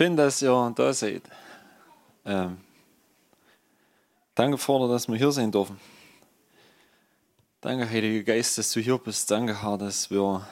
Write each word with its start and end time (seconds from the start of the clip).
Schön, 0.00 0.16
dass 0.16 0.40
ihr 0.40 0.72
da 0.74 0.94
seid. 0.94 1.20
Ähm, 2.24 2.56
danke, 4.34 4.56
Vater, 4.56 4.88
dass 4.88 5.06
wir 5.08 5.16
hier 5.16 5.30
sein 5.30 5.52
dürfen. 5.52 5.78
Danke, 7.60 7.86
Heiliger 7.86 8.32
Geist, 8.32 8.56
dass 8.56 8.72
du 8.72 8.80
hier 8.80 8.96
bist. 8.96 9.30
Danke, 9.30 9.62
Herr, 9.62 9.76
dass 9.76 10.10
wir 10.10 10.48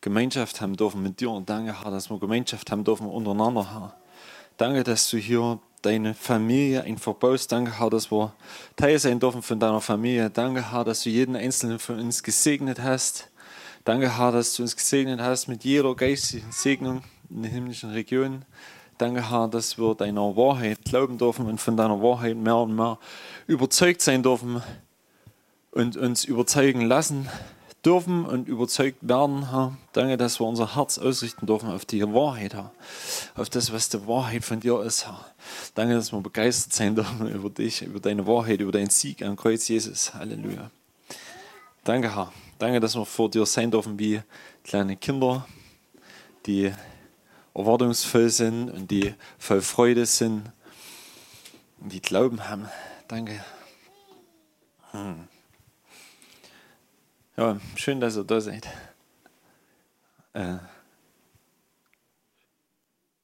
Gemeinschaft 0.00 0.60
haben 0.60 0.76
dürfen 0.76 1.00
mit 1.00 1.20
dir. 1.20 1.40
Danke, 1.46 1.80
Herr, 1.80 1.92
dass 1.92 2.10
wir 2.10 2.18
Gemeinschaft 2.18 2.68
haben 2.72 2.82
dürfen 2.82 3.06
untereinander, 3.06 3.72
Herr. 3.72 3.96
Danke, 4.56 4.82
dass 4.82 5.10
du 5.10 5.18
hier 5.18 5.60
deine 5.82 6.12
Familie 6.14 6.82
einfach 6.82 7.14
baust. 7.14 7.52
Danke, 7.52 7.78
Herr, 7.78 7.90
dass 7.90 8.10
wir 8.10 8.34
Teil 8.74 8.98
sein 8.98 9.20
dürfen 9.20 9.42
von 9.42 9.60
deiner 9.60 9.80
Familie. 9.80 10.28
Danke, 10.28 10.72
Herr, 10.72 10.82
dass 10.82 11.04
du 11.04 11.10
jeden 11.10 11.36
einzelnen 11.36 11.78
von 11.78 12.00
uns 12.00 12.20
gesegnet 12.20 12.82
hast. 12.82 13.30
Danke, 13.84 14.18
Herr, 14.18 14.32
dass 14.32 14.56
du 14.56 14.64
uns 14.64 14.74
gesegnet 14.74 15.20
hast 15.20 15.46
mit 15.46 15.62
jeder 15.62 15.94
geistigen 15.94 16.50
Segnung 16.50 17.04
in 17.30 17.42
den 17.42 17.52
himmlischen 17.52 17.90
Regionen. 17.90 18.44
Danke, 18.98 19.30
Herr, 19.30 19.48
dass 19.48 19.76
wir 19.76 19.94
deiner 19.94 20.36
Wahrheit 20.36 20.84
glauben 20.84 21.18
dürfen 21.18 21.46
und 21.46 21.60
von 21.60 21.76
deiner 21.76 22.00
Wahrheit 22.00 22.36
mehr 22.36 22.56
und 22.56 22.74
mehr 22.74 22.98
überzeugt 23.46 24.00
sein 24.00 24.22
dürfen 24.22 24.62
und 25.70 25.96
uns 25.96 26.24
überzeugen 26.24 26.80
lassen 26.80 27.28
dürfen 27.84 28.24
und 28.24 28.48
überzeugt 28.48 28.98
werden, 29.02 29.50
Herr. 29.50 29.76
Danke, 29.92 30.16
dass 30.16 30.40
wir 30.40 30.46
unser 30.46 30.74
Herz 30.74 30.98
ausrichten 30.98 31.46
dürfen 31.46 31.70
auf 31.70 31.84
die 31.84 32.02
Wahrheit, 32.02 32.54
Herr. 32.54 32.72
Auf 33.34 33.48
das, 33.48 33.72
was 33.72 33.88
die 33.90 34.06
Wahrheit 34.06 34.44
von 34.44 34.60
dir 34.60 34.80
ist, 34.80 35.06
Herr. 35.06 35.24
Danke, 35.74 35.94
dass 35.94 36.12
wir 36.12 36.20
begeistert 36.20 36.72
sein 36.72 36.94
dürfen 36.94 37.28
über 37.32 37.50
dich, 37.50 37.82
über 37.82 38.00
deine 38.00 38.26
Wahrheit, 38.26 38.60
über 38.60 38.72
deinen 38.72 38.90
Sieg 38.90 39.22
am 39.22 39.36
Kreuz 39.36 39.68
Jesus. 39.68 40.14
Halleluja. 40.14 40.70
Danke, 41.84 42.16
Herr. 42.16 42.32
Danke, 42.58 42.80
dass 42.80 42.96
wir 42.96 43.04
vor 43.04 43.30
dir 43.30 43.46
sein 43.46 43.70
dürfen 43.70 43.98
wie 43.98 44.20
kleine 44.64 44.96
Kinder, 44.96 45.46
die 46.46 46.72
erwartungsvoll 47.56 48.28
sind 48.28 48.70
und 48.70 48.90
die 48.90 49.14
voll 49.38 49.62
Freude 49.62 50.04
sind 50.04 50.52
und 51.80 51.92
die 51.92 52.02
Glauben 52.02 52.48
haben. 52.48 52.68
Danke. 53.08 53.42
Hm. 54.90 55.26
Ja, 57.36 57.58
schön, 57.76 58.00
dass 58.00 58.16
ihr 58.16 58.24
da 58.24 58.40
seid. 58.40 58.66
Äh, 60.34 60.56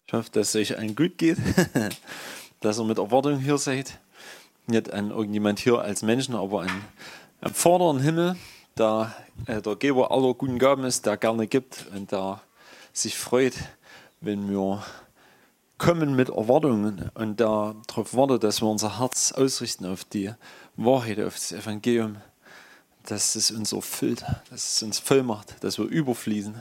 ich 0.07 0.12
hoffe, 0.12 0.31
dass 0.33 0.55
es 0.55 0.57
euch 0.57 0.79
allen 0.79 0.97
gut 0.97 1.19
geht, 1.19 1.39
dass 2.61 2.79
ihr 2.79 2.85
mit 2.85 2.98
Erwartung 2.98 3.39
hier 3.39 3.59
seid. 3.59 3.98
Nicht 4.67 4.92
an 4.92 5.11
irgendjemand 5.11 5.59
hier 5.59 5.81
als 5.81 6.03
Menschen, 6.03 6.35
aber 6.35 6.62
an, 6.62 6.85
am 7.41 7.53
vorderen 7.53 8.01
Himmel, 8.01 8.37
der 8.79 9.14
äh, 9.47 9.61
der 9.61 9.77
Geber 9.77 10.11
aller 10.11 10.35
guten 10.35 10.59
Gaben 10.59 10.85
ist, 10.85 11.05
der 11.05 11.17
gerne 11.17 11.47
gibt 11.47 11.87
und 11.95 12.12
der 12.12 12.41
sich 12.92 13.17
freut, 13.17 13.55
wenn 14.23 14.48
wir 14.48 14.83
kommen 15.78 16.15
mit 16.15 16.28
Erwartungen 16.28 17.11
und 17.15 17.41
darauf 17.41 18.15
wartet, 18.15 18.45
dass 18.45 18.62
wir 18.62 18.69
unser 18.69 19.01
Herz 19.01 19.33
ausrichten 19.33 19.84
auf 19.84 20.05
die 20.05 20.33
Wahrheit, 20.77 21.19
auf 21.20 21.34
das 21.34 21.51
Evangelium, 21.51 22.17
dass 23.05 23.34
es 23.34 23.51
uns 23.51 23.73
erfüllt, 23.73 24.25
dass 24.48 24.75
es 24.77 24.83
uns 24.84 25.01
voll 25.01 25.25
macht, 25.25 25.62
dass 25.64 25.79
wir 25.79 25.87
überfließen. 25.87 26.55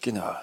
Genau. 0.00 0.34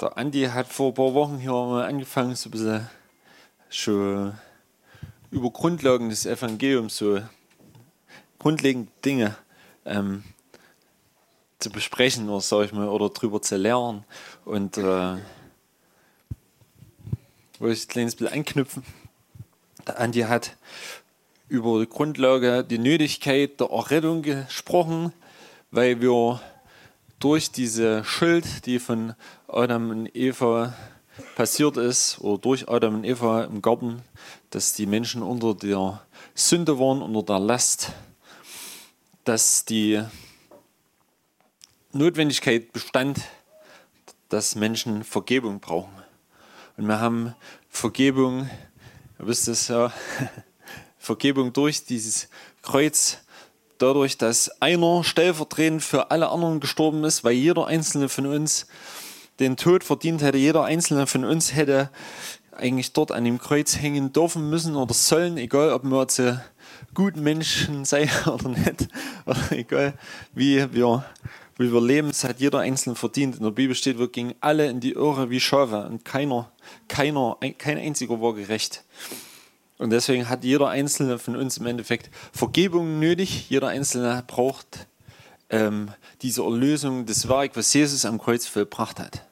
Der 0.00 0.16
Andi 0.16 0.44
hat 0.44 0.68
vor 0.68 0.92
ein 0.92 0.94
paar 0.94 1.14
Wochen 1.14 1.38
hier 1.38 1.50
mal 1.50 1.86
angefangen, 1.86 2.36
so 2.36 2.48
ein 2.48 2.52
bisschen 2.52 2.88
schon 3.70 4.34
über 5.32 5.50
Grundlagen 5.50 6.10
des 6.10 6.26
Evangeliums, 6.26 6.96
so 6.96 7.20
grundlegende 8.38 8.92
Dinge 9.04 9.36
ähm, 9.84 10.22
zu 11.58 11.70
besprechen 11.70 12.28
oder 12.28 12.40
sag 12.40 12.66
ich 12.66 12.72
mal 12.72 12.88
oder 12.88 13.08
drüber 13.08 13.40
zu 13.40 13.56
lernen 13.56 14.04
und 14.44 14.76
äh, 14.76 15.16
wollte 17.58 17.74
ich 17.74 17.84
ein 17.84 17.88
kleines 17.88 18.16
bisschen 18.16 18.34
anknüpfen. 18.34 18.82
Der 19.86 19.98
Andi 20.00 20.20
hat 20.20 20.56
über 21.48 21.80
die 21.80 21.88
Grundlage 21.88 22.64
die 22.64 22.78
Nötigkeit 22.78 23.60
der 23.60 23.68
Errettung 23.70 24.22
gesprochen, 24.22 25.12
weil 25.70 26.00
wir 26.00 26.40
durch 27.18 27.50
diese 27.50 28.04
Schuld, 28.04 28.66
die 28.66 28.78
von 28.78 29.14
Adam 29.48 29.90
und 29.90 30.16
Eva 30.16 30.74
passiert 31.34 31.76
ist, 31.76 32.20
oder 32.20 32.38
durch 32.38 32.68
Adam 32.68 32.96
und 32.96 33.04
Eva 33.04 33.44
im 33.44 33.62
Garten, 33.62 34.02
dass 34.50 34.74
die 34.74 34.86
Menschen 34.86 35.22
unter 35.22 35.54
der 35.54 36.02
Sünde 36.34 36.78
waren, 36.78 37.00
unter 37.00 37.22
der 37.22 37.38
Last, 37.38 37.92
dass 39.24 39.64
die 39.64 40.02
Notwendigkeit 41.92 42.72
bestand, 42.72 43.20
dass 44.28 44.54
Menschen 44.54 45.04
Vergebung 45.04 45.60
brauchen. 45.60 45.92
Und 46.76 46.86
wir 46.86 47.00
haben 47.00 47.34
Vergebung, 47.68 48.50
ihr 49.18 49.26
wisst 49.26 49.48
es 49.48 49.68
ja, 49.68 49.92
Vergebung 50.98 51.52
durch 51.52 51.84
dieses 51.84 52.28
Kreuz, 52.62 53.18
dadurch, 53.78 54.18
dass 54.18 54.60
einer 54.60 55.04
stellvertretend 55.04 55.82
für 55.82 56.10
alle 56.10 56.28
anderen 56.28 56.60
gestorben 56.60 57.04
ist, 57.04 57.24
weil 57.24 57.32
jeder 57.32 57.66
einzelne 57.66 58.08
von 58.08 58.26
uns 58.26 58.66
den 59.38 59.56
Tod 59.56 59.84
verdient 59.84 60.22
hätte. 60.22 60.38
Jeder 60.38 60.64
einzelne 60.64 61.06
von 61.06 61.24
uns 61.24 61.54
hätte 61.54 61.90
eigentlich 62.52 62.92
dort 62.92 63.12
an 63.12 63.24
dem 63.24 63.38
Kreuz 63.38 63.76
hängen 63.76 64.12
dürfen 64.12 64.48
müssen 64.48 64.76
oder 64.76 64.94
sollen, 64.94 65.36
egal 65.36 65.72
ob 65.72 65.84
wir 65.84 66.00
jetzt 66.00 66.22
guten 66.94 67.22
Menschen 67.22 67.84
sein 67.86 68.10
oder 68.26 68.48
nicht, 68.48 68.88
oder 69.26 69.52
egal 69.52 69.94
wie 70.34 70.72
wir 70.72 71.04
wie 71.58 71.72
wir 71.72 71.80
leben, 71.80 72.10
es 72.10 72.24
hat 72.24 72.40
jeder 72.40 72.60
Einzelne 72.60 72.96
verdient. 72.96 73.36
In 73.36 73.42
der 73.42 73.50
Bibel 73.50 73.74
steht, 73.74 73.98
wir 73.98 74.08
gingen 74.08 74.34
alle 74.40 74.68
in 74.68 74.80
die 74.80 74.92
Irre 74.92 75.30
wie 75.30 75.40
Schafe 75.40 75.86
und 75.86 76.04
keiner, 76.04 76.50
keiner, 76.88 77.38
kein 77.58 77.78
einziger 77.78 78.20
war 78.20 78.34
gerecht. 78.34 78.84
Und 79.78 79.90
deswegen 79.90 80.28
hat 80.28 80.44
jeder 80.44 80.68
Einzelne 80.68 81.18
von 81.18 81.36
uns 81.36 81.58
im 81.58 81.66
Endeffekt 81.66 82.10
Vergebung 82.32 82.98
nötig. 82.98 83.48
Jeder 83.50 83.68
Einzelne 83.68 84.22
braucht 84.26 84.86
ähm, 85.50 85.90
diese 86.22 86.42
Erlösung, 86.42 87.06
das 87.06 87.28
Werk, 87.28 87.56
was 87.56 87.72
Jesus 87.72 88.04
am 88.04 88.18
Kreuz 88.18 88.46
vollbracht 88.46 88.98
hat. 88.98 89.24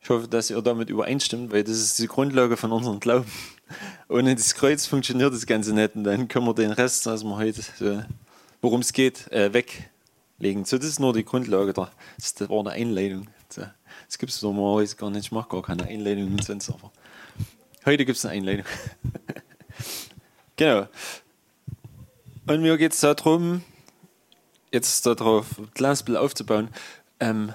Ich 0.00 0.10
hoffe, 0.10 0.28
dass 0.28 0.50
ihr 0.50 0.62
damit 0.62 0.88
übereinstimmt, 0.88 1.52
weil 1.52 1.64
das 1.64 1.76
ist 1.76 1.98
die 1.98 2.06
Grundlage 2.06 2.56
von 2.56 2.72
unserem 2.72 2.98
Glauben. 2.98 3.30
Ohne 4.08 4.34
das 4.34 4.54
Kreuz 4.54 4.86
funktioniert 4.86 5.32
das 5.32 5.46
Ganze 5.46 5.74
nicht 5.74 5.94
und 5.96 6.04
dann 6.04 6.28
können 6.28 6.46
wir 6.46 6.54
den 6.54 6.72
Rest, 6.72 7.06
was 7.06 7.24
wir 7.24 7.36
heute, 7.36 7.62
so, 7.78 8.02
worum 8.62 8.80
es 8.80 8.92
geht, 8.92 9.30
äh, 9.30 9.52
weg 9.52 9.90
legen. 10.38 10.64
So, 10.64 10.78
das 10.78 10.86
ist 10.86 11.00
nur 11.00 11.12
die 11.12 11.24
Grundlage 11.24 11.72
da. 11.72 11.90
Das 12.16 12.48
war 12.48 12.60
eine 12.60 12.70
Einleitung. 12.70 13.28
Das 13.54 14.18
gibt 14.18 14.32
es 14.32 14.42
normalerweise 14.42 14.96
gar 14.96 15.10
nicht. 15.10 15.26
Ich 15.26 15.32
mache 15.32 15.48
gar 15.48 15.62
keine 15.62 15.84
Einleitung 15.84 16.40
sonst, 16.40 16.70
aber 16.70 16.92
heute 17.84 18.04
gibt 18.04 18.18
es 18.18 18.24
eine 18.24 18.34
Einleitung. 18.34 18.66
genau. 20.56 20.86
Und 22.46 22.62
mir 22.62 22.78
geht 22.78 22.92
es 22.92 23.00
darum, 23.00 23.62
jetzt 24.72 25.04
darauf 25.06 25.58
ein 25.58 25.72
kleines 25.74 26.02
Bild 26.02 26.18
aufzubauen. 26.18 26.68
Ähm, 27.20 27.52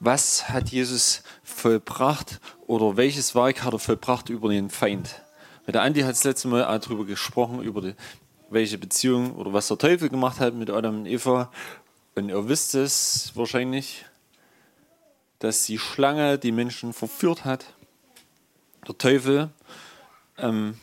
was 0.00 0.50
hat 0.50 0.68
Jesus 0.70 1.22
vollbracht 1.42 2.40
oder 2.66 2.96
welches 2.96 3.34
Werk 3.34 3.62
hat 3.64 3.72
er 3.72 3.78
vollbracht 3.78 4.28
über 4.28 4.50
den 4.50 4.68
Feind? 4.68 5.22
Der 5.66 5.80
Andi 5.80 6.02
hat 6.02 6.10
das 6.10 6.24
letzte 6.24 6.48
Mal 6.48 6.66
auch 6.66 6.78
darüber 6.78 7.06
gesprochen, 7.06 7.62
über 7.62 7.80
die, 7.80 7.94
welche 8.54 8.78
Beziehung 8.78 9.34
oder 9.34 9.52
was 9.52 9.68
der 9.68 9.76
Teufel 9.76 10.08
gemacht 10.08 10.40
hat 10.40 10.54
mit 10.54 10.70
Adam 10.70 11.00
und 11.00 11.06
Eva. 11.06 11.50
Und 12.14 12.28
ihr 12.28 12.48
wisst 12.48 12.74
es 12.74 13.32
wahrscheinlich, 13.34 14.06
dass 15.40 15.66
die 15.66 15.78
Schlange 15.78 16.38
die 16.38 16.52
Menschen 16.52 16.92
verführt 16.92 17.44
hat. 17.44 17.66
Der 18.86 18.96
Teufel, 18.96 19.50
ähm, 20.38 20.78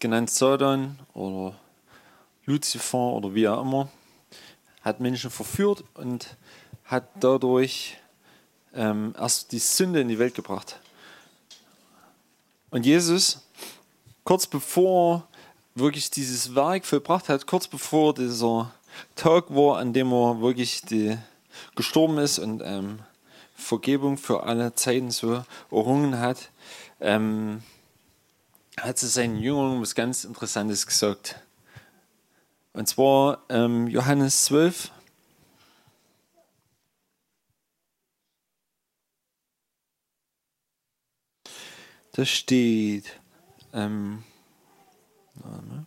genannt 0.00 0.30
Satan 0.30 0.98
oder 1.14 1.54
Luzifer 2.44 2.98
oder 2.98 3.34
wie 3.34 3.46
auch 3.46 3.62
immer, 3.62 3.88
hat 4.82 5.00
Menschen 5.00 5.30
verführt 5.30 5.84
und 5.94 6.36
hat 6.84 7.08
dadurch 7.20 7.98
ähm, 8.74 9.14
erst 9.16 9.52
die 9.52 9.58
Sünde 9.58 10.00
in 10.00 10.08
die 10.08 10.18
Welt 10.18 10.34
gebracht. 10.34 10.80
Und 12.70 12.84
Jesus, 12.84 13.46
kurz 14.24 14.46
bevor 14.46 15.28
wirklich 15.74 16.10
dieses 16.10 16.54
Werk 16.54 16.84
vollbracht 16.84 17.28
hat, 17.28 17.46
kurz 17.46 17.68
bevor 17.68 18.14
dieser 18.14 18.72
Tag 19.14 19.50
war, 19.50 19.78
an 19.78 19.92
dem 19.92 20.12
er 20.12 20.40
wirklich 20.40 20.82
die, 20.82 21.16
gestorben 21.76 22.18
ist 22.18 22.38
und 22.38 22.62
ähm, 22.64 23.00
Vergebung 23.54 24.16
für 24.16 24.44
alle 24.44 24.74
Zeiten 24.74 25.10
so 25.10 25.44
errungen 25.70 26.18
hat, 26.18 26.50
ähm, 27.00 27.62
hat 28.78 28.98
zu 28.98 29.06
seinen 29.06 29.36
Jüngern 29.36 29.80
was 29.80 29.94
ganz 29.94 30.24
Interessantes 30.24 30.86
gesagt. 30.86 31.36
Und 32.72 32.88
zwar 32.88 33.42
ähm, 33.48 33.88
Johannes 33.88 34.44
12. 34.44 34.90
Da 42.12 42.24
steht, 42.24 43.20
ähm, 43.72 44.24
Ne? 45.44 45.86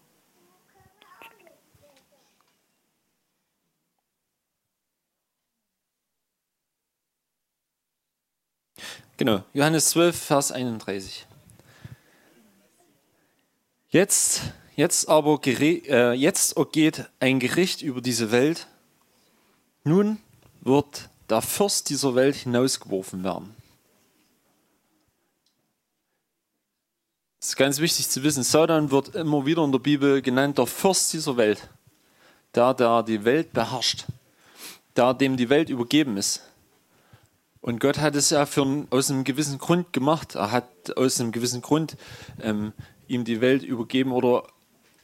Genau, 9.18 9.44
Johannes 9.54 9.90
12, 9.90 10.16
Vers 10.20 10.52
31. 10.52 11.28
Jetzt, 13.90 14.42
jetzt 14.76 15.08
aber 15.08 15.40
äh, 15.46 16.14
jetzt 16.14 16.56
geht 16.72 17.10
ein 17.20 17.40
Gericht 17.40 17.84
über 17.84 18.02
diese 18.02 18.32
Welt. 18.32 18.68
Nun 19.84 20.18
wird 20.62 21.10
der 21.30 21.42
Fürst 21.42 21.90
dieser 21.90 22.16
Welt 22.16 22.36
hinausgeworfen 22.36 23.24
werden. 23.24 23.56
Es 27.44 27.50
ist 27.50 27.56
ganz 27.57 27.80
wichtig 27.80 28.07
zu 28.10 28.24
wissen, 28.24 28.42
Satan 28.42 28.90
wird 28.90 29.16
immer 29.16 29.45
wieder 29.45 29.66
in 29.66 29.74
der 29.74 29.80
Bibel 29.80 30.22
genannt, 30.22 30.57
der 30.57 30.66
Fürst 30.66 31.12
dieser 31.12 31.36
Welt. 31.36 31.68
Der, 32.56 32.74
der 32.74 33.04
die 33.04 33.25
Welt 33.25 33.51
beherrscht. 33.51 34.06
Der, 34.95 35.13
dem 35.13 35.36
die 35.36 35.50
Welt 35.50 35.69
übergeben 35.69 36.16
ist. 36.16 36.42
Und 37.60 37.81
Gott 37.81 37.98
hat 37.98 38.16
es 38.16 38.30
ja 38.30 38.45
für, 38.45 38.88
aus 38.92 39.12
einem 39.12 39.25
gewissen 39.25 39.57
Grund 39.57 39.92
gemacht. 39.92 40.36
Er 40.36 40.51
hat 40.51 40.95
aus 40.95 41.19
einem 41.19 41.34
gewissen 41.34 41.62
Grund 41.62 41.98
ähm, 42.42 42.72
ihm 43.10 43.25
die 43.25 43.42
Welt 43.42 43.63
übergeben 43.63 44.13
oder 44.13 44.48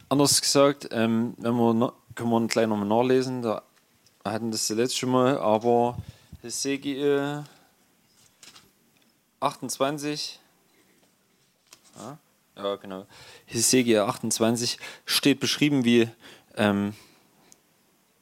anders 0.07 0.39
gesagt, 0.39 0.87
ähm, 0.91 1.33
wenn 1.39 1.55
wir, 1.55 1.93
können 2.15 2.29
wir 2.29 2.47
gleich 2.47 2.67
nochmal 2.67 2.87
nachlesen, 2.87 3.41
da 3.41 3.63
hatten 4.23 4.49
das 4.51 4.65
zuletzt 4.65 4.97
schon 4.97 5.09
mal, 5.09 5.37
aber 5.39 5.97
Hesekiel 6.41 7.43
28, 9.41 10.39
ja, 11.97 12.17
ja 12.63 12.75
genau, 12.75 13.05
Hesekiel 13.45 13.99
28 13.99 14.77
steht 15.05 15.39
beschrieben, 15.39 15.85
wie, 15.85 16.09
ähm, 16.55 16.93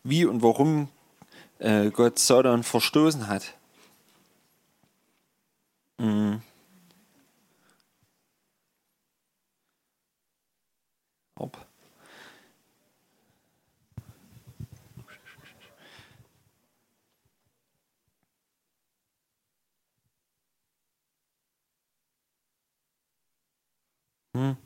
wie 0.03 0.25
und 0.25 0.41
warum 0.41 0.89
äh, 1.59 1.89
Gott 1.89 2.19
Sodom 2.19 2.63
verstoßen 2.63 3.27
hat. 3.27 3.53
Mhm. 5.97 6.41
Ob. 11.35 11.66
Hm. 24.37 24.57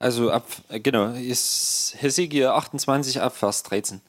Also 0.00 0.32
ab, 0.32 0.44
genau, 0.68 1.12
ist 1.12 1.94
Hesekiel 2.00 2.46
28 2.48 3.20
ab 3.20 3.36
Vers 3.36 3.62
13. 3.62 4.00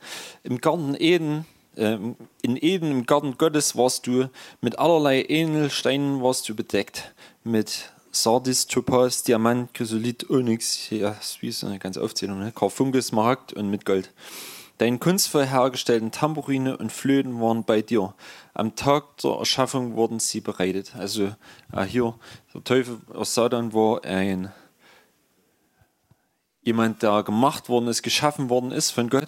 Im 0.44 0.60
Garten 0.60 0.96
Eden, 0.98 1.46
äh, 1.76 2.00
in 2.42 2.58
Eden, 2.58 2.90
im 2.90 3.06
Garten 3.06 3.38
Gottes 3.38 3.78
warst 3.78 4.08
du 4.08 4.28
mit 4.62 4.80
allerlei 4.80 5.24
Ähnelsteinen 5.24 6.24
warst 6.24 6.50
du 6.50 6.56
bedeckt. 6.56 7.14
Mit 7.44 7.92
Sardis, 8.12 8.66
Topaz, 8.66 9.22
Diamant, 9.22 9.72
Chrysolit, 9.76 10.32
Onyx, 10.32 10.90
ja, 10.90 11.16
wie 11.42 11.54
eine 11.64 11.78
ganze 11.78 12.02
Aufzählung, 12.02 12.40
ne? 12.40 12.52
Karfunkel, 12.52 13.04
Smaragd 13.04 13.54
und 13.54 13.70
mit 13.70 13.86
Gold. 13.86 14.12
Deine 14.80 14.98
kunstvoll 14.98 15.46
hergestellten 15.46 16.12
Tambourine 16.12 16.78
und 16.78 16.92
Flöten 16.92 17.40
waren 17.40 17.64
bei 17.64 17.82
dir. 17.82 18.16
Am 18.54 18.76
Tag 18.76 19.18
der 19.18 19.32
Erschaffung 19.32 19.96
wurden 19.96 20.20
sie 20.20 20.42
bereitet. 20.42 20.96
Also 20.96 21.36
äh, 21.72 21.84
hier, 21.84 22.16
der 22.54 22.64
Teufel 22.64 23.00
aus 23.14 23.36
Satan 23.36 23.74
war 23.74 24.04
ein 24.04 24.52
jemand, 26.64 27.04
der 27.04 27.24
gemacht 27.24 27.70
worden 27.70 27.88
ist, 27.88 28.02
geschaffen 28.02 28.50
worden 28.50 28.72
ist 28.72 28.92
von 28.92 29.10
Gott 29.10 29.28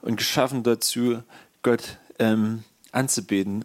und 0.00 0.16
geschaffen 0.16 0.62
dazu, 0.62 1.22
Gott 1.62 1.98
ähm, 2.18 2.64
anzubeten. 2.92 3.64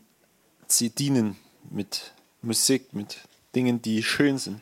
Sie 0.68 0.90
dienen 0.90 1.38
mit 1.70 2.14
Musik, 2.42 2.94
mit 2.94 3.20
Dingen, 3.56 3.82
die 3.82 4.04
schön 4.04 4.38
sind. 4.38 4.62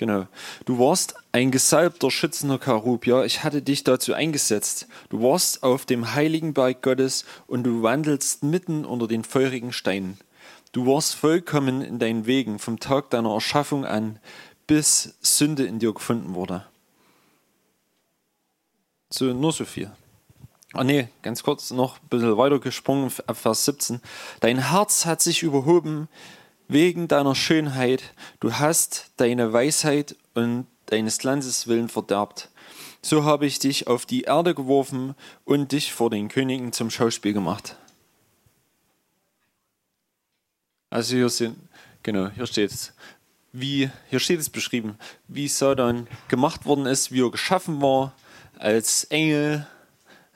Genau. 0.00 0.26
Du 0.64 0.78
warst 0.78 1.14
ein 1.30 1.50
gesalbter, 1.50 2.10
schützender 2.10 2.58
Karub. 2.58 3.06
Ja, 3.06 3.22
ich 3.22 3.44
hatte 3.44 3.60
dich 3.60 3.84
dazu 3.84 4.14
eingesetzt. 4.14 4.88
Du 5.10 5.22
warst 5.22 5.62
auf 5.62 5.84
dem 5.84 6.14
heiligen 6.14 6.54
Berg 6.54 6.80
Gottes 6.80 7.26
und 7.46 7.64
du 7.64 7.82
wandelst 7.82 8.42
mitten 8.42 8.86
unter 8.86 9.06
den 9.06 9.24
feurigen 9.24 9.74
Steinen. 9.74 10.16
Du 10.72 10.86
warst 10.86 11.16
vollkommen 11.16 11.82
in 11.82 11.98
deinen 11.98 12.24
Wegen 12.24 12.58
vom 12.58 12.80
Tag 12.80 13.10
deiner 13.10 13.34
Erschaffung 13.34 13.84
an, 13.84 14.18
bis 14.66 15.16
Sünde 15.20 15.66
in 15.66 15.80
dir 15.80 15.92
gefunden 15.92 16.34
wurde. 16.34 16.64
So, 19.10 19.26
nur 19.26 19.52
so 19.52 19.66
viel. 19.66 19.90
Ah 20.72 20.82
nee, 20.82 21.08
ganz 21.20 21.42
kurz 21.42 21.72
noch 21.72 21.98
ein 21.98 22.08
bisschen 22.08 22.38
weiter 22.38 22.58
gesprungen 22.58 23.12
ab 23.26 23.36
Vers 23.36 23.66
17. 23.66 24.00
Dein 24.40 24.70
Herz 24.70 25.04
hat 25.04 25.20
sich 25.20 25.42
überhoben 25.42 26.08
wegen 26.70 27.08
deiner 27.08 27.34
Schönheit. 27.34 28.14
Du 28.38 28.54
hast 28.54 29.10
deine 29.16 29.52
Weisheit 29.52 30.16
und 30.34 30.66
deines 30.86 31.22
Landes 31.24 31.66
willen 31.66 31.88
verderbt. 31.88 32.48
So 33.02 33.24
habe 33.24 33.46
ich 33.46 33.58
dich 33.58 33.88
auf 33.88 34.06
die 34.06 34.22
Erde 34.22 34.54
geworfen 34.54 35.14
und 35.44 35.72
dich 35.72 35.92
vor 35.92 36.10
den 36.10 36.28
Königen 36.28 36.72
zum 36.72 36.90
Schauspiel 36.90 37.32
gemacht. 37.32 37.76
Also 40.90 41.16
hier 41.16 41.28
sind, 41.28 41.56
genau, 42.02 42.30
hier 42.30 42.46
steht 42.46 42.70
es, 42.70 42.92
wie, 43.52 43.90
hier 44.08 44.20
steht 44.20 44.40
es 44.40 44.50
beschrieben, 44.50 44.96
wie 45.28 45.48
Satan 45.48 46.06
gemacht 46.28 46.66
worden 46.66 46.86
ist, 46.86 47.10
wie 47.10 47.22
er 47.24 47.30
geschaffen 47.30 47.80
war, 47.80 48.12
als 48.58 49.04
Engel, 49.04 49.66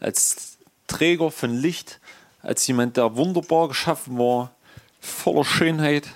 als 0.00 0.58
Träger 0.86 1.30
von 1.30 1.54
Licht, 1.56 2.00
als 2.42 2.66
jemand, 2.66 2.96
der 2.96 3.16
wunderbar 3.16 3.68
geschaffen 3.68 4.18
war, 4.18 4.52
voller 5.00 5.44
Schönheit, 5.44 6.08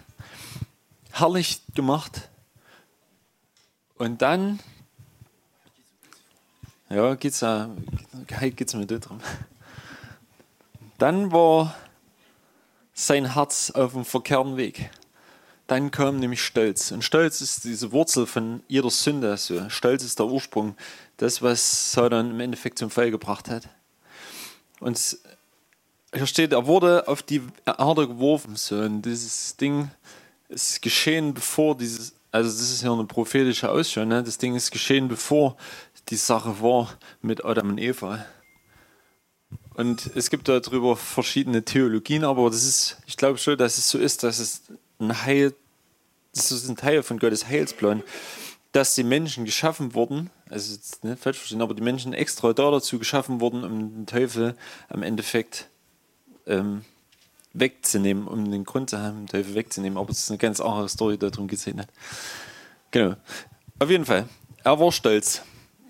herrlich 1.20 1.62
gemacht. 1.74 2.28
Und 3.96 4.22
dann, 4.22 4.60
ja, 6.88 7.14
geht's 7.14 7.40
ja, 7.40 7.70
geht's 8.40 8.74
mir 8.74 8.86
drum. 8.86 9.20
Dann 10.98 11.32
war 11.32 11.74
sein 12.94 13.34
Herz 13.34 13.70
auf 13.70 13.92
dem 13.92 14.04
verkehrten 14.04 14.56
Weg. 14.56 14.90
Dann 15.68 15.90
kam 15.90 16.18
nämlich 16.18 16.42
Stolz. 16.42 16.90
Und 16.90 17.04
Stolz 17.04 17.40
ist 17.40 17.64
diese 17.64 17.92
Wurzel 17.92 18.26
von 18.26 18.62
jeder 18.68 18.90
Sünde. 18.90 19.30
Also 19.30 19.68
Stolz 19.68 20.02
ist 20.02 20.18
der 20.18 20.26
Ursprung 20.26 20.76
das, 21.18 21.42
was 21.42 21.92
Satan 21.92 22.30
im 22.30 22.40
Endeffekt 22.40 22.78
zum 22.78 22.90
Fall 22.90 23.10
gebracht 23.10 23.50
hat. 23.50 23.68
Und 24.80 25.18
hier 26.14 26.26
steht, 26.26 26.52
er 26.52 26.66
wurde 26.66 27.06
auf 27.06 27.22
die 27.22 27.42
Erde 27.66 28.08
geworfen. 28.08 28.56
So, 28.56 28.76
und 28.76 29.02
dieses 29.02 29.56
Ding 29.56 29.90
ist 30.48 30.82
geschehen, 30.82 31.34
bevor 31.34 31.76
dieses, 31.76 32.14
also 32.30 32.48
das 32.50 32.70
ist 32.70 32.82
ja 32.82 32.92
eine 32.92 33.04
prophetische 33.04 33.70
Ausschau, 33.70 34.04
ne? 34.04 34.22
das 34.22 34.38
Ding 34.38 34.54
ist 34.54 34.70
geschehen, 34.70 35.08
bevor 35.08 35.56
die 36.08 36.16
Sache 36.16 36.60
war 36.62 36.96
mit 37.20 37.44
Adam 37.44 37.70
und 37.70 37.78
Eva. 37.78 38.24
Und 39.74 40.10
es 40.16 40.30
gibt 40.30 40.48
darüber 40.48 40.96
verschiedene 40.96 41.64
Theologien, 41.64 42.24
aber 42.24 42.50
das 42.50 42.64
ist, 42.64 42.98
ich 43.06 43.16
glaube 43.16 43.38
schon, 43.38 43.56
dass 43.56 43.78
es 43.78 43.88
so 43.88 43.98
ist, 43.98 44.22
dass 44.22 44.38
es 44.38 44.62
ein 44.98 45.22
Heil, 45.24 45.54
das 46.34 46.50
ist 46.50 46.68
ein 46.68 46.76
Teil 46.76 47.02
von 47.02 47.18
Gottes 47.18 47.46
Heilsplan 47.46 48.02
dass 48.72 48.94
die 48.94 49.02
Menschen 49.02 49.44
geschaffen 49.44 49.94
wurden, 49.94 50.30
also 50.50 50.74
jetzt 50.74 51.02
nicht 51.04 51.20
falsch 51.22 51.38
verstehen, 51.38 51.62
aber 51.62 51.74
die 51.74 51.82
Menschen 51.82 52.12
extra 52.12 52.52
da 52.52 52.70
dazu 52.70 52.98
geschaffen 52.98 53.40
wurden, 53.40 53.64
um 53.64 53.78
den 53.92 54.06
Teufel 54.06 54.56
am 54.88 55.02
Endeffekt 55.02 55.68
ähm, 56.46 56.84
wegzunehmen, 57.52 58.26
um 58.26 58.50
den 58.50 58.64
Grund 58.64 58.90
zu 58.90 58.98
haben, 58.98 59.26
Teufel 59.26 59.54
wegzunehmen. 59.54 59.98
Aber 59.98 60.10
es 60.10 60.20
ist 60.20 60.30
eine 60.30 60.38
ganz 60.38 60.60
andere 60.60 60.88
Story, 60.88 61.18
darum 61.18 61.48
gesehen 61.48 61.80
hat. 61.80 61.88
Genau. 62.90 63.16
Auf 63.78 63.90
jeden 63.90 64.04
Fall, 64.04 64.28
er 64.64 64.78
war 64.78 64.92
stolz. 64.92 65.42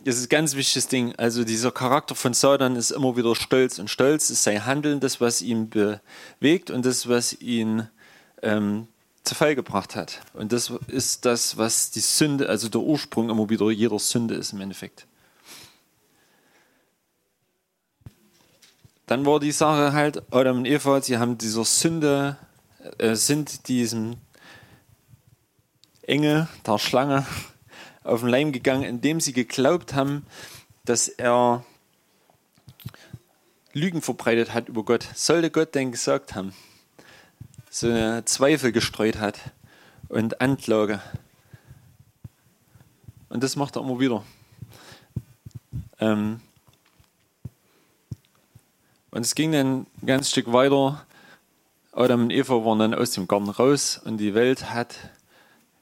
Das 0.05 0.17
ist 0.17 0.27
ein 0.27 0.29
ganz 0.29 0.55
wichtiges 0.55 0.89
Ding. 0.89 1.15
Also 1.17 1.45
dieser 1.45 1.71
Charakter 1.71 2.15
von 2.15 2.33
Satan 2.33 2.77
ist 2.77 2.91
immer 2.91 3.17
wieder 3.17 3.35
stolz. 3.35 3.79
Und 3.79 3.91
stolz 3.91 4.31
ist 4.31 4.43
sein 4.43 4.65
Handeln, 4.65 5.01
das, 5.01 5.21
was 5.21 5.43
ihn 5.43 5.69
bewegt 5.69 6.71
und 6.71 6.87
das, 6.87 7.09
was 7.09 7.35
ihn 7.41 7.89
ähm, 8.43 8.87
zu 9.25 9.35
Fall 9.35 9.55
gebracht 9.55 9.97
hat. 9.97 10.21
Und 10.33 10.53
das 10.53 10.73
ist 10.87 11.25
das, 11.25 11.57
was 11.57 11.91
die 11.91 12.01
Sünde, 12.01 12.49
also 12.49 12.69
der 12.69 12.81
Ursprung 12.81 13.29
immer 13.31 13.49
wieder 13.51 13.71
jeder 13.71 13.99
Sünde 13.99 14.35
ist 14.35 14.53
im 14.53 14.61
Endeffekt. 14.61 15.07
Dann 19.09 19.27
war 19.27 19.41
die 19.41 19.51
Sache 19.51 19.93
halt, 19.93 20.23
Adam 20.31 20.59
und 20.59 20.67
Eva, 20.67 21.01
sie 21.01 21.19
haben 21.19 21.37
dieser 21.37 21.65
Sünde, 21.65 22.37
äh, 22.99 23.17
sind 23.17 23.67
diesem 23.67 24.19
Engel, 26.03 26.47
der 26.65 26.79
Schlange, 26.79 27.27
auf 28.05 28.21
den 28.21 28.29
Leim 28.29 28.53
gegangen, 28.53 28.85
indem 28.85 29.21
sie 29.21 29.33
geglaubt 29.33 29.95
haben, 29.95 30.25
dass 30.85 31.09
er 31.09 31.65
Lügen 33.73 34.01
verbreitet 34.01 34.55
hat 34.55 34.69
über 34.69 34.85
Gott. 34.85 35.09
Sollte 35.15 35.51
Gott 35.51 35.75
denn 35.75 35.91
gesagt 35.91 36.37
haben? 36.37 36.53
so 37.71 37.89
eine 37.89 38.25
Zweifel 38.25 38.73
gestreut 38.73 39.19
hat 39.19 39.39
und 40.09 40.41
Anklage. 40.41 41.01
Und 43.29 43.43
das 43.43 43.57
macht 43.57 43.77
er 43.77 43.83
immer 43.83 44.01
wieder. 44.01 44.25
Ähm, 46.01 46.41
Und 49.11 49.23
es 49.23 49.35
ging 49.35 49.53
dann 49.53 49.87
ein 50.03 50.07
ganz 50.07 50.31
Stück 50.31 50.53
weiter. 50.53 51.05
Adam 51.93 52.25
und 52.25 52.31
Eva 52.31 52.65
waren 52.65 52.79
dann 52.79 52.95
aus 52.95 53.13
dem 53.13 53.27
Garten 53.27 53.49
raus 53.49 54.01
und 54.05 54.19
die 54.19 54.35
Welt 54.35 54.71
hat 54.71 54.95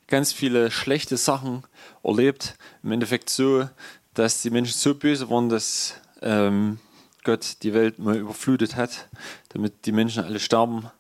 ganz 0.07 0.33
viele 0.33 0.71
schlechte 0.71 1.17
Sachen 1.17 1.65
erlebt. 2.05 2.55
Im 2.83 2.93
Endeffekt 2.93 3.29
so, 3.29 3.69
dass 4.15 4.43
die 4.43 4.51
Menschen 4.51 4.79
so 4.79 4.95
böse 4.95 5.29
waren, 5.29 5.49
dass 5.49 5.95
ähm, 6.23 6.79
Gott 7.25 7.57
die 7.63 7.75
Welt 7.75 7.99
mal 7.99 8.17
überflutet 8.17 8.77
hat, 8.77 9.09
damit 9.49 9.85
die 9.87 9.93
Menschen 9.93 10.25
alle 10.25 10.39
sterben. 10.39 10.91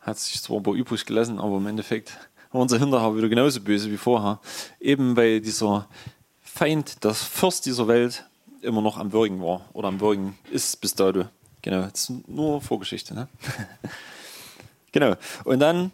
Hat 0.00 0.18
sich 0.18 0.42
zwar 0.42 0.58
ein 0.58 0.62
paar 0.62 0.74
übrig 0.74 1.06
gelassen, 1.06 1.38
aber 1.40 1.56
im 1.56 1.66
Endeffekt 1.66 2.12
waren 2.52 2.68
sie 2.68 2.78
hinterher 2.78 3.16
wieder 3.16 3.28
genauso 3.28 3.60
böse 3.60 3.90
wie 3.90 3.96
vorher. 3.96 4.40
Eben 4.78 5.16
weil 5.16 5.40
dieser 5.40 5.88
Feind, 6.42 7.04
das 7.04 7.22
Fürst 7.22 7.64
dieser 7.64 7.88
Welt, 7.88 8.26
immer 8.60 8.82
noch 8.82 8.98
am 8.98 9.12
Würgen 9.12 9.40
war 9.40 9.62
oder 9.72 9.88
am 9.88 10.00
Würgen 10.00 10.38
ist 10.50 10.80
bis 10.80 10.94
dato. 10.94 11.24
Genau, 11.62 11.86
ist 11.86 12.10
nur 12.28 12.60
Vorgeschichte. 12.60 13.14
Ne? 13.14 13.28
genau. 14.92 15.14
Und 15.44 15.60
dann 15.60 15.92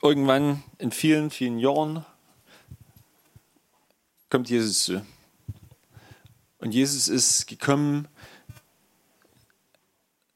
irgendwann 0.00 0.62
in 0.78 0.92
vielen, 0.92 1.30
vielen 1.30 1.58
Jahren 1.58 2.06
kommt 4.30 4.48
Jesus 4.48 4.84
zu. 4.84 5.04
Und 6.58 6.72
Jesus 6.72 7.08
ist 7.08 7.46
gekommen, 7.48 8.06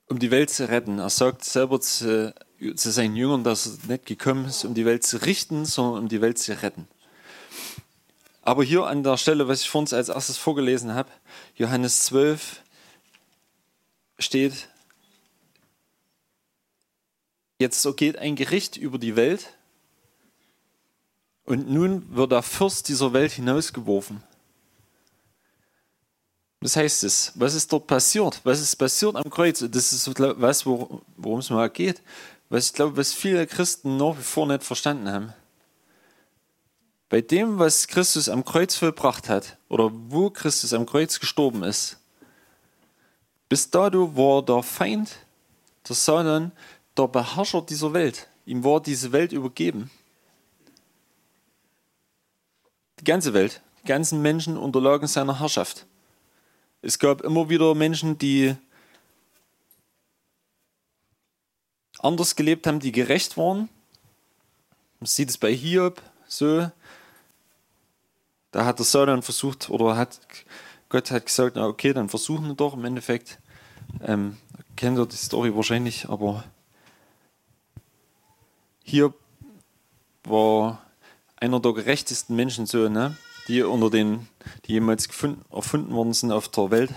um 0.09 0.19
die 0.19 0.31
Welt 0.31 0.51
zu 0.51 0.69
retten. 0.69 0.99
Er 0.99 1.11
sagt 1.11 1.45
selber 1.45 1.81
zu, 1.81 2.35
zu 2.75 2.91
seinen 2.91 3.15
Jüngern, 3.15 3.45
dass 3.45 3.67
er 3.67 3.89
nicht 3.89 4.07
gekommen 4.07 4.47
ist, 4.47 4.65
um 4.65 4.75
die 4.75 4.85
Welt 4.85 5.05
zu 5.05 5.19
richten, 5.19 5.65
sondern 5.65 6.05
um 6.05 6.09
die 6.09 6.21
Welt 6.21 6.39
zu 6.39 6.61
retten. 6.61 6.89
Aber 8.43 8.65
hier 8.65 8.87
an 8.87 9.03
der 9.03 9.17
Stelle, 9.17 9.49
was 9.49 9.63
ich 9.63 9.71
vorhin 9.71 9.95
als 9.95 10.09
erstes 10.09 10.37
vorgelesen 10.37 10.95
habe, 10.95 11.11
Johannes 11.57 12.01
12, 12.05 12.64
steht, 14.19 14.69
jetzt 17.59 17.87
geht 17.97 18.19
ein 18.19 18.37
Gericht 18.37 18.77
über 18.77 18.99
die 18.99 19.17
Welt 19.17 19.55
und 21.45 21.71
nun 21.71 22.15
wird 22.15 22.33
der 22.33 22.43
Fürst 22.43 22.89
dieser 22.89 23.13
Welt 23.13 23.33
hinausgeworfen. 23.33 24.23
Was 26.61 26.77
heißt 26.77 27.05
es? 27.05 27.33
Was 27.35 27.55
ist 27.55 27.71
dort 27.73 27.87
passiert? 27.87 28.41
Was 28.45 28.61
ist 28.61 28.77
passiert 28.77 29.17
am 29.17 29.29
Kreuz? 29.29 29.63
Das 29.71 29.93
ist 29.93 30.09
was, 30.19 30.65
worum 30.65 31.39
es 31.39 31.51
mal 31.51 31.69
geht. 31.69 32.01
Was 32.49 32.69
ich 32.69 32.73
glaube, 32.73 32.97
was 32.97 33.13
viele 33.13 33.47
Christen 33.47 33.99
nach 33.99 34.17
wie 34.17 34.23
vor 34.23 34.47
nicht 34.47 34.65
verstanden 34.65 35.11
haben. 35.11 35.35
Bei 37.11 37.21
dem, 37.21 37.59
was 37.59 37.87
Christus 37.87 38.31
am 38.31 38.47
Kreuz 38.47 38.77
vollbracht 38.77 39.29
hat, 39.29 39.59
oder 39.69 39.91
wo 39.93 40.31
Christus 40.31 40.73
am 40.73 40.87
Kreuz 40.87 41.21
gestorben 41.21 41.63
ist, 41.63 41.99
bis 43.49 43.71
dato 43.71 44.17
war 44.17 44.43
der 44.43 44.63
Feind, 44.63 45.19
der 45.89 45.97
Satan, 45.97 46.53
der 46.97 47.09
Beherrscher 47.09 47.63
dieser 47.63 47.93
Welt. 47.93 48.29
Ihm 48.47 48.65
war 48.65 48.81
diese 48.81 49.13
Welt 49.13 49.33
übergeben. 49.33 49.91
Die 53.01 53.05
ganze 53.05 53.35
Welt, 53.35 53.61
die 53.83 53.89
ganzen 53.89 54.23
Menschen 54.23 54.57
unterlagen 54.57 55.07
seiner 55.07 55.41
Herrschaft. 55.41 55.87
Es 56.83 56.99
gab 56.99 57.23
immer 57.23 57.49
wieder 57.49 57.75
Menschen, 57.75 58.19
die 58.19 58.57
anders 61.99 62.37
gelebt 62.37 62.67
haben, 62.67 62.81
die 62.81 62.93
gerecht 62.93 63.37
waren. 63.37 63.69
Man 65.01 65.07
sieht 65.07 65.31
es 65.31 65.39
bei 65.39 65.55
Hiob 65.55 66.01
so. 66.27 66.71
Da 68.53 68.65
hat 68.65 68.79
der 68.79 68.87
Satan 68.87 69.23
versucht, 69.23 69.69
oder 69.71 69.97
hat 69.97 70.21
Gott 70.95 71.11
hat 71.11 71.27
gesagt, 71.27 71.57
na 71.57 71.67
okay, 71.67 71.93
dann 71.93 72.09
versuchen 72.09 72.47
wir 72.47 72.55
doch. 72.55 72.75
Im 72.75 72.85
Endeffekt 72.85 73.41
ähm, 74.01 74.37
kennt 74.77 74.97
ihr 74.97 75.07
die 75.07 75.17
Story 75.17 75.53
wahrscheinlich, 75.57 76.09
aber 76.09 76.45
Hiob 78.85 79.19
war 80.23 80.87
einer 81.35 81.59
der 81.59 81.73
gerechtesten 81.73 82.37
Menschen, 82.37 82.67
so, 82.67 82.89
ne? 82.89 83.17
die 83.49 83.65
unter 83.65 83.91
den, 83.91 84.29
die 84.67 84.75
jemals 84.75 85.09
gefunden, 85.09 85.45
erfunden 85.53 85.93
worden 85.93 86.13
sind 86.13 86.31
auf 86.31 86.49
der 86.49 86.71
Welt. 86.71 86.93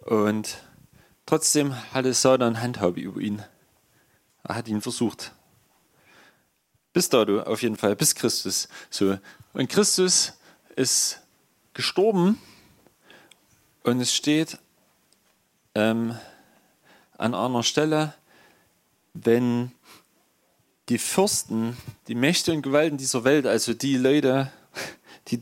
Und 0.00 0.58
trotzdem 1.24 1.74
hatte 1.94 2.12
Satan 2.12 2.60
Handhabe 2.60 3.00
über 3.00 3.22
ihn. 3.22 3.42
Er 4.42 4.56
hat 4.56 4.68
ihn 4.68 4.82
versucht. 4.82 5.32
Bis 6.92 7.08
dato, 7.08 7.40
auf 7.40 7.62
jeden 7.62 7.76
Fall, 7.76 7.96
bis 7.96 8.14
Christus. 8.14 8.68
So. 8.90 9.16
Und 9.54 9.70
Christus 9.70 10.34
ist 10.76 11.22
gestorben 11.78 12.36
und 13.84 14.00
es 14.00 14.12
steht 14.12 14.58
ähm, 15.76 16.18
an 17.16 17.36
einer 17.36 17.62
Stelle, 17.62 18.14
wenn 19.14 19.70
die 20.88 20.98
Fürsten, 20.98 21.76
die 22.08 22.16
Mächte 22.16 22.52
und 22.52 22.62
Gewalten 22.62 22.98
dieser 22.98 23.22
Welt, 23.22 23.46
also 23.46 23.74
die 23.74 23.96
Leute, 23.96 24.50
die, 25.28 25.40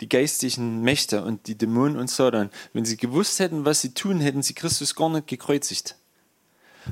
die 0.00 0.08
geistigen 0.08 0.82
Mächte 0.82 1.22
und 1.22 1.46
die 1.46 1.56
Dämonen 1.56 1.96
und 1.96 2.10
Satan, 2.10 2.50
wenn 2.72 2.84
sie 2.84 2.96
gewusst 2.96 3.38
hätten, 3.38 3.64
was 3.64 3.80
sie 3.80 3.94
tun, 3.94 4.18
hätten 4.18 4.42
sie 4.42 4.54
Christus 4.54 4.96
gar 4.96 5.10
nicht 5.10 5.28
gekreuzigt. 5.28 5.94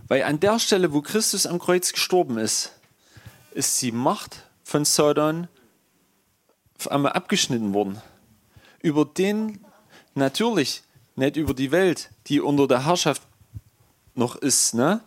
Weil 0.06 0.22
an 0.22 0.38
der 0.38 0.60
Stelle, 0.60 0.92
wo 0.92 1.02
Christus 1.02 1.44
am 1.44 1.58
Kreuz 1.58 1.92
gestorben 1.92 2.38
ist, 2.38 2.70
ist 3.50 3.82
die 3.82 3.90
Macht 3.90 4.44
von 4.62 4.84
Satan 4.84 5.48
einmal 6.88 7.14
abgeschnitten 7.14 7.74
worden. 7.74 8.00
Über 8.82 9.04
den, 9.04 9.64
natürlich, 10.14 10.82
nicht 11.16 11.36
über 11.36 11.54
die 11.54 11.70
Welt, 11.70 12.10
die 12.26 12.40
unter 12.40 12.68
der 12.68 12.84
Herrschaft 12.84 13.22
noch 14.14 14.36
ist, 14.36 14.74
ne? 14.74 15.00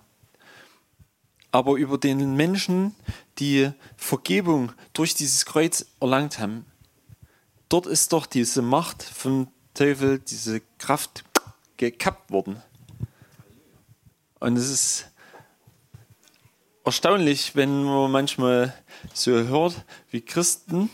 aber 1.51 1.75
über 1.75 1.97
den 1.97 2.35
Menschen, 2.35 2.95
die 3.39 3.71
Vergebung 3.97 4.71
durch 4.93 5.15
dieses 5.15 5.45
Kreuz 5.45 5.85
erlangt 5.99 6.39
haben. 6.39 6.65
Dort 7.69 7.85
ist 7.85 8.13
doch 8.13 8.25
diese 8.25 8.61
Macht 8.61 9.03
vom 9.03 9.47
Teufel, 9.73 10.19
diese 10.19 10.61
Kraft 10.77 11.23
gekappt 11.77 12.31
worden. 12.31 12.61
Und 14.39 14.57
es 14.57 14.69
ist 14.69 15.11
erstaunlich, 16.83 17.55
wenn 17.55 17.83
man 17.83 18.11
manchmal 18.11 18.73
so 19.13 19.31
hört, 19.31 19.85
wie 20.11 20.21
Christen 20.21 20.89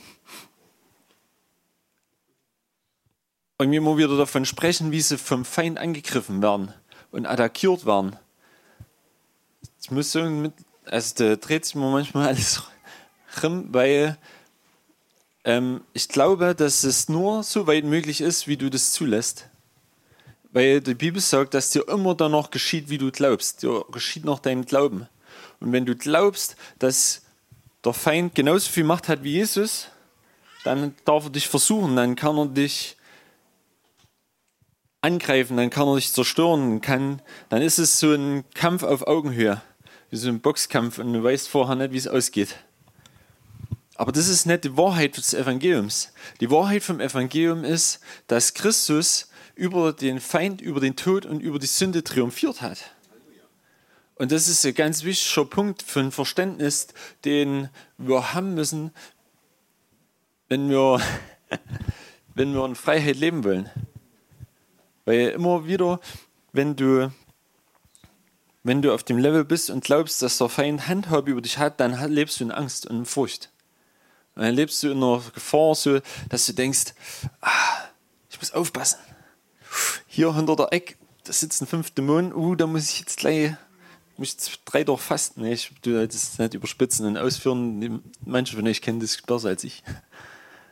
irgendwie 3.58 3.78
immer 3.78 3.98
wieder 3.98 4.18
davon 4.18 4.46
sprechen, 4.46 4.92
wie 4.92 5.02
sie 5.02 5.18
vom 5.18 5.46
Feind 5.46 5.78
angegriffen 5.78 6.42
werden 6.42 6.74
und 7.12 7.26
attackiert 7.26 7.86
werden. 7.86 8.18
Ich 9.82 9.92
muss 9.92 10.12
sagen, 10.12 10.42
mit, 10.42 10.54
also 10.86 11.14
da 11.16 11.36
dreht 11.36 11.66
sich 11.66 11.76
mir 11.76 11.90
manchmal 11.90 12.28
alles 12.30 12.64
rum, 13.42 13.68
weil 13.72 14.18
ähm, 15.46 15.82
ich 15.94 16.10
glaube, 16.10 16.56
dass 16.56 16.84
es 16.84 17.08
nur 17.08 17.44
so 17.44 17.68
weit 17.68 17.86
möglich 17.86 18.20
ist, 18.20 18.48
wie 18.48 18.58
du 18.58 18.70
das 18.70 18.92
zulässt. 18.92 19.48
Weil 20.52 20.82
die 20.82 20.96
Bibel 20.96 21.22
sagt, 21.22 21.54
dass 21.54 21.70
dir 21.70 21.88
immer 21.88 22.16
danach 22.16 22.50
geschieht, 22.50 22.90
wie 22.90 22.98
du 22.98 23.12
glaubst. 23.12 23.62
Dir 23.62 23.86
geschieht 23.92 24.26
nach 24.26 24.40
deinem 24.40 24.66
Glauben. 24.66 25.08
Und 25.60 25.72
wenn 25.72 25.86
du 25.86 25.96
glaubst, 25.96 26.56
dass 26.80 27.22
der 27.84 27.94
Feind 27.94 28.36
genauso 28.36 28.72
viel 28.72 28.84
Macht 28.86 29.08
hat 29.08 29.24
wie 29.24 29.34
Jesus, 29.34 29.88
dann 30.64 30.96
darf 31.06 31.26
er 31.26 31.30
dich 31.30 31.48
versuchen, 31.48 31.96
dann 31.96 32.16
kann 32.16 32.38
er 32.38 32.48
dich 32.48 32.98
angreifen, 35.06 35.58
dann 35.58 35.70
kann 35.70 35.88
er 35.88 35.96
dich 35.96 36.12
zerstören, 36.12 36.82
kann, 36.82 37.22
dann 37.50 37.62
ist 37.62 37.78
es 37.78 38.00
so 38.00 38.14
ein 38.14 38.44
Kampf 38.54 38.84
auf 38.84 39.08
Augenhöhe 39.08 39.62
wie 40.10 40.18
so 40.18 40.30
ein 40.30 40.40
Boxkampf 40.40 40.98
und 41.00 41.14
du 41.14 41.24
weißt 41.24 41.48
vorher 41.50 41.76
nicht, 41.76 41.92
wie 41.92 41.98
es 41.98 42.08
ausgeht. 42.08 42.56
Aber 43.96 44.12
das 44.12 44.28
ist 44.28 44.46
nicht 44.46 44.66
die 44.66 44.78
Wahrheit 44.78 45.18
des 45.18 45.34
Evangeliums. 45.34 46.12
Die 46.42 46.52
Wahrheit 46.52 46.84
vom 46.84 47.00
Evangelium 47.00 47.64
ist, 47.64 48.00
dass 48.28 48.54
Christus 48.54 49.30
über 49.56 49.94
den 49.94 50.20
Feind, 50.20 50.62
über 50.62 50.82
den 50.82 50.96
Tod 50.96 51.26
und 51.26 51.40
über 51.40 51.60
die 51.60 51.66
Sünde 51.66 52.04
triumphiert 52.04 52.62
hat. 52.62 52.92
Und 54.16 54.32
das 54.32 54.48
ist 54.48 54.66
ein 54.66 54.74
ganz 54.74 55.04
wichtiger 55.04 55.46
Punkt 55.46 55.82
für 55.82 56.00
ein 56.00 56.12
Verständnis, 56.12 56.88
den 57.24 57.70
wir 57.98 58.34
haben 58.34 58.54
müssen, 58.54 58.92
wenn 60.48 60.70
wir, 60.70 61.02
wenn 62.36 62.54
wir 62.54 62.66
in 62.66 62.76
Freiheit 62.76 63.18
leben 63.18 63.44
wollen. 63.44 63.70
Weil 65.06 65.30
immer 65.30 65.68
wieder, 65.68 66.00
wenn 66.52 66.76
du 66.76 67.12
wenn 68.66 68.82
du 68.82 68.92
auf 68.92 69.04
dem 69.04 69.20
Level 69.20 69.46
bist 69.46 69.70
und 69.70 69.84
glaubst, 69.84 70.24
dass 70.24 70.40
der 70.40 70.50
Feind 70.50 70.88
Handhabe 70.88 71.30
über 71.30 71.42
dich 71.42 71.60
hat, 71.60 71.80
dann 71.80 71.94
lebst 72.12 72.40
du 72.40 72.46
in 72.46 72.52
Angst 72.52 72.88
und 72.88 72.98
in 72.98 73.06
Furcht. 73.06 73.52
Und 74.34 74.42
dann 74.42 74.56
lebst 74.56 74.82
du 74.82 74.90
in 74.90 74.98
einer 74.98 75.22
Gefahr, 75.36 75.76
so, 75.76 76.00
dass 76.30 76.48
du 76.48 76.54
denkst, 76.54 76.96
ah, 77.42 77.50
ich 78.28 78.42
muss 78.42 78.54
aufpassen. 78.54 78.98
Hier 80.08 80.34
hinter 80.36 80.56
der 80.56 80.74
Eck, 80.74 80.98
da 81.26 81.32
sitzen 81.32 81.68
fünf 81.68 81.92
Dämonen, 81.92 82.34
uh, 82.34 82.56
da 82.56 82.66
muss 82.66 82.90
ich 82.90 83.02
jetzt 83.02 83.18
gleich, 83.18 83.54
muss 84.18 84.32
jetzt 84.32 84.60
drei 84.66 84.84
doch 84.84 85.00
fasten. 85.00 85.44
Nee, 85.44 85.54
ich 85.54 85.72
tu 85.84 85.92
das 85.92 86.40
nicht 86.40 86.56
überspitzen 86.56 87.06
und 87.06 87.18
ausführen. 87.18 88.02
Manche 88.26 88.56
von 88.56 88.68
euch 88.68 88.82
kennen 88.82 89.00
das 89.00 89.22
besser 89.22 89.50
als 89.50 89.64
ich. 89.64 89.84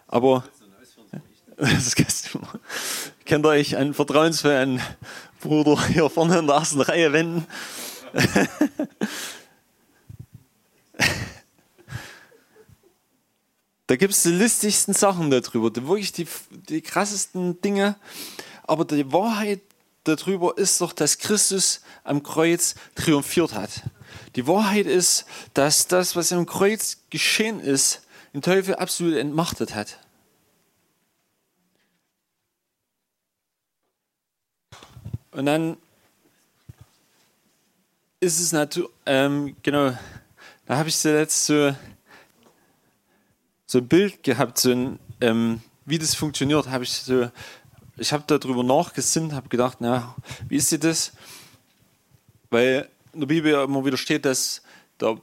Aber 0.07 0.43
das 1.57 1.95
kannst 1.95 2.33
du 2.33 2.39
Könnt 3.25 3.45
ihr 3.45 3.49
euch 3.49 3.77
einen 3.77 3.93
vertrauensvollen 3.93 4.81
Bruder 5.39 5.87
hier 5.87 6.09
vorne 6.09 6.39
in 6.39 6.47
der 6.47 6.57
ersten 6.57 6.81
Reihe 6.81 7.13
wenden? 7.13 7.47
da 13.87 13.95
gibt 13.95 14.13
es 14.13 14.23
die 14.23 14.29
listigsten 14.29 14.93
Sachen 14.93 15.31
darüber, 15.31 15.73
wirklich 15.87 16.11
die, 16.11 16.27
die 16.69 16.81
krassesten 16.81 17.61
Dinge. 17.61 17.95
Aber 18.63 18.83
die 18.83 19.09
Wahrheit 19.13 19.61
darüber 20.03 20.57
ist 20.57 20.81
doch, 20.81 20.91
dass 20.91 21.17
Christus 21.17 21.79
am 22.03 22.23
Kreuz 22.23 22.75
triumphiert 22.95 23.53
hat. 23.53 23.83
Die 24.35 24.47
Wahrheit 24.47 24.85
ist, 24.85 25.25
dass 25.53 25.87
das, 25.87 26.17
was 26.17 26.33
am 26.33 26.45
Kreuz 26.45 26.97
geschehen 27.09 27.61
ist, 27.61 28.01
den 28.33 28.41
Teufel 28.41 28.75
absolut 28.75 29.15
entmachtet 29.15 29.75
hat. 29.75 29.99
Und 35.33 35.47
dann 35.47 35.77
ist 38.19 38.39
es 38.39 38.51
natürlich, 38.51 38.89
ähm, 39.05 39.55
genau, 39.63 39.97
da 40.65 40.77
habe 40.77 40.89
ich 40.89 40.97
zuletzt 40.97 41.45
so, 41.45 41.75
so 43.65 43.79
ein 43.79 43.87
Bild 43.87 44.23
gehabt, 44.23 44.59
so 44.59 44.71
ein, 44.71 44.99
ähm, 45.21 45.61
wie 45.85 45.97
das 45.97 46.13
funktioniert, 46.13 46.69
habe 46.69 46.83
ich 46.83 46.93
so, 46.93 47.29
ich 47.97 48.13
habe 48.13 48.23
darüber 48.27 48.63
nachgesinnt, 48.63 49.33
habe 49.33 49.49
gedacht, 49.49 49.77
na, 49.81 50.15
wie 50.47 50.55
ist 50.55 50.83
das? 50.83 51.13
Weil 52.49 52.87
in 53.11 53.19
der 53.21 53.27
Bibel 53.27 53.51
ja 53.51 53.63
immer 53.63 53.83
wieder 53.83 53.97
steht, 53.97 54.25
dass 54.25 54.61
da, 54.99 55.17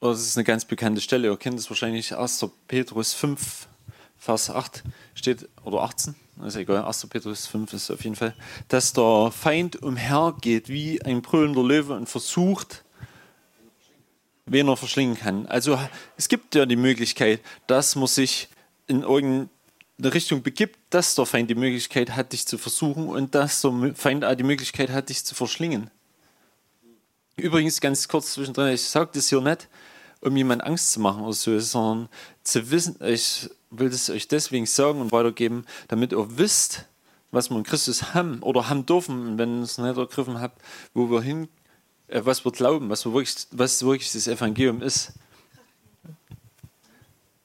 das 0.00 0.20
ist 0.20 0.36
eine 0.36 0.44
ganz 0.44 0.64
bekannte 0.64 1.00
Stelle, 1.00 1.28
ihr 1.28 1.36
kennt 1.36 1.58
es 1.58 1.70
wahrscheinlich, 1.70 2.16
1. 2.16 2.46
Petrus 2.66 3.14
5, 3.14 3.68
Vers 4.18 4.50
8 4.50 4.82
steht, 5.14 5.48
oder 5.62 5.82
18, 5.82 6.16
ist 6.46 6.56
egal, 6.56 6.84
1. 6.84 7.06
Petrus 7.06 7.46
5 7.46 7.72
ist 7.72 7.90
auf 7.90 8.04
jeden 8.04 8.16
Fall, 8.16 8.34
dass 8.68 8.92
der 8.92 9.32
Feind 9.32 9.82
umhergeht 9.82 10.68
wie 10.68 11.02
ein 11.02 11.22
brüllender 11.22 11.62
Löwe 11.62 11.94
und 11.94 12.08
versucht, 12.08 12.84
wen 14.46 14.68
er 14.68 14.76
verschlingen 14.76 15.16
kann. 15.16 15.46
Also 15.46 15.78
es 16.16 16.28
gibt 16.28 16.54
ja 16.54 16.66
die 16.66 16.76
Möglichkeit, 16.76 17.40
dass 17.66 17.96
man 17.96 18.06
sich 18.06 18.48
in 18.86 19.02
irgendeine 19.02 19.48
Richtung 20.02 20.42
begibt, 20.42 20.78
dass 20.90 21.14
der 21.14 21.26
Feind 21.26 21.50
die 21.50 21.54
Möglichkeit 21.54 22.14
hat, 22.16 22.32
dich 22.32 22.46
zu 22.46 22.58
versuchen 22.58 23.08
und 23.08 23.34
dass 23.34 23.60
der 23.62 23.92
Feind 23.94 24.24
auch 24.24 24.34
die 24.34 24.44
Möglichkeit 24.44 24.90
hat, 24.90 25.08
dich 25.08 25.24
zu 25.24 25.34
verschlingen. 25.34 25.90
Übrigens, 27.36 27.80
ganz 27.80 28.08
kurz 28.08 28.32
zwischendrin, 28.32 28.74
ich 28.74 28.82
sage 28.82 29.10
das 29.14 29.28
hier 29.28 29.40
nicht, 29.40 29.68
um 30.20 30.36
jemand 30.36 30.64
Angst 30.64 30.92
zu 30.92 31.00
machen 31.00 31.22
oder 31.22 31.32
so, 31.32 31.58
sondern 31.58 32.08
zu 32.42 32.70
wissen, 32.70 32.96
ich 33.04 33.48
will 33.70 33.90
das 33.90 34.10
euch 34.10 34.28
deswegen 34.28 34.66
sagen 34.66 35.00
und 35.00 35.12
weitergeben, 35.12 35.64
damit 35.88 36.12
ihr 36.12 36.38
wisst, 36.38 36.86
was 37.30 37.50
wir 37.50 37.56
in 37.58 37.64
Christus 37.64 38.14
haben 38.14 38.42
oder 38.42 38.68
haben 38.68 38.86
dürfen, 38.86 39.38
wenn 39.38 39.58
ihr 39.58 39.64
es 39.64 39.78
nicht 39.78 39.96
ergriffen 39.96 40.40
habt, 40.40 40.62
wo 40.94 41.10
wir 41.10 41.20
hin, 41.20 41.48
äh, 42.08 42.22
was 42.24 42.44
wir 42.44 42.52
glauben, 42.52 42.88
was, 42.88 43.04
wir 43.04 43.12
wirklich, 43.12 43.46
was 43.50 43.82
wirklich 43.82 44.12
das 44.12 44.26
Evangelium 44.26 44.82
ist. 44.82 45.12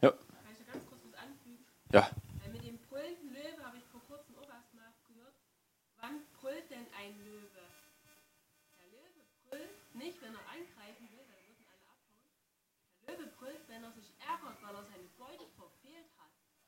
Ja. 0.02 0.14
Ja. 1.92 2.10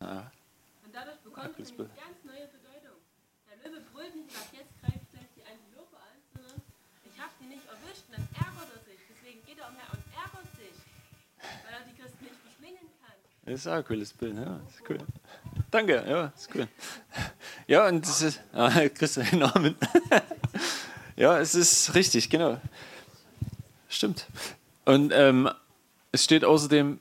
Ja. 0.05 0.31
Und 0.85 0.93
dadurch 0.93 1.17
bekommt 1.25 1.57
es 1.59 1.74
eine 1.74 1.89
ganz 1.97 2.21
neue 2.21 2.45
Bedeutung. 2.53 3.01
Der 3.50 3.57
Löwe 3.65 3.81
brüllt 3.91 4.15
nicht, 4.15 4.29
sagt, 4.29 4.53
jetzt 4.53 4.74
greift 4.77 5.01
gleich 5.09 5.29
die 5.33 5.41
Antilope 5.41 5.98
an, 5.98 6.13
sondern 6.29 6.61
ich 7.09 7.18
habe 7.18 7.33
die 7.41 7.50
nicht 7.50 7.65
erwischt 7.65 8.05
und 8.05 8.22
dann 8.22 8.27
ärgert 8.37 8.70
er 8.70 8.81
sich. 8.85 9.01
Deswegen 9.09 9.41
geht 9.50 9.57
er 9.57 9.65
umher 9.65 9.89
und 9.89 10.03
ärgert 10.13 10.50
sich, 10.53 10.77
weil 11.41 11.74
er 11.74 11.83
die 11.89 11.98
Christen 11.98 12.22
nicht 12.22 12.37
verschlingen 12.37 12.85
kann. 13.01 13.18
Das 13.50 13.53
ist 13.57 13.68
auch 13.68 13.81
ein 13.81 13.85
cooles 13.85 14.13
Bild, 14.13 14.37
ja, 14.37 14.61
das 14.61 14.75
ist 14.77 14.89
cool. 14.89 15.01
Danke, 15.72 16.05
ja, 16.05 16.25
ist 16.37 16.50
cool. 16.53 16.68
Ja, 17.65 17.87
und 17.87 18.05
das 18.05 18.22
ist, 18.22 18.41
ah, 18.53 18.70
kriegst 18.89 19.18
du 19.18 19.24
den 19.25 19.39
Namen. 19.39 19.75
ja, 21.15 21.39
es 21.39 21.55
ist 21.55 21.96
richtig, 21.96 22.29
genau. 22.29 22.61
Stimmt. 23.89 24.27
Und 24.85 25.11
ähm, 25.13 25.50
es 26.11 26.24
steht 26.24 26.46
außerdem, 26.46 27.00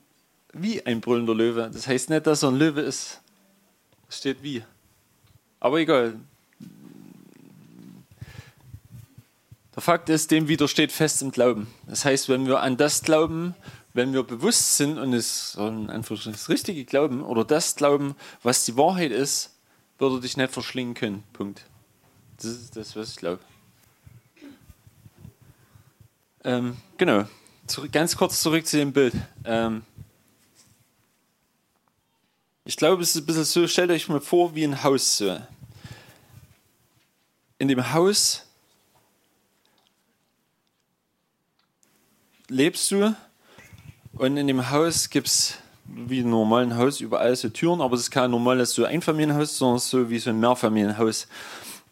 wie 0.55 0.85
ein 0.85 1.01
brüllender 1.01 1.35
Löwe. 1.35 1.71
Das 1.73 1.87
heißt 1.87 2.11
nicht, 2.11 2.27
dass 2.27 2.43
er 2.43 2.51
ein 2.51 2.57
Löwe 2.57 2.81
ist. 2.81 3.21
Es 4.09 4.19
steht 4.19 4.43
wie. 4.43 4.63
Aber 5.61 5.79
egal. 5.79 6.15
Der 9.75 9.83
Fakt 9.83 10.09
ist, 10.09 10.31
dem 10.31 10.47
widersteht 10.47 10.93
fest 10.93 11.23
im 11.23 11.31
Glauben. 11.33 11.67
Das 11.87 12.05
heißt, 12.05 12.29
wenn 12.29 12.47
wir 12.47 12.61
an 12.61 12.77
das 12.77 13.03
glauben, 13.03 13.55
wenn 13.93 14.13
wir 14.13 14.23
bewusst 14.23 14.77
sind 14.77 14.99
und 14.99 15.13
es 15.13 15.57
in 15.57 15.87
das 15.87 16.49
richtige 16.49 16.85
Glauben 16.85 17.23
oder 17.23 17.45
das 17.45 17.75
glauben, 17.77 18.15
was 18.43 18.65
die 18.65 18.77
Wahrheit 18.77 19.11
ist, 19.11 19.55
wird 19.99 20.13
er 20.13 20.21
dich 20.21 20.37
nicht 20.37 20.53
verschlingen 20.53 20.95
können. 20.95 21.25
Punkt. 21.33 21.65
Das 22.37 22.47
ist 22.47 22.77
das, 22.77 22.95
was 22.97 23.11
ich 23.11 23.17
glaube. 23.17 23.41
Ähm, 26.45 26.77
genau. 26.99 27.25
Zurück, 27.67 27.93
ganz 27.93 28.17
kurz 28.17 28.43
zurück 28.43 28.67
zu 28.67 28.77
dem 28.77 28.93
Bild. 28.93 29.15
Ähm, 29.45 29.83
ich 32.65 32.77
glaube, 32.77 33.03
es 33.03 33.11
ist 33.11 33.23
ein 33.23 33.27
bisschen 33.27 33.45
so, 33.45 33.67
stellt 33.67 33.91
euch 33.91 34.09
mal 34.09 34.21
vor, 34.21 34.55
wie 34.55 34.65
ein 34.65 34.83
Haus 34.83 35.19
so. 35.19 35.39
In 37.59 37.69
dem 37.69 37.93
Haus 37.93 38.47
lebst 42.49 42.91
du 42.91 43.15
und 44.15 44.37
in 44.37 44.47
dem 44.47 44.71
Haus 44.71 45.11
gibt 45.11 45.27
es 45.27 45.59
wie 45.87 46.21
ein 46.21 46.31
normales 46.31 46.75
Haus 46.75 47.01
überall 47.01 47.37
so 47.37 47.51
Türen, 47.51 47.83
aber 47.83 47.95
es 47.95 48.03
ist 48.03 48.11
kein 48.11 48.31
normales 48.31 48.73
so 48.73 48.85
Einfamilienhaus, 48.85 49.59
sondern 49.59 49.79
so 49.79 50.09
wie 50.09 50.19
so 50.19 50.31
ein 50.31 50.41
Mehrfamilienhaus. 50.41 51.29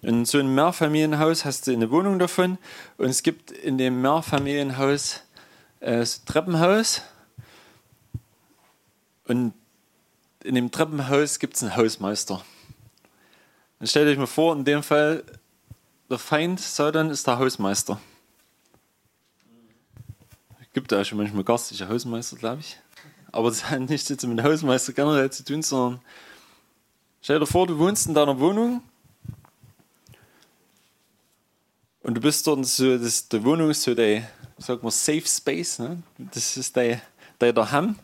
In 0.01 0.25
so 0.25 0.39
einem 0.39 0.55
Mehrfamilienhaus 0.55 1.45
hast 1.45 1.67
du 1.67 1.73
eine 1.73 1.91
Wohnung 1.91 2.19
davon 2.19 2.59
und 2.97 3.11
es 3.11 3.23
gibt 3.23 3.51
in 3.51 3.77
dem 3.77 4.01
Mehrfamilienhaus 4.01 5.21
äh, 5.81 6.01
ein 6.01 6.09
Treppenhaus 6.27 7.03
und 9.29 9.53
in 10.45 10.55
dem 10.55 10.71
Treppenhaus 10.71 11.39
gibt 11.39 11.57
es 11.57 11.63
einen 11.63 11.77
Hausmeister. 11.77 12.45
Dann 13.79 13.89
stellt 13.89 14.09
euch 14.09 14.19
mal 14.19 14.27
vor, 14.27 14.55
in 14.55 14.65
dem 14.65 14.83
Fall, 14.83 15.25
der 16.11 16.19
Feind 16.19 16.61
Satan 16.61 17.11
ist 17.11 17.27
der 17.27 17.39
Hausmeister. 17.39 18.01
Gibt 20.73 20.91
da 20.91 21.05
schon 21.05 21.19
manchmal 21.19 21.45
garstige 21.45 21.89
Hausmeister, 21.89 22.37
glaube 22.37 22.61
ich. 22.61 22.79
Aber 23.31 23.49
das 23.49 23.69
hat 23.69 23.81
nichts 23.81 24.09
mit 24.09 24.23
dem 24.23 24.43
Hausmeister 24.43 24.93
generell 24.93 25.31
zu 25.31 25.45
tun, 25.45 25.63
sondern 25.63 26.01
stell 27.21 27.39
dir 27.39 27.47
vor, 27.47 27.67
du 27.67 27.79
wohnst 27.79 28.07
in 28.07 28.15
deiner 28.15 28.39
Wohnung 28.39 28.83
und 32.03 32.15
du 32.15 32.21
bist 32.21 32.47
dort 32.47 32.65
so, 32.67 32.99
das, 32.99 33.29
die 33.29 33.45
Wohnung 33.45 33.71
ist 33.71 33.83
so 33.83 33.95
dein, 33.95 34.27
sag 34.59 34.83
mal, 34.83 34.91
Safe 34.91 35.27
Space, 35.27 35.79
ne? 35.79 36.03
das 36.19 36.57
ist 36.57 36.77
dein, 36.77 37.01
dein 37.39 37.55
Daheim. 37.55 37.97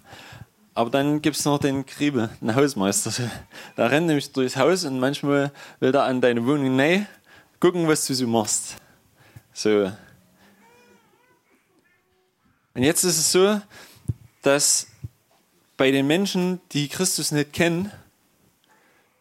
Aber 0.78 0.90
dann 0.90 1.20
gibt 1.22 1.36
es 1.36 1.44
noch 1.44 1.58
den 1.58 1.84
Kriebe, 1.86 2.30
den 2.40 2.54
Hausmeister. 2.54 3.10
Da 3.74 3.88
rennt 3.88 4.06
nämlich 4.06 4.30
durchs 4.30 4.56
Haus 4.56 4.84
und 4.84 5.00
manchmal 5.00 5.50
will 5.80 5.92
er 5.92 6.04
an 6.04 6.20
deine 6.20 6.46
Wohnung 6.46 6.76
nein, 6.76 7.08
gucken, 7.58 7.88
was 7.88 8.06
du 8.06 8.14
so 8.14 8.28
machst. 8.28 8.76
So. 9.52 9.90
Und 12.74 12.84
jetzt 12.84 13.02
ist 13.02 13.18
es 13.18 13.32
so, 13.32 13.60
dass 14.42 14.86
bei 15.76 15.90
den 15.90 16.06
Menschen, 16.06 16.60
die 16.70 16.86
Christus 16.86 17.32
nicht 17.32 17.52
kennen, 17.52 17.90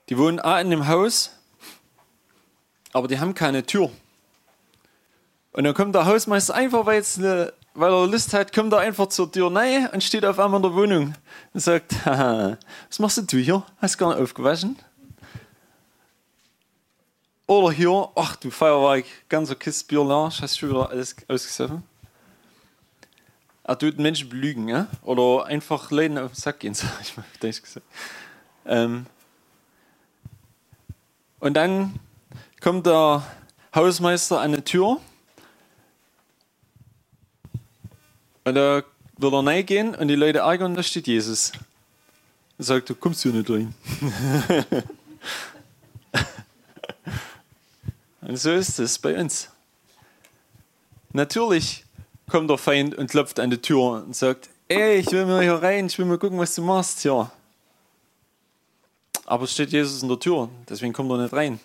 die 0.09 0.17
wohnen 0.19 0.39
auch 0.39 0.59
in 0.59 0.69
dem 0.69 0.87
Haus, 0.87 1.31
aber 2.93 3.07
die 3.07 3.19
haben 3.19 3.33
keine 3.33 3.65
Tür. 3.65 3.89
Und 5.53 5.63
dann 5.63 5.73
kommt 5.73 5.95
der 5.95 6.05
Hausmeister 6.05 6.53
einfach, 6.53 6.85
weil 6.85 6.97
jetzt 6.97 7.17
eine 7.17 7.51
weil 7.77 7.93
er 7.93 8.07
Lust 8.07 8.33
hat, 8.33 8.51
kommt 8.51 8.73
er 8.73 8.79
einfach 8.79 9.07
zur 9.07 9.31
Tür 9.31 9.55
rein 9.55 9.87
und 9.93 10.03
steht 10.03 10.25
auf 10.25 10.39
einmal 10.39 10.57
in 10.57 10.63
der 10.63 10.73
Wohnung 10.73 11.13
und 11.53 11.59
sagt, 11.59 12.05
Haha, 12.05 12.57
was 12.89 12.97
machst 12.97 13.31
du 13.31 13.37
hier? 13.37 13.63
Hast 13.77 13.95
du 13.95 13.99
gar 13.99 14.09
nicht 14.09 14.23
aufgewaschen? 14.23 14.75
Oder 17.45 17.71
hier, 17.71 18.09
ach 18.15 18.35
du 18.37 18.49
Feuerwerk, 18.49 19.05
ganzer 19.29 19.53
Kiste 19.53 19.85
Bier 19.85 20.03
hast 20.09 20.41
du 20.41 20.47
schon 20.47 20.69
wieder 20.71 20.89
alles 20.89 21.15
ausgesoffen? 21.27 21.83
Er 23.63 23.77
tut 23.77 23.99
Menschen 23.99 24.27
belügen, 24.27 24.67
ja? 24.69 24.87
oder 25.03 25.45
einfach 25.45 25.91
Leuten 25.91 26.17
auf 26.17 26.31
den 26.31 26.35
Sack 26.35 26.61
gehen, 26.61 26.73
sag 26.73 26.89
ich 26.99 27.15
mal, 27.15 27.25
ich 27.43 27.61
gesagt. 27.61 27.85
Ähm 28.65 29.05
und 31.39 31.53
dann 31.53 31.99
kommt 32.59 32.87
der 32.87 33.21
Hausmeister 33.75 34.41
an 34.41 34.53
die 34.53 34.61
Tür 34.61 34.99
Und 38.47 38.55
da 38.55 38.81
wird 39.17 39.33
er 39.33 39.45
reingehen 39.45 39.93
und 39.93 40.07
die 40.07 40.15
Leute 40.15 40.39
ärgern, 40.39 40.73
da 40.73 40.81
steht 40.81 41.05
Jesus. 41.05 41.51
Er 42.57 42.63
sagt, 42.63 42.89
du 42.89 42.95
kommst 42.95 43.23
hier 43.23 43.33
nicht 43.33 43.49
rein. 43.49 43.73
Und 48.21 48.37
so 48.37 48.51
ist 48.51 48.79
es 48.79 48.97
bei 48.99 49.19
uns. 49.19 49.49
Natürlich 51.11 51.83
kommt 52.29 52.49
der 52.49 52.57
Feind 52.57 52.95
und 52.95 53.09
klopft 53.09 53.37
an 53.41 53.49
die 53.49 53.61
Tür 53.61 54.05
und 54.05 54.15
sagt, 54.15 54.47
ey, 54.69 54.99
ich 54.99 55.11
will 55.11 55.25
mal 55.25 55.43
hier 55.43 55.61
rein, 55.61 55.87
ich 55.87 55.99
will 55.99 56.05
mal 56.05 56.17
gucken, 56.17 56.39
was 56.39 56.55
du 56.55 56.61
machst 56.61 57.01
hier. 57.01 57.29
Aber 59.25 59.43
es 59.43 59.51
steht 59.51 59.73
Jesus 59.73 60.01
in 60.01 60.07
der 60.07 60.21
Tür, 60.21 60.47
deswegen 60.69 60.93
kommt 60.93 61.11
er 61.11 61.17
nicht 61.17 61.33
rein. 61.33 61.59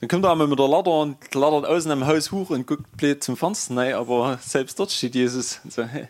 Dann 0.00 0.08
kommt 0.08 0.24
er 0.24 0.32
einmal 0.32 0.46
mit 0.46 0.58
der 0.58 0.68
Lader 0.68 1.00
und 1.00 1.34
laddert 1.34 1.66
außen 1.66 1.90
am 1.90 2.06
Haus 2.06 2.32
hoch 2.32 2.50
und 2.50 2.66
guckt 2.66 2.96
blöd 2.96 3.22
zum 3.22 3.36
Fenster 3.36 3.76
rein, 3.76 3.94
aber 3.94 4.38
selbst 4.40 4.78
dort 4.78 4.90
steht 4.90 5.14
Jesus 5.14 5.60
und 5.64 5.72
sagt, 5.72 5.92
hey, 5.92 6.08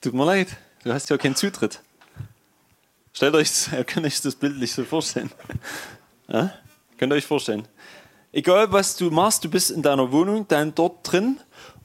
tut 0.00 0.14
mir 0.14 0.24
leid, 0.24 0.56
du 0.84 0.92
hast 0.92 1.10
ja 1.10 1.18
keinen 1.18 1.36
Zutritt. 1.36 1.80
Stellt 3.12 3.34
euch, 3.34 3.50
könnt 3.86 4.06
euch 4.06 4.20
das 4.20 4.36
bildlich 4.36 4.72
so 4.72 4.84
vorstellen. 4.84 5.30
Ja? 6.28 6.52
Könnt 6.98 7.12
ihr 7.12 7.16
euch 7.16 7.26
vorstellen. 7.26 7.66
Egal 8.32 8.70
was 8.70 8.96
du 8.96 9.10
machst, 9.10 9.42
du 9.44 9.50
bist 9.50 9.70
in 9.70 9.82
deiner 9.82 10.12
Wohnung, 10.12 10.46
dann 10.48 10.74
dort 10.74 11.10
drin 11.10 11.40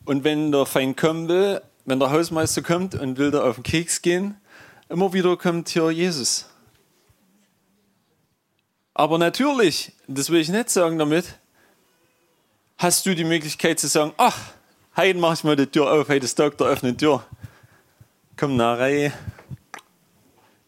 und 0.05 0.23
wenn 0.23 0.51
der 0.51 0.65
Feind 0.65 0.97
kommen 0.97 1.27
will, 1.27 1.61
wenn 1.85 1.99
der 1.99 2.11
Hausmeister 2.11 2.61
kommt 2.61 2.95
und 2.95 3.17
will 3.17 3.31
da 3.31 3.43
auf 3.43 3.55
den 3.55 3.63
Keks 3.63 4.01
gehen, 4.01 4.35
immer 4.89 5.13
wieder 5.13 5.37
kommt 5.37 5.69
hier 5.69 5.89
Jesus. 5.91 6.49
Aber 8.93 9.17
natürlich, 9.17 9.91
das 10.07 10.29
will 10.29 10.39
ich 10.39 10.49
nicht 10.49 10.69
sagen 10.69 10.99
damit, 10.99 11.25
hast 12.77 13.05
du 13.05 13.15
die 13.15 13.23
Möglichkeit 13.23 13.79
zu 13.79 13.87
sagen, 13.87 14.13
ach, 14.17 14.37
heute 14.95 15.17
mach 15.17 15.33
ich 15.33 15.43
mal 15.43 15.55
die 15.55 15.67
Tür 15.67 15.91
auf, 15.91 16.09
heute 16.09 16.25
ist 16.25 16.35
Tag 16.35 16.57
der 16.57 16.67
offenen 16.67 16.97
Tür. 16.97 17.25
Komm 18.37 18.55
nach 18.55 18.77
Reihe. 18.77 19.13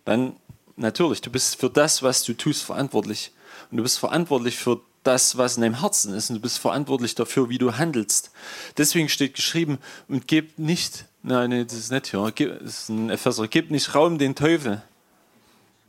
Dann 0.06 0.36
natürlich, 0.76 1.22
du 1.22 1.30
bist 1.30 1.60
für 1.60 1.70
das, 1.70 2.02
was 2.04 2.24
du 2.24 2.34
tust, 2.34 2.64
verantwortlich. 2.64 3.32
Und 3.70 3.78
du 3.78 3.84
bist 3.84 4.00
verantwortlich 4.00 4.58
für 4.58 4.82
das, 5.04 5.38
was 5.38 5.58
in 5.58 5.62
deinem 5.62 5.80
Herzen 5.82 6.14
ist. 6.14 6.30
Und 6.30 6.38
du 6.38 6.42
bist 6.42 6.58
verantwortlich 6.60 7.16
dafür, 7.16 7.50
wie 7.50 7.58
du 7.58 7.78
handelst. 7.78 8.32
Deswegen 8.78 9.10
steht 9.10 9.36
geschrieben, 9.36 9.80
und 10.08 10.28
gebt 10.28 10.58
nicht, 10.60 11.06
nein, 11.24 11.50
nee, 11.52 11.64
das 11.64 11.74
ist 11.74 11.92
nicht 11.92 12.08
hier, 12.08 12.32
das 12.32 12.64
ist 12.64 12.90
ein 12.90 13.10
Epheser, 13.10 13.48
gebt 13.48 13.72
nicht 13.72 13.94
Raum 13.94 14.18
den 14.18 14.36
Teufel. 14.36 14.82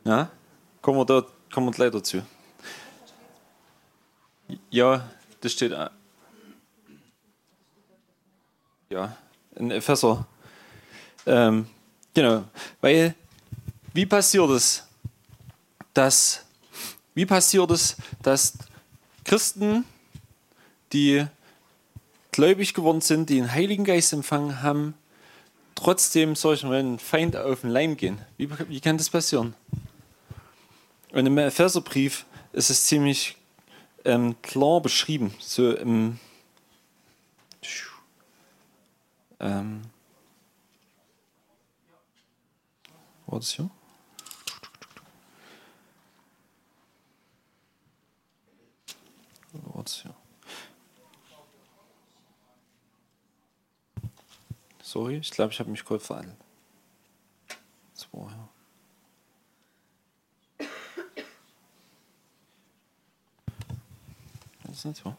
Ja? 0.04 0.30
Kommen 0.82 0.98
wir 0.98 1.04
da, 1.04 1.26
kommen 1.56 1.68
wir 1.68 1.72
gleich 1.72 1.90
dazu. 1.90 2.20
Ja, 4.68 5.08
das 5.40 5.52
steht, 5.52 5.72
ja, 8.90 9.16
in 9.54 9.70
Epheser. 9.70 10.26
Ähm, 11.24 11.66
genau, 12.12 12.44
weil, 12.82 13.14
wie 13.94 14.04
passiert 14.04 14.50
es, 14.50 14.86
dass, 15.94 16.44
wie 17.14 17.24
passiert 17.24 17.70
es, 17.70 17.96
dass 18.20 18.58
Christen, 19.24 19.86
die 20.92 21.26
gläubig 22.32 22.74
geworden 22.74 23.00
sind, 23.00 23.30
die 23.30 23.36
den 23.36 23.50
Heiligen 23.50 23.86
Geist 23.86 24.12
empfangen 24.12 24.60
haben, 24.60 24.92
trotzdem 25.74 26.36
solchen 26.36 26.98
Feind 26.98 27.34
auf 27.34 27.62
den 27.62 27.70
Leim 27.70 27.96
gehen. 27.96 28.18
Wie, 28.36 28.50
wie 28.68 28.80
kann 28.80 28.98
das 28.98 29.08
passieren? 29.08 29.54
Und 31.16 31.24
im 31.24 31.38
Epheserbrief 31.38 32.26
ist 32.52 32.68
es 32.68 32.84
ziemlich 32.84 33.38
ähm, 34.04 34.36
klar 34.42 34.82
beschrieben. 34.82 35.34
So 35.40 35.74
im 35.74 36.20
ähm, 39.40 39.80
war 43.24 43.38
das 43.38 43.52
hier? 43.52 43.70
Ratio. 49.74 50.14
Sorry, 54.82 55.16
ich 55.16 55.30
glaube, 55.30 55.54
ich 55.54 55.60
habe 55.60 55.70
mich 55.70 55.82
kurz 55.82 56.08
verhandelt. 56.08 56.36
Das 57.94 58.06
war. 58.12 58.50
Das 64.76 64.84
nicht 64.84 65.02
so. 65.02 65.14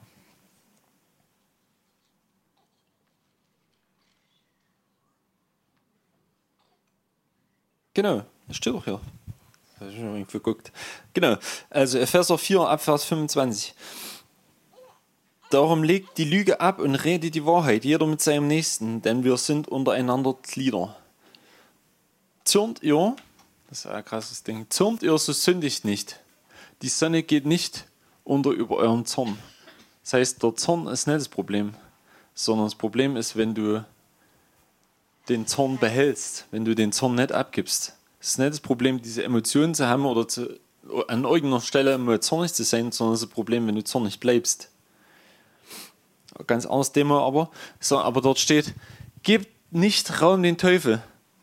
Genau, 7.96 8.24
das 8.48 8.58
steht 8.58 8.76
doch 8.76 8.86
hier. 8.86 9.02
Habe 9.80 9.90
ich 9.90 9.98
schon 9.98 10.28
geguckt. 10.28 10.72
Genau, 11.14 11.38
also 11.72 11.98
Epheser 11.98 12.38
4, 12.38 12.70
Abvers 12.70 13.06
25. 13.06 13.74
Darum 15.50 15.82
legt 15.82 16.20
die 16.20 16.26
Lüge 16.26 16.62
ab 16.62 16.78
und 16.78 16.94
redet 16.94 17.34
die 17.34 17.44
Wahrheit, 17.48 17.84
jeder 17.84 18.06
mit 18.06 18.22
seinem 18.22 18.48
Nächsten, 18.48 19.02
denn 19.02 19.24
wir 19.24 19.38
sind 19.38 19.68
untereinander 19.68 20.36
Glieder. 20.44 20.96
Zürnt 22.44 22.84
ihr, 22.84 23.16
das 23.70 23.80
ist 23.80 23.88
ein 23.88 24.06
krasses 24.06 24.44
Ding, 24.44 24.68
zürnt 24.70 25.02
ihr, 25.02 25.18
so 25.18 25.34
sündigt 25.34 25.84
nicht. 25.84 26.20
Die 26.84 26.90
Sonne 26.90 27.24
geht 27.24 27.48
nicht 27.48 27.87
unter 28.28 28.52
über 28.52 28.78
euren 28.78 29.06
Zorn. 29.06 29.38
Das 30.04 30.14
heißt, 30.14 30.44
der 30.44 30.56
Zorn 30.56 30.88
ist 30.88 31.08
nicht 31.08 31.20
das 31.20 31.30
Problem, 31.30 31.74
sondern 32.34 32.68
das 32.68 32.76
Problem 32.76 33.16
ist, 33.16 33.36
wenn 33.36 33.54
du 33.54 33.84
den 35.30 35.48
Zorn 35.48 35.78
behältst, 35.78 36.46
wenn 36.52 36.64
du 36.64 36.76
den 36.76 36.92
Zorn 36.92 37.16
nicht 37.16 37.32
abgibst. 37.32 37.96
Es 38.20 38.30
ist 38.30 38.40
nicht 38.40 38.52
das 38.52 38.60
Problem, 38.60 39.02
diese 39.02 39.24
Emotionen 39.24 39.76
zu 39.76 39.88
haben 39.88 40.06
oder 40.06 40.28
zu, 40.28 40.60
an 41.08 41.24
irgendeiner 41.26 41.62
Stelle 41.62 41.94
immer 41.94 42.22
zornig 42.22 42.54
zu 42.54 42.64
sein, 42.64 42.92
sondern 42.92 43.16
es 43.16 43.22
ist 43.22 43.30
das 43.30 43.34
Problem, 43.34 43.68
wenn 43.68 43.76
du 43.76 43.84
zornig 43.84 44.20
bleibst 44.20 44.70
ganz 46.46 46.66
anderes 46.66 46.92
Thema, 46.92 47.22
aber, 47.22 47.50
so, 47.80 47.98
aber 47.98 48.22
dort 48.22 48.40
steht, 48.40 48.74
gib 49.24 49.48
nicht 49.72 50.22
Raum 50.22 50.44
den 50.44 50.58
Teufel. 50.58 51.02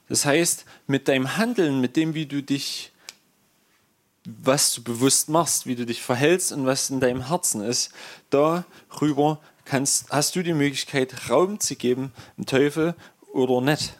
Das 0.08 0.24
heißt, 0.24 0.64
mit 0.86 1.08
deinem 1.08 1.36
Handeln, 1.36 1.80
mit 1.80 1.96
dem, 1.96 2.14
wie 2.14 2.26
du 2.26 2.42
dich, 2.42 2.92
was 4.24 4.74
du 4.74 4.82
bewusst 4.82 5.28
machst, 5.28 5.66
wie 5.66 5.76
du 5.76 5.84
dich 5.84 6.02
verhältst 6.02 6.52
und 6.52 6.66
was 6.66 6.90
in 6.90 7.00
deinem 7.00 7.28
Herzen 7.28 7.62
ist, 7.62 7.92
darüber 8.30 9.40
kannst, 9.64 10.10
hast 10.10 10.36
du 10.36 10.42
die 10.42 10.54
Möglichkeit, 10.54 11.30
Raum 11.30 11.60
zu 11.60 11.76
geben, 11.76 12.12
dem 12.36 12.46
Teufel 12.46 12.94
oder 13.32 13.60
nicht. 13.60 13.98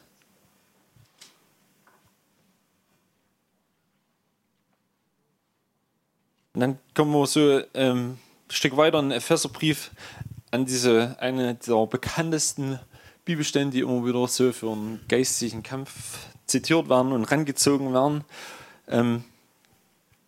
Und 6.55 6.61
dann 6.61 6.79
kommen 6.95 7.13
wir 7.13 7.27
so 7.27 7.63
ähm, 7.75 8.13
ein 8.13 8.19
Stück 8.49 8.77
weiter 8.77 9.01
in 9.01 9.09
den 9.11 9.19
Epheserbrief 9.19 9.91
an 10.53 10.65
diese 10.65 11.17
eine 11.19 11.57
der 11.57 11.87
bekanntesten 11.87 12.79
Bibelstellen, 13.25 13.73
die 13.73 13.81
immer 13.81 14.07
wieder 14.07 14.29
so 14.29 14.53
für 14.53 14.71
einen 14.71 15.01
geistigen 15.09 15.65
Kampf 15.65 16.19
zitiert 16.47 16.89
werden 16.89 17.11
und 17.11 17.25
rangezogen 17.25 17.93
werden. 17.93 18.25
Ähm, 18.87 19.25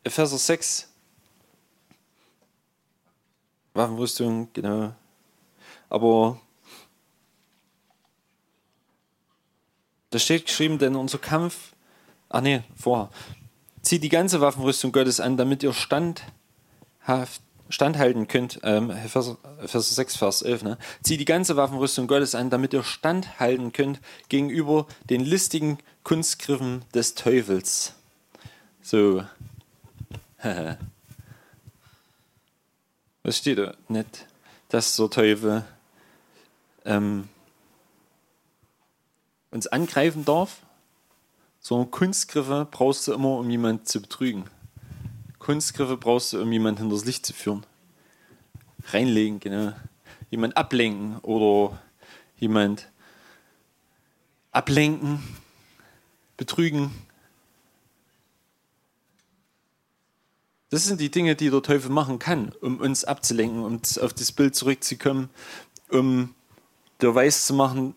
Epheser 0.07 0.38
6. 0.38 0.88
Waffenrüstung, 3.75 4.49
genau. 4.53 4.95
Aber 5.88 6.40
da 10.11 10.21
steht 10.21 10.47
geschrieben, 10.47 10.79
denn 10.79 10.95
unser 10.95 11.19
Kampf, 11.19 11.73
ah 12.29 12.40
nee, 12.40 12.62
vorher, 12.77 13.11
zieht 13.83 14.05
die 14.05 14.09
ganze 14.09 14.40
Waffenrüstung 14.40 14.92
Gottes 14.92 15.19
an, 15.19 15.37
damit 15.37 15.64
ihr 15.64 15.73
standhaft 15.73 16.23
standhalten 17.69 18.29
könnt, 18.29 18.61
ähm, 18.62 18.92
Vers, 19.09 19.35
Vers 19.64 19.95
6, 19.97 20.16
Vers 20.16 20.42
11, 20.42 20.62
ne? 20.62 20.79
zieht 21.03 21.19
die 21.19 21.25
ganze 21.25 21.57
Waffenrüstung 21.57 22.07
Gottes 22.07 22.37
an, 22.37 22.49
damit 22.49 22.73
ihr 22.73 22.85
standhalten 22.85 23.73
könnt 23.73 24.01
gegenüber 24.29 24.87
den 25.11 25.23
listigen 25.23 25.79
Kunstgriffen 26.05 26.85
des 26.95 27.16
Teufels. 27.16 27.95
So. 28.83 29.25
Was 33.22 33.38
steht 33.38 33.59
da? 33.59 33.75
Nicht, 33.88 34.27
dass 34.68 34.96
der 34.96 35.11
Teufel 35.11 35.64
ähm, 36.85 37.29
uns 39.51 39.66
angreifen 39.66 40.25
darf, 40.25 40.62
sondern 41.61 41.90
Kunstgriffe 41.90 42.68
brauchst 42.70 43.09
du 43.09 43.12
immer, 43.12 43.38
um 43.38 43.51
jemanden 43.51 43.85
zu 43.87 44.01
betrügen. 44.01 44.44
Kunstgriffe 45.38 45.96
brauchst 45.96 46.33
du, 46.33 46.40
um 46.42 46.53
jemanden 46.53 46.83
hinters 46.83 47.05
Licht 47.05 47.27
zu 47.27 47.33
führen. 47.33 47.64
Reinlegen, 48.88 49.40
genau. 49.40 49.72
Jemand 50.31 50.57
ablenken 50.57 51.18
oder 51.20 51.81
jemand 52.37 52.88
ablenken, 54.53 55.22
betrügen. 56.37 56.90
Das 60.70 60.85
sind 60.85 61.00
die 61.00 61.11
Dinge, 61.11 61.37
die 61.37 61.50
der 61.50 61.62
Teufel 61.62 61.90
machen 61.90 62.18
kann, 62.18 62.52
um 62.61 62.79
uns 62.79 63.05
abzulenken, 63.05 63.62
um 63.62 63.81
auf 64.00 64.12
das 64.14 64.33
Bild 64.33 64.55
zurückzukommen, 64.55 65.31
um 65.90 66.35
dir 67.00 67.14
weiß 67.14 67.46
zu 67.46 67.55
machen, 67.55 67.94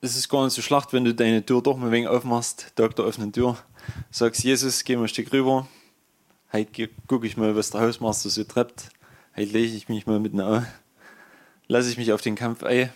es 0.00 0.16
ist 0.16 0.28
gar 0.28 0.44
nicht 0.44 0.54
so 0.54 0.62
schlecht, 0.62 0.92
wenn 0.92 1.04
du 1.04 1.14
deine 1.14 1.44
Tür 1.44 1.62
doch 1.62 1.76
mal 1.76 1.90
wenig 1.90 2.08
aufmachst, 2.08 2.72
der 2.76 2.98
offenen 2.98 3.32
Tür, 3.32 3.56
sagst, 4.10 4.44
Jesus, 4.44 4.84
geh 4.84 4.96
mal 4.96 5.02
ein 5.02 5.08
Stück 5.08 5.32
rüber, 5.32 5.66
Heute 6.54 6.88
gucke 7.08 7.26
ich 7.26 7.36
mal, 7.36 7.56
was 7.56 7.70
der 7.70 7.80
Hausmeister 7.80 8.30
so 8.30 8.44
treibt. 8.44 8.90
Heute 9.34 9.50
lege 9.50 9.74
ich 9.74 9.88
mich 9.88 10.06
mal 10.06 10.20
mit 10.20 10.34
einer, 10.34 10.64
lasse 11.66 11.90
ich 11.90 11.96
mich 11.96 12.12
auf 12.12 12.20
den 12.20 12.36
Kampf 12.36 12.62
ein. 12.62 12.92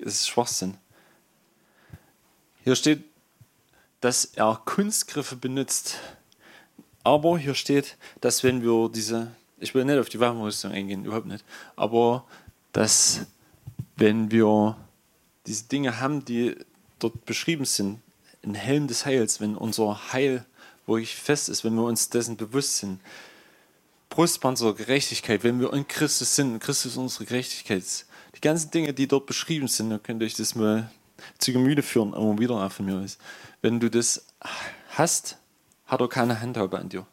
Das 0.00 0.14
ist 0.14 0.28
Schwachsinn. 0.28 0.76
Hier 2.64 2.74
steht, 2.74 3.04
dass 4.00 4.24
er 4.24 4.60
Kunstgriffe 4.64 5.36
benutzt. 5.36 6.00
Aber 7.06 7.38
hier 7.38 7.54
steht, 7.54 7.96
dass 8.20 8.42
wenn 8.42 8.64
wir 8.64 8.90
diese, 8.92 9.30
ich 9.60 9.76
will 9.76 9.84
nicht 9.84 10.00
auf 10.00 10.08
die 10.08 10.18
Waffenrüstung 10.18 10.72
eingehen, 10.72 11.04
überhaupt 11.04 11.28
nicht, 11.28 11.44
aber 11.76 12.24
dass 12.72 13.26
wenn 13.94 14.32
wir 14.32 14.76
diese 15.46 15.66
Dinge 15.66 16.00
haben, 16.00 16.24
die 16.24 16.56
dort 16.98 17.24
beschrieben 17.24 17.64
sind, 17.64 18.00
ein 18.42 18.56
Helm 18.56 18.88
des 18.88 19.06
Heils, 19.06 19.40
wenn 19.40 19.54
unser 19.54 20.12
Heil 20.12 20.44
wirklich 20.86 21.14
fest 21.14 21.48
ist, 21.48 21.62
wenn 21.62 21.76
wir 21.76 21.84
uns 21.84 22.08
dessen 22.08 22.36
bewusst 22.36 22.78
sind, 22.78 22.98
Brustpanzer 24.08 24.74
Gerechtigkeit, 24.74 25.44
wenn 25.44 25.60
wir 25.60 25.72
in 25.74 25.86
Christus 25.86 26.34
sind, 26.34 26.54
in 26.54 26.58
Christus 26.58 26.96
unsere 26.96 27.24
Gerechtigkeit, 27.24 27.84
die 28.34 28.40
ganzen 28.40 28.72
Dinge, 28.72 28.92
die 28.92 29.06
dort 29.06 29.26
beschrieben 29.26 29.68
sind, 29.68 29.90
da 29.90 29.98
könnt 29.98 30.22
ihr 30.22 30.26
euch 30.26 30.34
das 30.34 30.56
mal 30.56 30.90
zu 31.38 31.52
Gemüte 31.52 31.84
führen, 31.84 32.14
immer 32.14 32.36
wieder 32.36 32.56
auch 32.56 32.72
von 32.72 32.86
mir 32.86 33.00
ist. 33.00 33.20
Wenn 33.62 33.78
du 33.78 33.88
das 33.88 34.26
hast, 34.88 35.38
hat 35.86 36.00
er 36.00 36.08
keine 36.08 36.40
Handhabe 36.40 36.78
an 36.78 36.88
dir. 36.88 37.06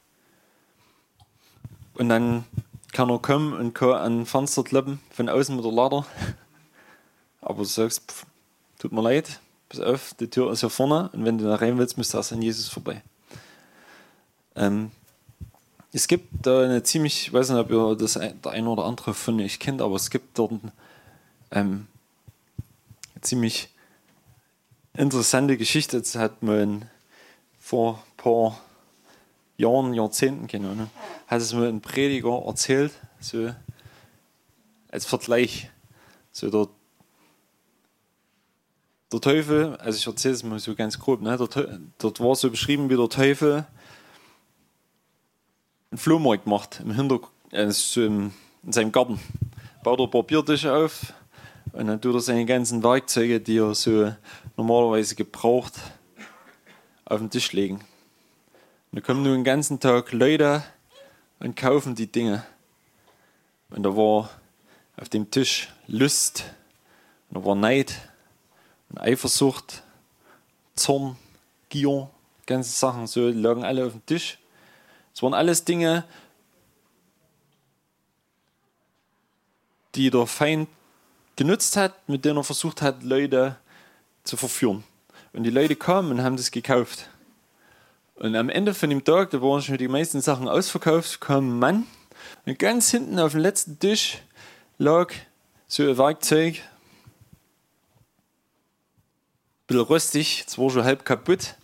Und 1.95 2.09
dann 2.09 2.43
kann 2.91 3.09
er 3.09 3.19
kommen 3.19 3.53
und 3.53 3.73
kann 3.73 3.91
an 3.91 4.25
Fenster 4.25 4.63
klappen, 4.63 4.99
von 5.12 5.29
außen 5.29 5.55
mit 5.55 5.65
der 5.65 5.71
Lader. 5.71 6.05
Aber 7.41 7.59
du 7.59 7.65
sagst, 7.65 8.12
pff, 8.12 8.25
tut 8.79 8.91
mir 8.91 9.01
leid, 9.01 9.39
pass 9.69 9.79
auf, 9.79 10.13
die 10.15 10.29
Tür 10.29 10.51
ist 10.51 10.62
hier 10.62 10.69
vorne 10.69 11.09
und 11.13 11.25
wenn 11.25 11.38
du 11.38 11.45
da 11.45 11.55
rein 11.55 11.77
willst, 11.77 11.97
musst 11.97 12.13
du 12.13 12.17
erst 12.17 12.33
an 12.33 12.41
Jesus 12.41 12.69
vorbei. 12.69 13.01
Ähm, 14.55 14.91
es 15.91 16.07
gibt 16.07 16.27
da 16.45 16.63
eine 16.63 16.83
ziemlich, 16.83 17.27
ich 17.27 17.33
weiß 17.33 17.49
nicht, 17.49 17.59
ob 17.59 17.69
ihr 17.69 17.95
das 17.95 18.13
der 18.13 18.51
eine 18.51 18.69
oder 18.69 18.86
andere 18.86 19.13
von 19.13 19.39
euch 19.39 19.59
kennt, 19.59 19.81
aber 19.81 19.95
es 19.95 20.09
gibt 20.09 20.38
dort 20.38 20.53
ähm, 21.51 21.88
eine 23.13 23.21
ziemlich 23.21 23.69
interessante 24.95 25.57
Geschichte. 25.57 25.99
Das 25.99 26.15
hat 26.15 26.41
man 26.41 26.89
vor 27.59 28.03
paar 28.23 28.57
Jahren, 29.57 29.93
Jahrzehnten, 29.93 30.47
keine 30.47 30.69
Ahnung, 30.69 30.89
hat 31.27 31.41
es 31.41 31.53
mir 31.53 31.67
ein 31.67 31.81
Prediger 31.81 32.43
erzählt, 32.45 32.93
so 33.19 33.53
als 34.89 35.05
Vergleich. 35.05 35.69
So 36.31 36.49
der, 36.49 36.67
der 39.12 39.21
Teufel, 39.21 39.75
also 39.75 39.97
ich 39.97 40.07
erzähle 40.07 40.33
es 40.33 40.43
mal 40.43 40.57
so 40.57 40.73
ganz 40.73 40.97
grob, 40.97 41.21
ne? 41.21 41.38
der, 41.38 41.79
dort 41.99 42.19
war 42.19 42.36
so 42.36 42.49
beschrieben, 42.49 42.89
wie 42.89 42.95
der 42.95 43.09
Teufel 43.09 43.65
einen 45.91 45.99
Flohmarkt 45.99 46.47
macht 46.47 46.79
im 46.79 46.91
Hintergrund, 46.91 47.33
also 47.51 48.03
in 48.03 48.33
seinem 48.67 48.91
Garten. 48.91 49.19
Baut 49.83 49.99
er 49.99 50.07
Papiertische 50.07 50.73
auf 50.73 51.13
und 51.73 51.88
dann 51.88 52.01
tut 52.01 52.15
er 52.15 52.21
seine 52.21 52.45
ganzen 52.45 52.81
Werkzeuge, 52.83 53.41
die 53.41 53.57
er 53.57 53.75
so 53.75 54.13
normalerweise 54.55 55.13
gebraucht, 55.15 55.73
auf 57.05 57.19
den 57.19 57.29
Tisch 57.29 57.51
legen. 57.51 57.83
Und 58.93 58.99
da 58.99 59.06
kommen 59.08 59.23
nur 59.23 59.34
den 59.34 59.43
ganzen 59.43 59.79
Tag 59.79 60.12
Leute 60.12 60.63
und 61.39 61.56
kaufen 61.56 61.95
die 61.95 62.06
Dinge. 62.06 62.45
Und 63.71 63.82
da 63.82 63.97
war 63.97 64.29
auf 64.97 65.10
dem 65.10 65.32
Tisch 65.32 65.73
Lust, 65.88 66.43
und 67.32 67.41
da 67.41 67.43
war 67.43 67.56
Neid 67.56 67.95
und 68.89 69.01
Eifersucht, 69.01 69.82
Zorn, 70.75 71.17
Gier, 71.69 72.08
ganze 72.45 72.69
Sachen, 72.69 73.08
so 73.08 73.29
lagen 73.29 73.63
alle 73.63 73.84
auf 73.84 73.93
dem 73.93 74.06
Tisch. 74.06 74.38
Es 75.12 75.23
waren 75.23 75.34
alles 75.34 75.65
Dinge, 75.65 76.03
die 79.95 80.12
der 80.12 80.27
Feind 80.27 80.69
genutzt 81.36 81.77
hat, 81.77 82.08
mit 82.08 82.25
denen 82.25 82.38
er 82.38 82.43
versucht 82.43 82.84
hat, 82.84 83.01
Leute 83.01 83.56
zu 84.23 84.38
verführen. 84.38 84.84
Und 85.34 85.45
die 85.45 85.49
Leute 85.49 85.75
kamen 85.75 86.12
und 86.12 86.21
haben 86.21 86.38
das 86.38 86.51
gekauft. 86.51 87.10
Und 88.23 88.38
am 88.38 88.47
Ende 88.47 88.73
von 88.73 88.89
dem 88.89 89.03
Tag, 89.03 89.31
da 89.31 89.41
waren 89.41 89.62
schon 89.62 89.77
die 89.77 89.89
meisten 89.89 90.21
Sachen 90.21 90.47
ausverkauft, 90.47 91.19
kam 91.19 91.49
ein 91.49 91.59
Mann 91.59 91.88
und 92.45 92.57
ganz 92.57 92.89
hinten 92.89 93.19
auf 93.19 93.33
dem 93.33 93.41
letzten 93.41 93.79
Tisch 93.79 94.19
lag 94.77 95.12
so 95.67 95.83
ein 95.83 95.97
Werkzeug, 95.97 96.55
ein 96.55 96.62
bisschen 99.67 99.83
rostig, 99.83 100.45
es 100.47 100.57
war 100.57 100.69
schon 100.69 100.86
halb 100.86 101.03
kaputt. 101.03 101.55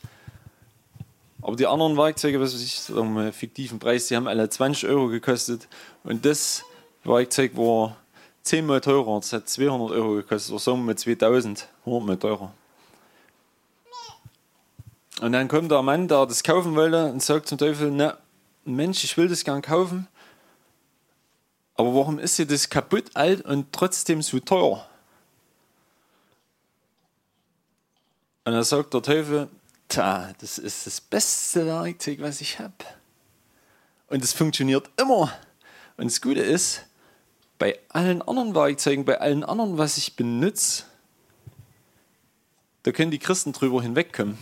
Aber 1.41 1.55
die 1.55 1.65
anderen 1.65 1.95
Werkzeuge, 1.95 2.41
was 2.41 2.53
weiß 2.53 2.61
ich, 2.61 2.93
um 2.93 3.17
einen 3.17 3.31
fiktiven 3.31 3.79
Preis, 3.79 4.09
die 4.09 4.17
haben 4.17 4.27
alle 4.27 4.49
20 4.49 4.89
Euro 4.89 5.07
gekostet. 5.07 5.69
Und 6.03 6.25
das 6.25 6.65
Werkzeug 7.05 7.55
war 7.55 7.95
zehnmal 8.43 8.81
teurer. 8.81 9.17
Das 9.21 9.31
hat 9.31 9.47
200 9.47 9.91
Euro 9.91 10.15
gekostet. 10.15 10.51
Oder 10.51 10.59
sagen 10.59 10.85
wir 10.85 10.97
2000, 10.97 11.69
100 11.85 12.05
mal 12.05 12.17
teurer. 12.17 12.53
Und 15.19 15.33
dann 15.33 15.47
kommt 15.47 15.71
der 15.71 15.81
Mann, 15.81 16.07
der 16.07 16.25
das 16.25 16.43
kaufen 16.43 16.75
wollte, 16.75 17.11
und 17.11 17.21
sagt 17.21 17.47
zum 17.47 17.57
Teufel: 17.57 17.91
Na, 17.91 18.17
Mensch, 18.65 19.03
ich 19.03 19.17
will 19.17 19.27
das 19.27 19.43
gern 19.43 19.61
kaufen. 19.61 20.07
Aber 21.75 21.93
warum 21.93 22.19
ist 22.19 22.37
dir 22.37 22.45
das 22.45 22.69
kaputt 22.69 23.15
alt 23.15 23.41
und 23.45 23.71
trotzdem 23.71 24.21
so 24.21 24.39
teuer? 24.39 24.85
Und 28.45 28.53
dann 28.53 28.63
sagt 28.63 28.93
der 28.93 29.01
Teufel: 29.01 29.49
Tja, 29.89 30.33
das 30.39 30.57
ist 30.57 30.85
das 30.85 31.01
beste 31.01 31.65
Werkzeug, 31.65 32.21
was 32.21 32.41
ich 32.41 32.59
habe. 32.59 32.73
Und 34.07 34.23
es 34.23 34.33
funktioniert 34.33 34.89
immer. 34.97 35.33
Und 35.97 36.05
das 36.05 36.21
Gute 36.21 36.41
ist, 36.41 36.85
bei 37.57 37.77
allen 37.89 38.21
anderen 38.21 38.55
Werkzeugen, 38.55 39.03
bei 39.03 39.19
allen 39.19 39.43
anderen, 39.43 39.77
was 39.77 39.97
ich 39.97 40.15
benutze, 40.15 40.83
da 42.83 42.91
können 42.91 43.11
die 43.11 43.19
Christen 43.19 43.51
drüber 43.51 43.81
hinwegkommen. 43.81 44.37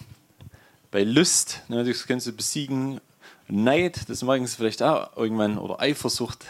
Bei 0.91 1.03
Lust, 1.03 1.61
ne, 1.67 1.83
das 1.83 2.07
kannst 2.07 2.27
du 2.27 2.31
besiegen. 2.31 3.01
Neid, 3.49 4.09
das 4.09 4.23
merken 4.23 4.47
sie 4.47 4.55
vielleicht 4.55 4.81
auch 4.83 5.15
irgendwann, 5.17 5.57
oder 5.57 5.79
Eifersucht. 5.79 6.45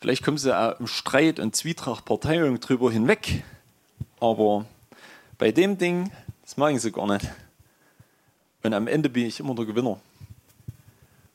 Vielleicht 0.00 0.24
kommen 0.24 0.38
sie 0.38 0.56
auch 0.56 0.78
im 0.78 0.86
Streit 0.86 1.40
und 1.40 1.56
Zwietracht, 1.56 2.04
Parteiung 2.04 2.60
drüber 2.60 2.90
hinweg. 2.90 3.44
Aber 4.20 4.64
bei 5.38 5.50
dem 5.50 5.78
Ding, 5.78 6.10
das 6.42 6.56
merken 6.56 6.78
sie 6.78 6.92
gar 6.92 7.06
nicht. 7.06 7.26
Und 8.62 8.74
am 8.74 8.86
Ende 8.86 9.08
bin 9.08 9.26
ich 9.26 9.40
immer 9.40 9.54
der 9.54 9.66
Gewinner. 9.66 10.00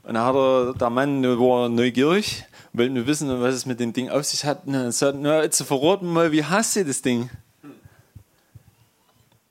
Und 0.03 0.15
dann 0.15 0.25
hat 0.25 0.35
er, 0.35 0.73
der 0.73 0.89
Mann 0.89 1.23
war 1.23 1.69
neugierig, 1.69 2.45
wollte 2.73 2.93
nur 2.93 3.07
wissen, 3.07 3.41
was 3.41 3.55
es 3.55 3.65
mit 3.65 3.79
dem 3.79 3.93
Ding 3.93 4.09
auf 4.09 4.25
sich 4.25 4.43
hat. 4.43 4.65
Und 4.65 4.73
er 4.73 4.91
sagt, 4.91 5.17
na, 5.19 5.41
jetzt 5.41 5.61
verraten 5.63 6.11
mal, 6.11 6.31
wie 6.31 6.43
hast 6.43 6.75
du 6.75 6.83
das 6.83 7.01
Ding? 7.01 7.29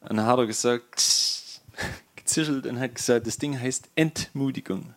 Und 0.00 0.16
dann 0.16 0.26
hat 0.26 0.38
er 0.38 0.46
gesagt, 0.46 1.02
gezischelt 2.32 2.66
und 2.66 2.80
hat 2.80 2.94
gesagt, 2.94 3.26
das 3.26 3.36
Ding 3.36 3.58
heißt 3.58 3.90
Entmutigung. 3.94 4.94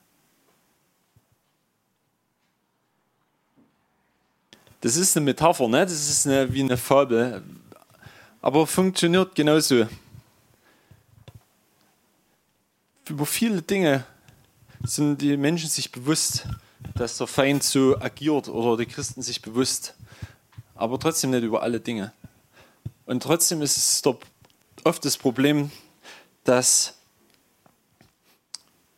Das 4.79 4.95
ist 4.95 5.17
eine 5.17 5.25
Metapher, 5.25 5.67
ne? 5.67 5.83
das 5.83 6.09
ist 6.09 6.27
eine, 6.27 6.53
wie 6.53 6.61
eine 6.61 6.77
Fabel, 6.77 7.43
aber 8.41 8.65
funktioniert 8.67 9.35
genauso. 9.35 9.87
Über 13.09 13.25
viele 13.25 13.61
Dinge 13.61 14.05
sind 14.83 15.21
die 15.21 15.35
Menschen 15.35 15.69
sich 15.69 15.91
bewusst, 15.91 16.47
dass 16.93 17.17
der 17.17 17.27
Feind 17.27 17.63
so 17.63 17.99
agiert 17.99 18.47
oder 18.47 18.77
die 18.77 18.89
Christen 18.89 19.21
sich 19.21 19.41
bewusst, 19.41 19.93
aber 20.75 20.99
trotzdem 20.99 21.31
nicht 21.31 21.43
über 21.43 21.63
alle 21.63 21.79
Dinge. 21.79 22.13
Und 23.05 23.23
trotzdem 23.23 23.61
ist 23.61 23.77
es 23.77 24.03
oft 24.83 25.03
das 25.03 25.17
Problem, 25.17 25.71
dass 26.43 26.95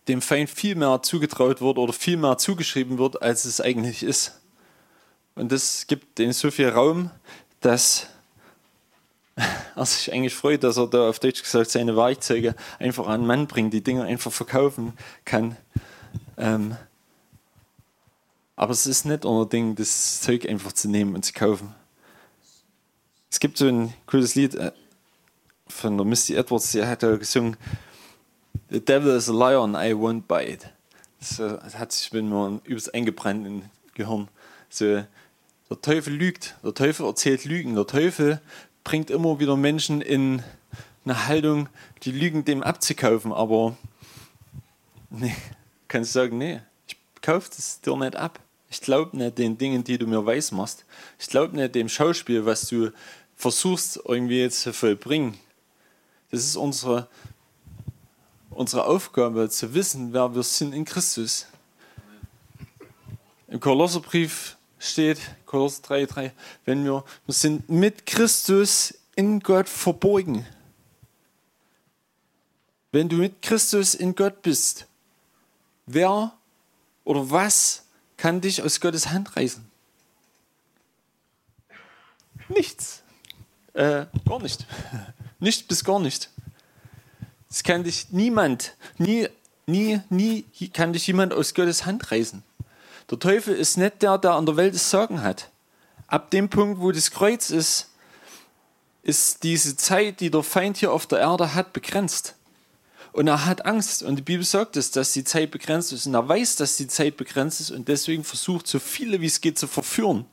dem 0.07 0.21
Feind 0.21 0.49
viel 0.49 0.75
mehr 0.75 1.01
zugetraut 1.01 1.61
wird 1.61 1.77
oder 1.77 1.93
viel 1.93 2.17
mehr 2.17 2.37
zugeschrieben 2.37 2.97
wird, 2.97 3.21
als 3.21 3.45
es 3.45 3.61
eigentlich 3.61 4.03
ist. 4.03 4.39
Und 5.35 5.51
das 5.51 5.87
gibt 5.87 6.17
denen 6.17 6.33
so 6.33 6.49
viel 6.49 6.69
Raum, 6.69 7.11
dass 7.61 8.07
er 9.75 9.85
sich 9.85 10.11
eigentlich 10.11 10.33
freut, 10.33 10.63
dass 10.63 10.77
er 10.77 10.87
da 10.87 11.09
auf 11.09 11.19
Deutsch 11.19 11.43
gesagt 11.43 11.69
seine 11.69 11.95
Werkzeuge 11.95 12.55
einfach 12.79 13.07
an 13.07 13.21
den 13.21 13.27
Mann 13.27 13.47
bringt, 13.47 13.73
die 13.73 13.83
Dinge 13.83 14.03
einfach 14.03 14.31
verkaufen 14.31 14.93
kann. 15.25 15.57
Ähm, 16.37 16.75
aber 18.55 18.71
es 18.71 18.87
ist 18.87 19.05
nicht 19.05 19.25
unter 19.25 19.47
Ding, 19.47 19.75
das 19.75 20.21
Zeug 20.21 20.49
einfach 20.49 20.71
zu 20.71 20.89
nehmen 20.89 21.13
und 21.13 21.23
zu 21.23 21.33
kaufen. 21.33 21.75
Es 23.29 23.39
gibt 23.39 23.57
so 23.57 23.67
ein 23.67 23.93
cooles 24.07 24.33
Lied 24.33 24.55
äh, 24.55 24.71
von 25.67 25.97
der 25.97 26.05
Misty 26.05 26.35
Edwards, 26.35 26.71
die 26.71 26.83
hat 26.83 27.03
da 27.03 27.15
gesungen, 27.17 27.57
The 28.69 28.79
devil 28.79 29.15
is 29.15 29.29
a 29.29 29.33
liar 29.33 29.63
and 29.63 29.75
I 29.75 29.93
won't 29.93 30.23
it. 30.45 30.67
Das, 31.19 31.37
das 31.37 31.77
hat 31.77 31.91
sich 31.91 32.11
bin 32.11 32.29
mir 32.29 32.59
übelst 32.65 32.93
eingebrannt 32.93 33.47
im 33.47 33.63
Gehirn. 33.93 34.27
So, 34.69 35.03
der 35.69 35.81
Teufel 35.81 36.13
lügt, 36.13 36.55
der 36.63 36.73
Teufel 36.73 37.05
erzählt 37.05 37.45
Lügen, 37.45 37.75
der 37.75 37.87
Teufel 37.87 38.41
bringt 38.83 39.09
immer 39.09 39.39
wieder 39.39 39.57
Menschen 39.57 40.01
in 40.01 40.43
eine 41.05 41.27
Haltung, 41.27 41.69
die 42.03 42.11
Lügen 42.11 42.45
dem 42.45 42.63
abzukaufen. 42.63 43.31
Aber 43.31 43.77
nee, 45.09 45.35
kannst 45.87 46.13
du 46.13 46.19
sagen, 46.19 46.37
nee, 46.37 46.61
ich 46.87 46.97
kaufe 47.21 47.49
es 47.57 47.81
dir 47.81 47.95
nicht 47.97 48.15
ab. 48.15 48.39
Ich 48.69 48.81
glaube 48.81 49.15
nicht 49.15 49.37
den 49.37 49.57
Dingen, 49.57 49.83
die 49.83 49.97
du 49.97 50.07
mir 50.07 50.25
weiß 50.25 50.51
machst. 50.51 50.85
Ich 51.19 51.27
glaube 51.27 51.55
nicht 51.55 51.75
dem 51.75 51.87
Schauspiel, 51.87 52.45
was 52.45 52.67
du 52.67 52.91
versuchst 53.35 53.99
irgendwie 54.05 54.49
zu 54.49 54.73
vollbringen. 54.73 55.37
Das 56.31 56.43
ist 56.43 56.57
unsere, 56.57 57.07
unsere 58.57 58.85
Aufgabe, 58.85 59.49
zu 59.49 59.73
wissen, 59.75 60.13
wer 60.13 60.33
wir 60.33 60.41
sind 60.41 60.73
in 60.73 60.83
Christus. 60.83 61.45
Im 63.47 63.59
Kolosserbrief 63.59 64.57
steht, 64.79 65.19
Kolosser 65.45 65.83
3,3, 65.83 66.31
wenn 66.65 66.83
wir, 66.83 67.03
wir 67.25 67.33
sind 67.33 67.69
mit 67.69 68.05
Christus 68.07 68.95
in 69.15 69.39
Gott 69.41 69.69
verborgen. 69.69 70.45
Wenn 72.91 73.07
du 73.07 73.17
mit 73.17 73.41
Christus 73.43 73.93
in 73.93 74.15
Gott 74.15 74.41
bist, 74.41 74.87
wer 75.85 76.33
oder 77.03 77.29
was 77.29 77.85
kann 78.17 78.41
dich 78.41 78.63
aus 78.63 78.81
Gottes 78.81 79.09
Hand 79.09 79.35
reißen? 79.35 79.63
Nichts. 82.49 83.03
Äh, 83.73 84.07
gar 84.27 84.41
nicht. 84.41 84.65
Nicht 85.39 85.67
bis 85.67 85.83
gar 85.83 85.99
nicht. 85.99 86.31
Es 87.49 87.63
kann 87.63 87.83
dich 87.83 88.07
niemand, 88.11 88.75
nie, 88.97 89.27
nie, 89.65 90.01
nie 90.09 90.45
kann 90.73 90.93
dich 90.93 91.07
jemand 91.07 91.33
aus 91.33 91.53
Gottes 91.53 91.85
Hand 91.85 92.11
reißen. 92.11 92.43
Der 93.09 93.19
Teufel 93.19 93.55
ist 93.55 93.77
nicht 93.77 94.01
der, 94.01 94.17
der 94.17 94.33
an 94.33 94.45
der 94.45 94.57
Welt 94.57 94.75
das 94.75 94.89
Sagen 94.89 95.21
hat. 95.21 95.49
Ab 96.07 96.29
dem 96.31 96.49
Punkt, 96.49 96.79
wo 96.81 96.91
das 96.91 97.11
Kreuz 97.11 97.49
ist, 97.49 97.89
ist 99.01 99.43
diese 99.43 99.77
Zeit, 99.77 100.19
die 100.19 100.29
der 100.29 100.43
Feind 100.43 100.77
hier 100.77 100.91
auf 100.91 101.07
der 101.07 101.19
Erde 101.19 101.53
hat, 101.53 101.71
begrenzt. 101.71 102.35
Und 103.13 103.27
er 103.27 103.45
hat 103.45 103.65
Angst. 103.65 104.03
Und 104.03 104.17
die 104.17 104.21
Bibel 104.21 104.45
sagt 104.45 104.75
es, 104.75 104.91
dass 104.91 105.13
die 105.13 105.23
Zeit 105.23 105.51
begrenzt 105.51 105.93
ist. 105.93 106.05
Und 106.05 106.13
er 106.13 106.27
weiß, 106.27 106.57
dass 106.57 106.75
die 106.75 106.87
Zeit 106.87 107.15
begrenzt 107.15 107.61
ist 107.61 107.71
und 107.71 107.87
deswegen 107.87 108.25
versucht, 108.25 108.67
so 108.67 108.79
viele 108.79 109.21
wie 109.21 109.25
es 109.25 109.39
geht 109.39 109.57
zu 109.57 109.67
verführen. 109.67 110.25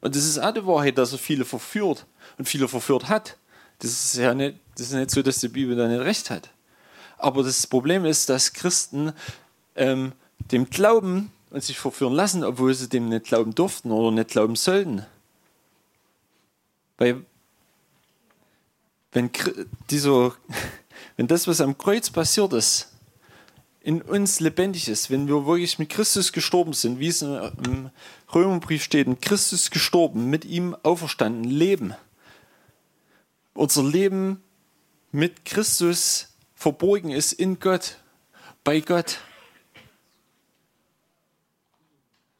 Und 0.00 0.14
das 0.14 0.24
ist 0.24 0.38
auch 0.38 0.54
die 0.54 0.64
Wahrheit, 0.64 0.96
dass 0.96 1.12
er 1.12 1.18
viele 1.18 1.44
verführt 1.44 2.06
und 2.38 2.48
viele 2.48 2.68
verführt 2.68 3.08
hat. 3.08 3.36
Das 3.80 3.90
ist 3.90 4.16
ja 4.16 4.34
nicht, 4.34 4.58
das 4.76 4.88
ist 4.88 4.92
nicht 4.92 5.10
so, 5.10 5.22
dass 5.22 5.40
die 5.40 5.48
Bibel 5.48 5.76
da 5.76 5.86
nicht 5.88 6.00
recht 6.00 6.30
hat. 6.30 6.50
Aber 7.16 7.42
das 7.42 7.66
Problem 7.66 8.04
ist, 8.04 8.28
dass 8.28 8.52
Christen 8.52 9.12
ähm, 9.76 10.12
dem 10.52 10.70
glauben 10.70 11.32
und 11.50 11.62
sich 11.62 11.78
verführen 11.78 12.12
lassen, 12.12 12.44
obwohl 12.44 12.74
sie 12.74 12.88
dem 12.88 13.08
nicht 13.08 13.26
glauben 13.26 13.54
durften 13.54 13.90
oder 13.90 14.10
nicht 14.10 14.30
glauben 14.30 14.56
sollten. 14.56 15.04
Weil 16.96 17.24
wenn 19.12 19.30
dieser 19.90 20.34
wenn 21.16 21.26
das, 21.26 21.48
was 21.48 21.60
am 21.60 21.76
Kreuz 21.76 22.10
passiert 22.10 22.52
ist, 22.52 22.92
in 23.80 24.02
uns 24.02 24.40
lebendig 24.40 24.88
ist, 24.88 25.10
wenn 25.10 25.28
wir 25.28 25.46
wirklich 25.46 25.78
mit 25.78 25.88
Christus 25.88 26.32
gestorben 26.32 26.74
sind, 26.74 26.98
wie 26.98 27.08
es 27.08 27.22
im 27.22 27.90
Römerbrief 28.34 28.82
steht, 28.82 29.06
in 29.06 29.20
Christus 29.20 29.70
gestorben, 29.70 30.30
mit 30.30 30.44
ihm 30.44 30.76
auferstanden, 30.82 31.44
leben, 31.44 31.94
unser 33.58 33.82
Leben 33.82 34.40
mit 35.10 35.44
Christus 35.44 36.28
verborgen 36.54 37.10
ist 37.10 37.32
in 37.32 37.58
Gott, 37.58 37.98
bei 38.62 38.80
Gott. 38.80 39.18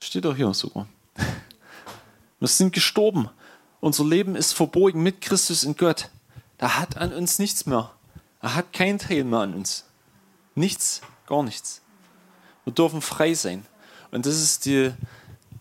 Steht 0.01 0.25
doch 0.25 0.37
hier 0.37 0.55
sogar. 0.55 0.87
Wir 2.39 2.49
sind 2.49 2.73
gestorben. 2.73 3.29
Unser 3.81 4.05
Leben 4.05 4.37
ist 4.37 4.53
verborgen 4.53 5.03
mit 5.03 5.21
Christus 5.21 5.65
in 5.65 5.77
Gott. 5.77 6.09
Da 6.57 6.79
hat 6.79 6.97
an 6.97 7.13
uns 7.13 7.41
nichts 7.41 7.67
mehr. 7.67 7.91
Er 8.41 8.55
hat 8.55 8.73
kein 8.73 8.99
Teil 8.99 9.25
mehr 9.25 9.41
an 9.41 9.55
uns. 9.55 9.87
Nichts, 10.55 11.01
gar 11.27 11.43
nichts. 11.43 11.83
Wir 12.65 12.73
dürfen 12.73 13.03
frei 13.03 13.35
sein. 13.35 13.67
Und 14.13 14.25
das 14.25 14.41
ist 14.41 14.67
die, 14.67 14.93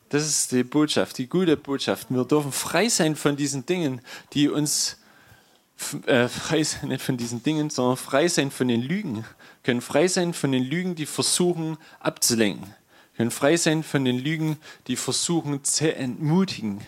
das 0.09 0.27
ist 0.27 0.51
die 0.51 0.63
Botschaft, 0.63 1.17
die 1.17 1.27
gute 1.27 1.57
Botschaft. 1.57 2.11
Wir 2.11 2.25
dürfen 2.25 2.51
frei 2.51 2.89
sein 2.89 3.15
von 3.15 3.35
diesen 3.35 3.65
Dingen, 3.65 4.01
die 4.33 4.49
uns 4.49 4.97
äh, 6.05 6.27
frei 6.27 6.63
sein, 6.63 6.89
nicht 6.89 7.03
von 7.03 7.17
diesen 7.17 7.43
Dingen, 7.43 7.69
sondern 7.69 7.97
frei 7.97 8.27
sein 8.27 8.51
von 8.51 8.67
den 8.67 8.81
Lügen. 8.81 9.25
Können 9.63 9.81
frei 9.81 10.07
sein 10.07 10.33
von 10.33 10.51
den 10.51 10.63
Lügen, 10.63 10.95
die 10.95 11.05
versuchen 11.05 11.77
abzulenken. 11.99 12.73
Können 13.15 13.31
frei 13.31 13.57
sein 13.57 13.83
von 13.83 14.05
den 14.05 14.19
Lügen, 14.19 14.57
die 14.87 14.95
versuchen 14.95 15.63
zu 15.63 15.95
entmutigen. 15.95 16.81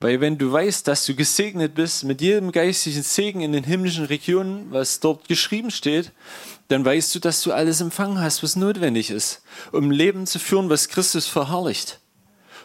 Weil 0.00 0.20
wenn 0.20 0.36
du 0.36 0.52
weißt, 0.52 0.86
dass 0.86 1.06
du 1.06 1.14
gesegnet 1.14 1.74
bist 1.74 2.04
mit 2.04 2.20
jedem 2.20 2.52
geistlichen 2.52 3.02
Segen 3.02 3.40
in 3.40 3.52
den 3.52 3.64
himmlischen 3.64 4.04
Regionen, 4.04 4.70
was 4.70 5.00
dort 5.00 5.26
geschrieben 5.26 5.70
steht, 5.70 6.12
dann 6.68 6.84
weißt 6.84 7.14
du, 7.14 7.18
dass 7.18 7.42
du 7.42 7.52
alles 7.52 7.80
empfangen 7.80 8.20
hast, 8.20 8.42
was 8.42 8.56
notwendig 8.56 9.10
ist, 9.10 9.42
um 9.72 9.88
ein 9.88 9.92
Leben 9.92 10.26
zu 10.26 10.38
führen, 10.38 10.68
was 10.68 10.88
Christus 10.88 11.26
verherrlicht. 11.26 12.00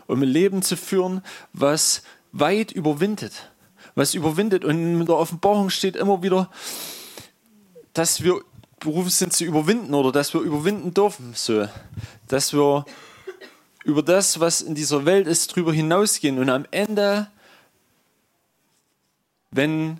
Um 0.07 0.21
ein 0.21 0.27
Leben 0.27 0.62
zu 0.62 0.75
führen, 0.75 1.21
was 1.53 2.01
weit 2.34 2.71
überwindet. 2.71 3.51
Was 3.95 4.13
überwindet. 4.13 4.65
Und 4.65 4.77
in 4.77 5.06
der 5.06 5.15
Offenbarung 5.15 5.69
steht 5.69 5.95
immer 5.95 6.23
wieder, 6.23 6.49
dass 7.93 8.23
wir 8.23 8.41
berufen 8.80 9.10
sind 9.10 9.34
zu 9.34 9.43
überwinden 9.45 9.93
oder 9.93 10.12
dass 10.12 10.34
wir 10.34 10.41
überwinden 10.41 10.93
dürfen. 10.93 11.34
So. 11.36 11.67
Dass 12.27 12.54
wir 12.54 12.86
über 13.84 14.04
das, 14.04 14.39
was 14.39 14.62
in 14.62 14.75
dieser 14.75 15.06
Welt 15.06 15.27
ist, 15.27 15.56
drüber 15.56 15.73
hinausgehen. 15.73 16.39
Und 16.39 16.49
am 16.49 16.65
Ende, 16.71 17.27
wenn 19.51 19.99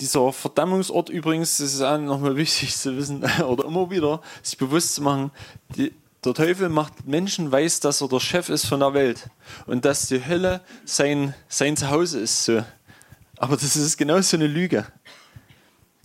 dieser 0.00 0.32
Verdammungsort 0.32 1.08
übrigens, 1.08 1.58
das 1.58 1.74
ist 1.74 1.82
auch 1.82 1.98
nochmal 1.98 2.36
wichtig 2.36 2.76
zu 2.76 2.96
wissen 2.96 3.24
oder 3.46 3.64
immer 3.64 3.90
wieder, 3.90 4.22
sich 4.42 4.58
bewusst 4.58 4.94
zu 4.94 5.02
machen, 5.02 5.30
die, 5.76 5.92
der 6.32 6.46
Teufel 6.46 6.68
macht 6.68 7.06
Menschen 7.06 7.50
weiß, 7.50 7.80
dass 7.80 8.00
er 8.00 8.08
der 8.08 8.20
Chef 8.20 8.48
ist 8.48 8.66
von 8.66 8.80
der 8.80 8.94
Welt 8.94 9.28
und 9.66 9.84
dass 9.84 10.08
die 10.08 10.24
Hölle 10.24 10.60
sein, 10.84 11.34
sein 11.48 11.76
Zuhause 11.76 12.20
ist. 12.20 12.44
So. 12.44 12.64
Aber 13.38 13.56
das 13.56 13.76
ist 13.76 13.96
genau 13.96 14.20
so 14.20 14.36
eine 14.36 14.46
Lüge. 14.46 14.86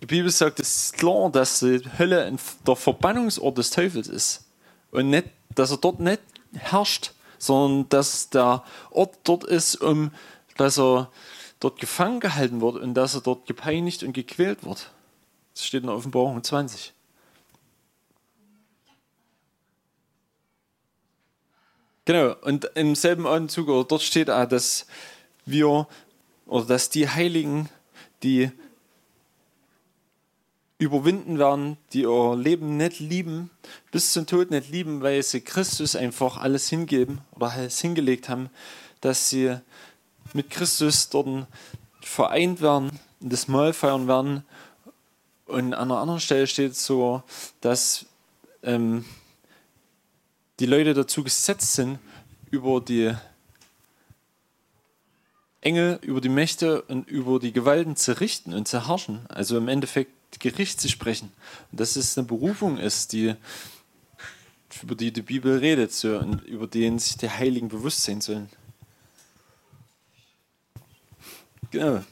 Die 0.01 0.05
Bibel 0.05 0.29
sagt, 0.31 0.59
es 0.59 0.85
ist 0.85 0.97
klar, 0.97 1.29
dass 1.29 1.59
die 1.59 1.81
Hölle 1.97 2.35
der 2.67 2.75
Verbannungsort 2.75 3.57
des 3.57 3.69
Teufels 3.69 4.07
ist 4.07 4.45
und 4.91 5.09
nicht, 5.09 5.27
dass 5.55 5.71
er 5.71 5.77
dort 5.77 5.99
nicht 5.99 6.21
herrscht, 6.53 7.11
sondern 7.37 7.89
dass 7.89 8.29
der 8.29 8.63
Ort 8.91 9.17
dort 9.23 9.43
ist, 9.43 9.75
um 9.75 10.11
dass 10.57 10.77
er 10.77 11.09
dort 11.59 11.79
gefangen 11.79 12.19
gehalten 12.19 12.61
wird 12.61 12.75
und 12.77 12.93
dass 12.93 13.15
er 13.15 13.21
dort 13.21 13.45
gepeinigt 13.45 14.03
und 14.03 14.13
gequält 14.13 14.63
wird. 14.63 14.91
Das 15.53 15.65
steht 15.65 15.81
in 15.81 15.87
der 15.87 15.95
Offenbarung 15.95 16.43
20. 16.43 16.93
Genau, 22.05 22.35
und 22.41 22.65
im 22.75 22.95
selben 22.95 23.25
Anzug, 23.25 23.69
oder 23.69 23.85
dort 23.85 24.01
steht 24.01 24.29
auch, 24.29 24.45
dass 24.45 24.85
wir, 25.45 25.87
oder 26.45 26.65
dass 26.65 26.89
die 26.89 27.07
Heiligen, 27.07 27.69
die 28.23 28.51
überwinden 30.79 31.39
werden, 31.39 31.77
die 31.93 32.01
ihr 32.01 32.35
Leben 32.35 32.75
nicht 32.75 32.99
lieben, 32.99 33.49
bis 33.91 34.11
zum 34.11 34.25
Tod 34.25 34.51
nicht 34.51 34.69
lieben, 34.69 35.01
weil 35.01 35.23
sie 35.23 35.39
Christus 35.39 35.95
einfach 35.95 36.37
alles 36.37 36.67
hingeben 36.67 37.21
oder 37.31 37.51
alles 37.51 37.79
hingelegt 37.79 38.27
haben, 38.27 38.49
dass 38.99 39.29
sie 39.29 39.55
mit 40.33 40.49
Christus 40.49 41.07
dort 41.09 41.47
vereint 42.01 42.61
werden, 42.61 42.99
das 43.21 43.47
Mahl 43.47 43.71
feiern 43.71 44.07
werden. 44.07 44.43
Und 45.45 45.73
an 45.73 45.91
einer 45.91 45.99
anderen 45.99 46.19
Stelle 46.19 46.47
steht 46.47 46.75
so, 46.75 47.23
dass 47.61 48.05
ähm, 48.61 49.05
die 50.59 50.65
Leute 50.65 50.93
dazu 50.93 51.23
gesetzt 51.23 51.73
sind, 51.73 51.99
über 52.51 52.81
die 52.81 53.13
Engel, 55.61 55.99
über 56.01 56.21
die 56.21 56.29
Mächte 56.29 56.81
und 56.83 57.07
über 57.07 57.39
die 57.39 57.53
Gewalten 57.53 57.95
zu 57.95 58.19
richten 58.19 58.53
und 58.53 58.67
zu 58.67 58.87
herrschen. 58.87 59.25
Also 59.29 59.57
im 59.57 59.67
Endeffekt 59.67 60.11
Gericht 60.39 60.81
zu 60.81 60.89
sprechen. 60.89 61.31
Und 61.71 61.79
dass 61.79 61.95
es 61.95 62.17
eine 62.17 62.27
Berufung 62.27 62.77
ist, 62.77 63.13
die, 63.13 63.35
über 64.81 64.95
die 64.95 65.11
die 65.11 65.21
Bibel 65.21 65.57
redet 65.57 65.93
so, 65.93 66.17
und 66.17 66.43
über 66.43 66.67
den 66.67 66.99
sich 66.99 67.17
die 67.17 67.29
Heiligen 67.29 67.69
bewusst 67.69 68.03
sein 68.03 68.21
sollen. 68.21 68.49
Genau. 71.71 72.03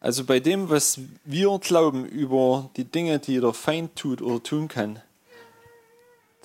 Also 0.00 0.24
bei 0.24 0.40
dem, 0.40 0.68
was 0.68 0.98
wir 1.24 1.58
glauben 1.60 2.04
über 2.04 2.70
die 2.76 2.84
Dinge, 2.84 3.20
die 3.20 3.38
der 3.38 3.52
Feind 3.52 3.94
tut 3.94 4.20
oder 4.20 4.42
tun 4.42 4.66
kann, 4.66 5.00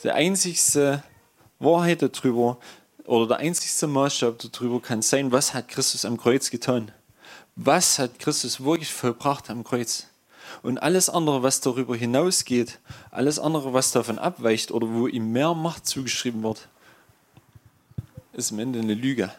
der 0.03 0.15
einzigste 0.15 1.03
Wahrheit 1.59 2.01
darüber 2.01 2.57
oder 3.05 3.27
der 3.27 3.37
einzigste 3.37 3.87
Maßstab 3.87 4.39
darüber 4.39 4.81
kann 4.81 5.01
sein, 5.01 5.31
was 5.31 5.53
hat 5.53 5.67
Christus 5.67 6.05
am 6.05 6.17
Kreuz 6.17 6.49
getan 6.49 6.91
was 7.57 7.97
hat 7.97 8.19
Christus 8.19 8.63
wirklich 8.63 8.93
vollbracht 8.93 9.49
am 9.49 9.63
Kreuz. 9.63 10.07
Und 10.61 10.77
alles 10.77 11.09
andere, 11.09 11.43
was 11.43 11.59
darüber 11.59 11.95
hinausgeht, 11.95 12.79
alles 13.11 13.39
andere, 13.39 13.73
was 13.73 13.91
davon 13.91 14.19
abweicht 14.19 14.71
oder 14.71 14.87
wo 14.87 15.07
ihm 15.07 15.31
mehr 15.31 15.53
Macht 15.53 15.87
zugeschrieben 15.87 16.43
wird, 16.43 16.69
ist 18.33 18.51
am 18.51 18.59
Ende 18.59 18.79
eine 18.79 18.93
Lüge. 18.93 19.31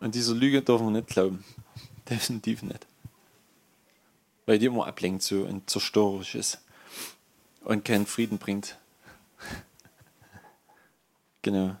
Und 0.00 0.14
dieser 0.14 0.34
Lüge 0.34 0.62
dürfen 0.62 0.86
wir 0.86 0.92
nicht 1.02 1.08
glauben. 1.08 1.44
Definitiv 2.10 2.62
nicht. 2.62 2.86
Weil 4.46 4.58
die 4.58 4.66
immer 4.66 4.86
ablenkt 4.86 5.22
so 5.22 5.42
und 5.42 5.68
zerstörerisch 5.68 6.34
ist. 6.34 6.58
und 7.64 7.84
keinen 7.84 8.06
Frieden 8.06 8.38
bringt. 8.38 8.78
genau. 11.42 11.76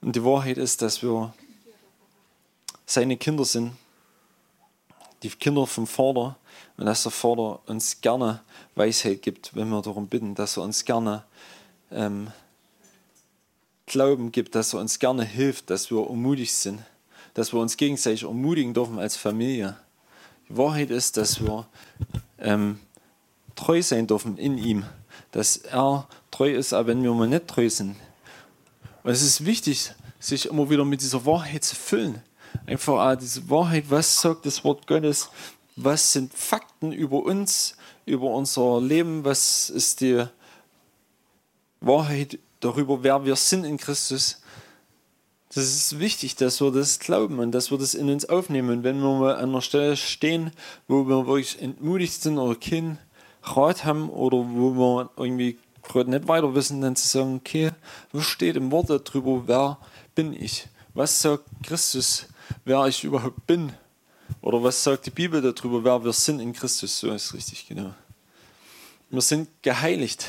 Und 0.00 0.16
die 0.16 0.24
Wahrheit 0.24 0.58
ist, 0.58 0.82
dass 0.82 1.02
wir 1.02 1.32
seine 2.86 3.16
Kinder 3.16 3.44
sind, 3.44 3.72
die 5.22 5.30
Kinder 5.30 5.66
vom 5.66 5.86
Vater, 5.86 6.36
und 6.76 6.86
dass 6.86 7.02
der 7.02 7.12
Vater 7.12 7.60
uns 7.66 8.00
gerne 8.00 8.40
Weisheit 8.74 9.22
gibt, 9.22 9.54
wenn 9.54 9.68
wir 9.68 9.82
darum 9.82 10.08
bitten, 10.08 10.34
dass 10.34 10.56
er 10.56 10.64
uns 10.64 10.84
gerne 10.84 11.24
ähm, 11.90 12.32
Glauben 13.86 14.32
gibt, 14.32 14.54
dass 14.54 14.72
er 14.72 14.80
uns 14.80 14.98
gerne 14.98 15.24
hilft, 15.24 15.70
dass 15.70 15.90
wir 15.90 16.06
ermutigt 16.06 16.54
sind, 16.54 16.80
dass 17.34 17.52
wir 17.52 17.60
uns 17.60 17.76
gegenseitig 17.76 18.22
ermutigen 18.22 18.74
dürfen 18.74 18.98
als 18.98 19.16
Familie. 19.16 19.76
Die 20.48 20.56
Wahrheit 20.56 20.90
ist, 20.90 21.16
dass 21.16 21.40
wir 21.40 21.66
ähm, 22.38 22.80
treu 23.54 23.82
sein 23.82 24.06
dürfen 24.06 24.38
in 24.38 24.58
ihm, 24.58 24.84
dass 25.30 25.56
er 25.56 26.08
treu 26.32 26.52
ist, 26.52 26.72
auch 26.72 26.86
wenn 26.88 27.02
wir 27.04 27.14
mal 27.14 27.28
nicht 27.28 27.46
treu 27.46 27.70
sind. 27.70 27.94
Und 29.04 29.10
es 29.12 29.22
ist 29.22 29.46
wichtig, 29.46 29.92
sich 30.18 30.46
immer 30.46 30.68
wieder 30.68 30.84
mit 30.84 31.00
dieser 31.00 31.24
Wahrheit 31.24 31.62
zu 31.62 31.76
füllen. 31.76 32.22
Einfach 32.66 32.94
auch 32.94 33.16
diese 33.16 33.48
Wahrheit, 33.48 33.84
was 33.88 34.20
sagt 34.20 34.46
das 34.46 34.64
Wort 34.64 34.86
Gottes, 34.86 35.30
was 35.76 36.12
sind 36.12 36.34
Fakten 36.34 36.92
über 36.92 37.22
uns, 37.22 37.76
über 38.04 38.30
unser 38.30 38.80
Leben, 38.80 39.24
was 39.24 39.70
ist 39.70 40.00
die 40.00 40.24
Wahrheit 41.80 42.38
darüber, 42.60 43.02
wer 43.02 43.24
wir 43.24 43.36
sind 43.36 43.64
in 43.64 43.78
Christus. 43.78 44.40
Das 45.54 45.64
ist 45.64 45.98
wichtig, 45.98 46.36
dass 46.36 46.60
wir 46.60 46.70
das 46.70 46.98
glauben 46.98 47.38
und 47.38 47.52
dass 47.52 47.70
wir 47.70 47.78
das 47.78 47.94
in 47.94 48.08
uns 48.08 48.24
aufnehmen. 48.24 48.70
Und 48.70 48.84
wenn 48.84 49.00
wir 49.00 49.18
mal 49.18 49.36
an 49.36 49.50
einer 49.50 49.60
Stelle 49.60 49.96
stehen, 49.96 50.52
wo 50.88 51.06
wir 51.06 51.26
wirklich 51.26 51.60
entmutigt 51.60 52.22
sind 52.22 52.38
oder 52.38 52.54
keinen 52.54 52.98
Rat 53.42 53.84
haben 53.84 54.08
oder 54.08 54.38
wo 54.38 54.72
wir 54.72 55.10
irgendwie 55.16 55.58
gerade 55.82 56.10
nicht 56.10 56.28
weiter 56.28 56.54
wissen, 56.54 56.80
dann 56.80 56.96
zu 56.96 57.06
sagen, 57.06 57.36
okay, 57.36 57.72
was 58.12 58.24
steht 58.24 58.56
im 58.56 58.70
Wort 58.70 58.90
darüber, 58.90 59.46
wer 59.46 59.78
bin 60.14 60.32
ich? 60.32 60.68
Was 60.94 61.22
sagt 61.22 61.44
Christus, 61.62 62.26
wer 62.64 62.86
ich 62.86 63.04
überhaupt 63.04 63.46
bin? 63.46 63.72
Oder 64.40 64.62
was 64.62 64.82
sagt 64.82 65.06
die 65.06 65.10
Bibel 65.10 65.40
darüber, 65.40 65.84
wer 65.84 66.04
wir 66.04 66.12
sind 66.12 66.40
in 66.40 66.52
Christus? 66.52 66.98
So 66.98 67.12
ist 67.12 67.34
richtig, 67.34 67.66
genau. 67.66 67.94
Wir 69.10 69.20
sind 69.20 69.48
geheiligt. 69.62 70.26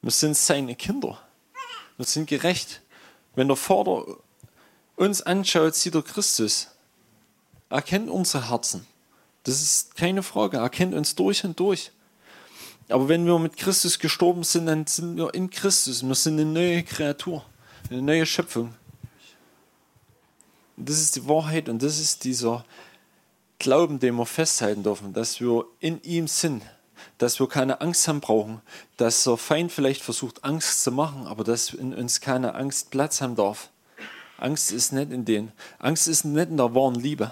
Wir 0.00 0.10
sind 0.10 0.36
seine 0.36 0.74
Kinder. 0.74 1.20
Wir 1.96 2.06
sind 2.06 2.28
gerecht. 2.28 2.80
Wenn 3.34 3.48
der 3.48 3.56
Vater 3.56 4.04
uns 4.96 5.22
anschaut, 5.22 5.74
sieht 5.74 5.94
er 5.94 6.02
Christus. 6.02 6.68
Er 7.70 7.82
kennt 7.82 8.10
unsere 8.10 8.50
Herzen. 8.50 8.86
Das 9.44 9.62
ist 9.62 9.96
keine 9.96 10.22
Frage. 10.22 10.58
Er 10.58 10.70
kennt 10.70 10.94
uns 10.94 11.14
durch 11.14 11.44
und 11.44 11.58
durch. 11.58 11.92
Aber 12.92 13.08
wenn 13.08 13.26
wir 13.26 13.38
mit 13.38 13.56
Christus 13.56 13.98
gestorben 13.98 14.44
sind, 14.44 14.66
dann 14.66 14.86
sind 14.86 15.16
wir 15.16 15.32
in 15.34 15.50
Christus. 15.50 16.06
Wir 16.06 16.14
sind 16.14 16.40
eine 16.40 16.44
neue 16.44 16.82
Kreatur, 16.82 17.44
eine 17.90 18.02
neue 18.02 18.26
Schöpfung. 18.26 18.74
Und 20.76 20.88
das 20.88 21.00
ist 21.00 21.16
die 21.16 21.28
Wahrheit 21.28 21.68
und 21.68 21.82
das 21.82 21.98
ist 21.98 22.24
dieser 22.24 22.64
Glauben, 23.58 23.98
den 23.98 24.16
wir 24.16 24.26
festhalten 24.26 24.82
dürfen, 24.82 25.12
dass 25.12 25.40
wir 25.40 25.64
in 25.80 26.02
ihm 26.02 26.26
sind 26.26 26.62
dass 27.18 27.38
wir 27.38 27.48
keine 27.48 27.80
Angst 27.80 28.08
haben 28.08 28.20
brauchen, 28.20 28.60
dass 28.96 29.24
der 29.24 29.36
Feind 29.36 29.72
vielleicht 29.72 30.02
versucht, 30.02 30.44
Angst 30.44 30.82
zu 30.82 30.90
machen, 30.90 31.26
aber 31.26 31.44
dass 31.44 31.72
in 31.72 31.94
uns 31.94 32.20
keine 32.20 32.54
Angst 32.54 32.90
Platz 32.90 33.20
haben 33.20 33.36
darf. 33.36 33.70
Angst 34.38 34.72
ist 34.72 34.92
nicht 34.92 35.12
in 35.12 35.24
denen. 35.24 35.52
Angst 35.78 36.08
ist 36.08 36.24
nicht 36.24 36.50
in 36.50 36.56
der 36.56 36.74
wahren 36.74 36.96
Liebe. 36.96 37.30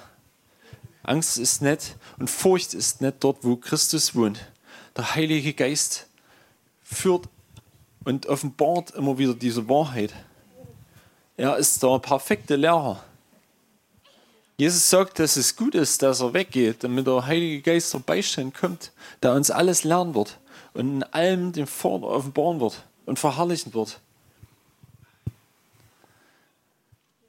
Angst 1.03 1.39
ist 1.39 1.63
nicht 1.63 1.97
und 2.19 2.31
Furcht 2.31 2.75
ist 2.75 3.01
nicht 3.01 3.17
dort, 3.21 3.39
wo 3.43 3.57
Christus 3.57 4.15
wohnt. 4.15 4.41
Der 5.01 5.15
Heilige 5.15 5.55
Geist 5.55 6.09
führt 6.83 7.27
und 8.05 8.27
offenbart 8.27 8.91
immer 8.91 9.17
wieder 9.17 9.33
diese 9.33 9.67
Wahrheit. 9.67 10.13
Er 11.39 11.57
ist 11.57 11.83
der 11.83 11.99
perfekte 12.01 12.55
Lehrer. 12.55 13.03
Jesus 14.59 14.91
sagt, 14.91 15.19
dass 15.19 15.37
es 15.37 15.57
gut 15.57 15.75
ist, 15.75 16.03
dass 16.03 16.21
er 16.21 16.35
weggeht, 16.35 16.85
damit 16.85 17.07
der 17.07 17.25
Heilige 17.25 17.63
Geist 17.63 17.95
der 17.95 18.01
Beistand 18.01 18.55
kommt, 18.55 18.93
der 19.23 19.33
uns 19.33 19.51
alles 19.51 19.85
lernen 19.85 20.15
wird 20.15 20.39
und 20.75 20.97
in 20.97 21.03
allem 21.03 21.53
den 21.53 21.67
Vater 21.67 22.09
offenbaren 22.09 22.61
wird 22.61 22.85
und 23.07 23.19
verherrlichen 23.19 23.73
wird. 23.73 24.01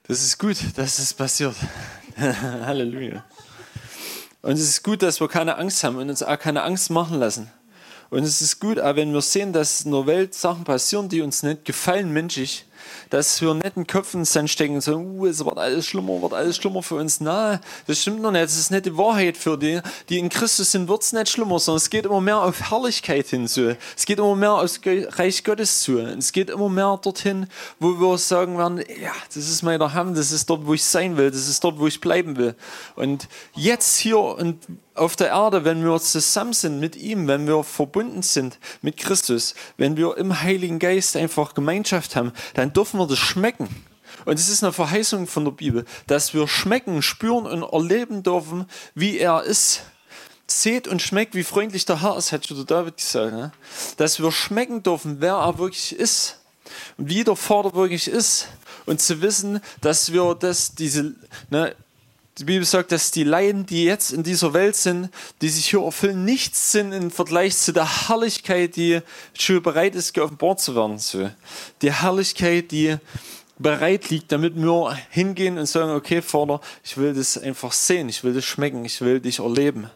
Das 0.07 0.21
ist 0.21 0.37
gut, 0.37 0.57
dass 0.75 0.99
es 0.99 1.13
passiert. 1.13 1.55
Halleluja. 2.17 3.23
Und 4.41 4.51
es 4.51 4.59
ist 4.59 4.83
gut, 4.83 5.01
dass 5.01 5.21
wir 5.21 5.29
keine 5.29 5.55
Angst 5.55 5.81
haben 5.85 5.95
und 5.95 6.09
uns 6.09 6.21
auch 6.21 6.37
keine 6.37 6.63
Angst 6.63 6.89
machen 6.89 7.17
lassen. 7.17 7.49
Und 8.11 8.23
es 8.23 8.41
ist 8.41 8.59
gut, 8.59 8.77
auch 8.77 8.97
wenn 8.97 9.13
wir 9.13 9.21
sehen, 9.21 9.53
dass 9.53 9.85
in 9.85 9.91
der 9.93 10.05
Welt 10.05 10.33
Sachen 10.33 10.65
passieren, 10.65 11.07
die 11.07 11.21
uns 11.21 11.43
nicht 11.43 11.63
gefallen 11.63 12.11
menschlich, 12.11 12.65
dass 13.09 13.41
wir 13.41 13.57
in 13.75 13.87
Köpfen 13.87 14.25
stecken 14.25 14.75
und 14.75 14.81
sagen, 14.81 15.17
uh, 15.17 15.27
es 15.27 15.45
wird 15.45 15.57
alles 15.57 15.85
schlimmer, 15.85 16.21
wird 16.21 16.33
alles 16.33 16.57
schlimmer 16.57 16.83
für 16.83 16.95
uns. 16.95 17.21
Na, 17.21 17.61
das 17.87 18.01
stimmt 18.01 18.21
noch 18.21 18.31
nicht. 18.31 18.43
Das 18.43 18.57
ist 18.57 18.69
nicht 18.69 18.85
die 18.85 18.97
Wahrheit 18.97 19.37
für 19.37 19.57
die, 19.57 19.79
die 20.09 20.19
in 20.19 20.27
Christus 20.27 20.73
sind, 20.73 20.89
wird 20.89 21.03
es 21.03 21.13
nicht 21.13 21.29
schlimmer, 21.29 21.57
sondern 21.57 21.77
es 21.77 21.89
geht 21.89 22.05
immer 22.05 22.19
mehr 22.19 22.41
auf 22.41 22.69
Herrlichkeit 22.69 23.27
hin 23.27 23.47
zu. 23.47 23.77
Es 23.95 24.05
geht 24.05 24.19
immer 24.19 24.35
mehr 24.35 24.55
aufs 24.55 24.81
Reich 24.85 25.45
Gottes 25.45 25.79
zu. 25.79 25.99
Es 25.99 26.33
geht 26.33 26.49
immer 26.49 26.67
mehr 26.67 26.99
dorthin, 27.01 27.47
wo 27.79 27.97
wir 27.97 28.17
sagen 28.17 28.57
werden, 28.57 28.79
ja, 29.01 29.13
das 29.27 29.37
ist 29.47 29.61
meine 29.61 29.93
Hand, 29.93 30.17
das 30.17 30.33
ist 30.33 30.49
dort, 30.49 30.65
wo 30.65 30.73
ich 30.73 30.83
sein 30.83 31.15
will, 31.15 31.31
das 31.31 31.47
ist 31.47 31.63
dort, 31.63 31.79
wo 31.79 31.87
ich 31.87 32.01
bleiben 32.01 32.35
will. 32.35 32.55
Und 32.95 33.29
jetzt 33.55 33.99
hier 33.99 34.19
und 34.19 34.57
auf 34.95 35.15
der 35.15 35.29
Erde, 35.29 35.63
wenn 35.63 35.83
wir 35.83 35.99
zusammen 35.99 36.53
sind 36.53 36.79
mit 36.79 36.95
ihm, 36.95 37.27
wenn 37.27 37.47
wir 37.47 37.63
verbunden 37.63 38.21
sind 38.21 38.59
mit 38.81 38.97
Christus, 38.97 39.55
wenn 39.77 39.97
wir 39.97 40.17
im 40.17 40.41
Heiligen 40.41 40.79
Geist 40.79 41.15
einfach 41.15 41.53
Gemeinschaft 41.53 42.15
haben, 42.15 42.33
dann 42.53 42.73
dürfen 42.73 42.99
wir 42.99 43.07
das 43.07 43.19
schmecken. 43.19 43.69
Und 44.25 44.37
es 44.37 44.49
ist 44.49 44.63
eine 44.63 44.73
Verheißung 44.73 45.27
von 45.27 45.45
der 45.45 45.51
Bibel, 45.51 45.85
dass 46.07 46.33
wir 46.33 46.47
schmecken, 46.47 47.01
spüren 47.01 47.45
und 47.45 47.63
erleben 47.63 48.23
dürfen, 48.23 48.65
wie 48.93 49.17
er 49.17 49.43
ist. 49.43 49.83
Seht 50.47 50.87
und 50.87 51.01
schmeckt, 51.01 51.33
wie 51.33 51.45
freundlich 51.45 51.85
der 51.85 52.01
Herr 52.01 52.17
ist, 52.17 52.33
hat 52.33 52.45
schon 52.45 52.57
der 52.57 52.65
David 52.65 52.97
gesagt. 52.97 53.33
Ne? 53.33 53.53
Dass 53.95 54.19
wir 54.19 54.31
schmecken 54.33 54.83
dürfen, 54.83 55.17
wer 55.19 55.35
er 55.35 55.57
wirklich 55.57 55.95
ist 55.95 56.41
und 56.97 57.09
wie 57.09 57.23
der 57.23 57.37
Vater 57.37 57.73
wirklich 57.73 58.07
ist. 58.09 58.47
Und 58.85 59.01
zu 59.01 59.21
wissen, 59.21 59.61
dass 59.79 60.11
wir 60.11 60.35
das, 60.35 60.75
diese, 60.75 61.15
ne, 61.49 61.75
die 62.37 62.45
Bibel 62.45 62.65
sagt, 62.65 62.91
dass 62.91 63.11
die 63.11 63.23
Laien, 63.23 63.65
die 63.65 63.83
jetzt 63.83 64.11
in 64.11 64.23
dieser 64.23 64.53
Welt 64.53 64.75
sind, 64.75 65.09
die 65.41 65.49
sich 65.49 65.69
hier 65.69 65.81
erfüllen, 65.81 66.23
nichts 66.23 66.71
sind 66.71 66.93
im 66.93 67.11
Vergleich 67.11 67.57
zu 67.57 67.73
der 67.73 68.07
Herrlichkeit, 68.07 68.77
die 68.77 69.01
schon 69.37 69.61
bereit 69.61 69.95
ist, 69.95 70.13
geoffenbart 70.13 70.61
zu 70.61 70.75
werden. 70.75 70.97
Die 71.81 71.91
Herrlichkeit, 71.91 72.71
die 72.71 72.95
bereit 73.59 74.09
liegt, 74.09 74.31
damit 74.31 74.55
wir 74.55 74.97
hingehen 75.09 75.57
und 75.57 75.65
sagen, 75.65 75.91
okay, 75.91 76.21
Vater, 76.21 76.61
ich 76.83 76.97
will 76.97 77.13
das 77.13 77.37
einfach 77.37 77.73
sehen, 77.73 78.07
ich 78.07 78.23
will 78.23 78.33
das 78.33 78.45
schmecken, 78.45 78.85
ich 78.85 79.01
will 79.01 79.19
dich 79.19 79.39
erleben. 79.39 79.89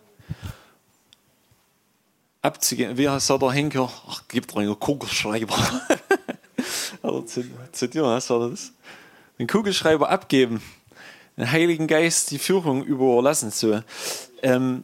Abzugehen, 2.41 2.97
wie 2.97 3.07
sagt 3.19 3.41
der 3.41 3.51
Henker? 3.51 3.91
Ach, 4.07 4.23
gibt 4.27 4.51
doch 4.51 4.57
einen 4.57 4.77
Kugelschreiber. 4.77 5.57
Oder 7.01 7.25
zu, 7.25 7.43
zu 7.71 7.87
dir, 7.87 8.03
was 8.03 8.29
war 8.29 8.49
das? 8.49 8.71
Den 9.39 9.47
Kugelschreiber 9.47 10.09
abgeben 10.09 10.61
den 11.37 11.51
Heiligen 11.51 11.87
Geist 11.87 12.31
die 12.31 12.39
Führung 12.39 12.83
überlassen 12.83 13.51
zu. 13.51 13.83
Ähm, 14.41 14.83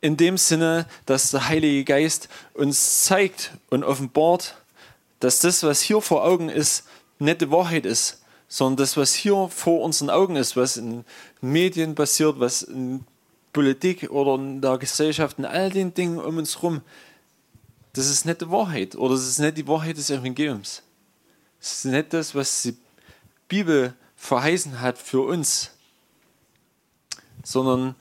in 0.00 0.16
dem 0.16 0.38
Sinne, 0.38 0.86
dass 1.06 1.30
der 1.30 1.48
Heilige 1.48 1.84
Geist 1.84 2.28
uns 2.54 3.04
zeigt 3.04 3.52
und 3.68 3.84
offenbart, 3.84 4.56
dass 5.18 5.40
das, 5.40 5.62
was 5.62 5.82
hier 5.82 6.00
vor 6.00 6.24
Augen 6.24 6.48
ist, 6.48 6.84
nicht 7.18 7.42
die 7.42 7.50
Wahrheit 7.50 7.84
ist, 7.84 8.22
sondern 8.48 8.78
das, 8.78 8.96
was 8.96 9.14
hier 9.14 9.48
vor 9.48 9.82
unseren 9.82 10.10
Augen 10.10 10.36
ist, 10.36 10.56
was 10.56 10.76
in 10.76 11.04
Medien 11.40 11.94
passiert, 11.94 12.40
was 12.40 12.62
in 12.62 13.04
Politik 13.52 14.10
oder 14.10 14.36
in 14.36 14.60
der 14.60 14.78
Gesellschaft, 14.78 15.38
in 15.38 15.44
all 15.44 15.70
den 15.70 15.92
Dingen 15.92 16.18
um 16.18 16.38
uns 16.38 16.56
herum, 16.56 16.80
das 17.92 18.08
ist 18.08 18.24
nicht 18.24 18.40
die 18.40 18.50
Wahrheit 18.50 18.94
oder 18.96 19.14
das 19.14 19.26
ist 19.26 19.40
nicht 19.40 19.56
die 19.56 19.66
Wahrheit 19.66 19.96
des 19.96 20.10
Evangeliums. 20.10 20.82
Das 21.60 21.72
ist 21.72 21.84
nicht 21.84 22.12
das, 22.12 22.34
was 22.34 22.62
die 22.62 22.76
Bibel 23.48 23.94
verheißen 24.20 24.80
hat 24.80 24.98
für 24.98 25.22
uns, 25.22 25.70
sondern 27.42 27.94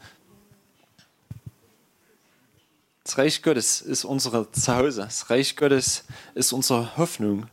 das 3.05 3.17
Reich 3.17 3.41
Gottes 3.41 3.79
ist 3.79 4.03
unser 4.03 4.51
Zuhause. 4.51 5.01
Das 5.01 5.29
Reich 5.29 5.55
Gottes 5.55 6.03
ist 6.35 6.51
unsere 6.51 6.97
Hoffnung 6.97 7.47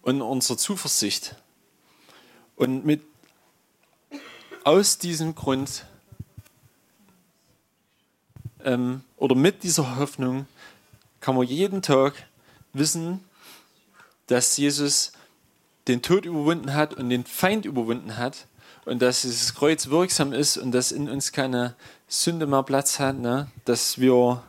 und 0.00 0.22
unsere 0.22 0.56
Zuversicht. 0.56 1.36
Und 2.56 2.86
mit, 2.86 3.02
aus 4.64 4.96
diesem 4.96 5.34
Grund 5.34 5.84
ähm, 8.64 9.04
oder 9.18 9.34
mit 9.34 9.62
dieser 9.62 9.96
Hoffnung 9.96 10.46
kann 11.20 11.36
man 11.36 11.46
jeden 11.46 11.82
Tag 11.82 12.14
wissen, 12.72 13.22
dass 14.26 14.56
Jesus 14.56 15.12
den 15.88 16.02
Tod 16.02 16.24
überwunden 16.24 16.74
hat 16.74 16.94
und 16.94 17.10
den 17.10 17.24
Feind 17.24 17.64
überwunden 17.64 18.16
hat 18.16 18.46
und 18.84 19.02
dass 19.02 19.22
dieses 19.22 19.54
Kreuz 19.54 19.88
wirksam 19.88 20.32
ist 20.32 20.56
und 20.56 20.72
dass 20.72 20.92
in 20.92 21.08
uns 21.08 21.32
keine 21.32 21.74
Sünde 22.08 22.46
mehr 22.46 22.62
Platz 22.62 22.98
hat, 22.98 23.18
ne? 23.18 23.50
dass 23.64 23.98
wir 23.98 24.42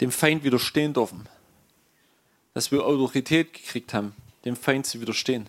dem 0.00 0.10
Feind 0.10 0.44
widerstehen 0.44 0.92
dürfen. 0.92 1.28
Dass 2.52 2.70
wir 2.70 2.84
Autorität 2.84 3.52
gekriegt 3.52 3.94
haben, 3.94 4.14
dem 4.44 4.56
Feind 4.56 4.86
zu 4.86 5.00
widerstehen. 5.00 5.48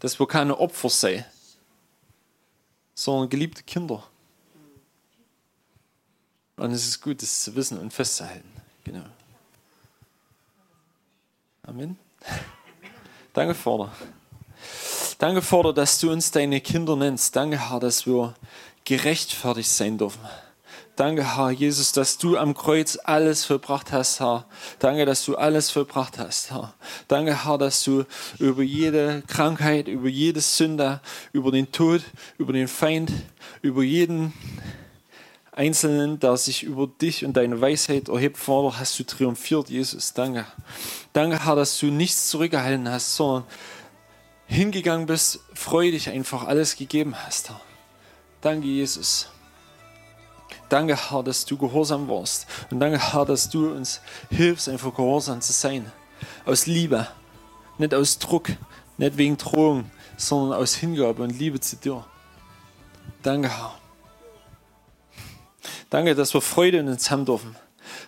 Dass 0.00 0.18
wir 0.20 0.26
keine 0.26 0.58
Opfer 0.58 0.90
sein, 0.90 1.24
sondern 2.94 3.30
geliebte 3.30 3.62
Kinder. 3.62 4.02
Und 6.56 6.72
es 6.72 6.86
ist 6.86 7.00
gut, 7.00 7.22
das 7.22 7.44
zu 7.44 7.54
wissen 7.54 7.78
und 7.78 7.92
festzuhalten. 7.92 8.50
Genau. 8.84 9.04
Amen. 11.62 11.98
Danke, 13.36 13.52
Vater. 13.52 13.92
Danke, 15.18 15.42
Vater, 15.42 15.74
dass 15.74 15.98
du 15.98 16.10
uns 16.10 16.30
deine 16.30 16.62
Kinder 16.62 16.96
nennst. 16.96 17.36
Danke, 17.36 17.68
Herr, 17.68 17.80
dass 17.80 18.06
wir 18.06 18.34
gerechtfertigt 18.86 19.68
sein 19.68 19.98
dürfen. 19.98 20.22
Danke, 20.96 21.36
Herr 21.36 21.50
Jesus, 21.50 21.92
dass 21.92 22.16
du 22.16 22.38
am 22.38 22.54
Kreuz 22.54 22.98
alles 23.04 23.44
vollbracht 23.44 23.92
hast, 23.92 24.20
Herr. 24.20 24.46
Danke, 24.78 25.04
dass 25.04 25.22
du 25.26 25.36
alles 25.36 25.70
vollbracht 25.70 26.18
hast, 26.18 26.50
Herr. 26.50 26.72
Danke, 27.08 27.44
Herr, 27.44 27.58
dass 27.58 27.84
du 27.84 28.04
über 28.38 28.62
jede 28.62 29.22
Krankheit, 29.26 29.86
über 29.86 30.08
jede 30.08 30.40
Sünde, 30.40 31.02
über 31.34 31.52
den 31.52 31.70
Tod, 31.70 32.00
über 32.38 32.54
den 32.54 32.68
Feind, 32.68 33.12
über 33.60 33.82
jeden 33.82 34.32
Einzelnen, 35.56 36.20
der 36.20 36.36
sich 36.36 36.62
über 36.62 36.86
dich 36.86 37.24
und 37.24 37.34
deine 37.34 37.60
Weisheit 37.60 38.08
erhebt, 38.08 38.36
Vater, 38.36 38.78
hast 38.78 38.98
du 38.98 39.04
triumphiert, 39.04 39.70
Jesus. 39.70 40.12
Danke. 40.12 40.44
Danke, 41.14 41.44
Herr, 41.46 41.56
dass 41.56 41.78
du 41.78 41.86
nichts 41.86 42.28
zurückgehalten 42.28 42.88
hast, 42.90 43.16
sondern 43.16 43.44
hingegangen 44.46 45.06
bist, 45.06 45.40
freudig 45.54 46.10
einfach 46.10 46.46
alles 46.46 46.76
gegeben 46.76 47.14
hast, 47.16 47.48
Herr. 47.48 47.60
Danke, 48.42 48.66
Jesus. 48.66 49.30
Danke, 50.68 51.10
Herr, 51.10 51.22
dass 51.22 51.46
du 51.46 51.56
gehorsam 51.56 52.06
warst. 52.06 52.46
Und 52.70 52.80
danke, 52.80 53.12
Herr, 53.12 53.24
dass 53.24 53.48
du 53.48 53.70
uns 53.70 54.02
hilfst, 54.28 54.68
einfach 54.68 54.94
gehorsam 54.94 55.40
zu 55.40 55.54
sein. 55.54 55.90
Aus 56.44 56.66
Liebe, 56.66 57.08
nicht 57.78 57.94
aus 57.94 58.18
Druck, 58.18 58.50
nicht 58.98 59.16
wegen 59.16 59.38
Drohung, 59.38 59.90
sondern 60.18 60.60
aus 60.60 60.74
Hingabe 60.74 61.22
und 61.22 61.30
Liebe 61.30 61.60
zu 61.60 61.76
dir. 61.76 62.04
Danke, 63.22 63.48
Herr. 63.48 63.85
Danke, 65.90 66.14
dass 66.14 66.34
wir 66.34 66.40
Freude 66.40 66.78
in 66.78 66.88
uns 66.88 67.10
haben 67.10 67.24
dürfen. 67.24 67.56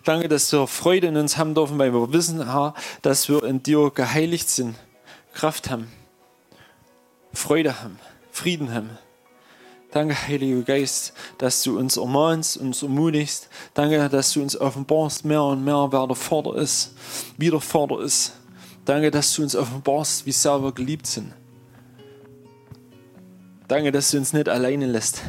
Danke, 0.04 0.28
dass 0.28 0.52
wir 0.52 0.66
Freude 0.66 1.09
in 1.09 1.16
uns 1.16 1.36
haben 1.36 1.54
dürfen, 1.54 1.78
weil 1.78 1.92
wir 1.92 2.12
wissen, 2.12 2.50
Herr, 2.50 2.74
dass 3.02 3.28
wir 3.28 3.42
in 3.44 3.62
dir 3.62 3.90
geheiligt 3.90 4.48
sind, 4.48 4.74
Kraft 5.34 5.70
haben, 5.70 5.88
Freude 7.32 7.82
haben, 7.82 7.98
Frieden 8.30 8.72
haben. 8.72 8.90
Danke, 9.90 10.14
Heiliger 10.14 10.62
Geist, 10.62 11.14
dass 11.38 11.62
du 11.62 11.78
uns 11.78 11.96
ermahnst, 11.96 12.59
uns 12.59 12.82
ermutigst. 12.82 13.48
Danke, 13.72 14.09
dass 14.09 14.32
du 14.32 14.42
uns 14.42 14.61
offenbarst 14.61 15.24
mehr 15.24 15.42
und 15.42 15.64
mehr, 15.64 15.88
wer 15.90 16.06
der 16.06 16.16
Vater 16.16 16.56
ist, 16.56 16.94
wie 17.38 17.48
der 17.48 17.61
Vater 17.61 18.00
ist. 18.00 18.32
Danke, 18.84 19.11
dass 19.11 19.32
du 19.34 19.42
uns 19.42 19.56
offenbarst, 19.56 20.26
wie 20.26 20.32
sehr 20.32 20.62
wir 20.62 20.72
geliebt 20.72 21.06
sind. 21.06 21.32
Danke, 23.66 23.92
dass 23.92 24.11
du 24.11 24.18
uns 24.18 24.32
nicht 24.32 24.48
alleine 24.48 24.86
lässt. 24.86 25.22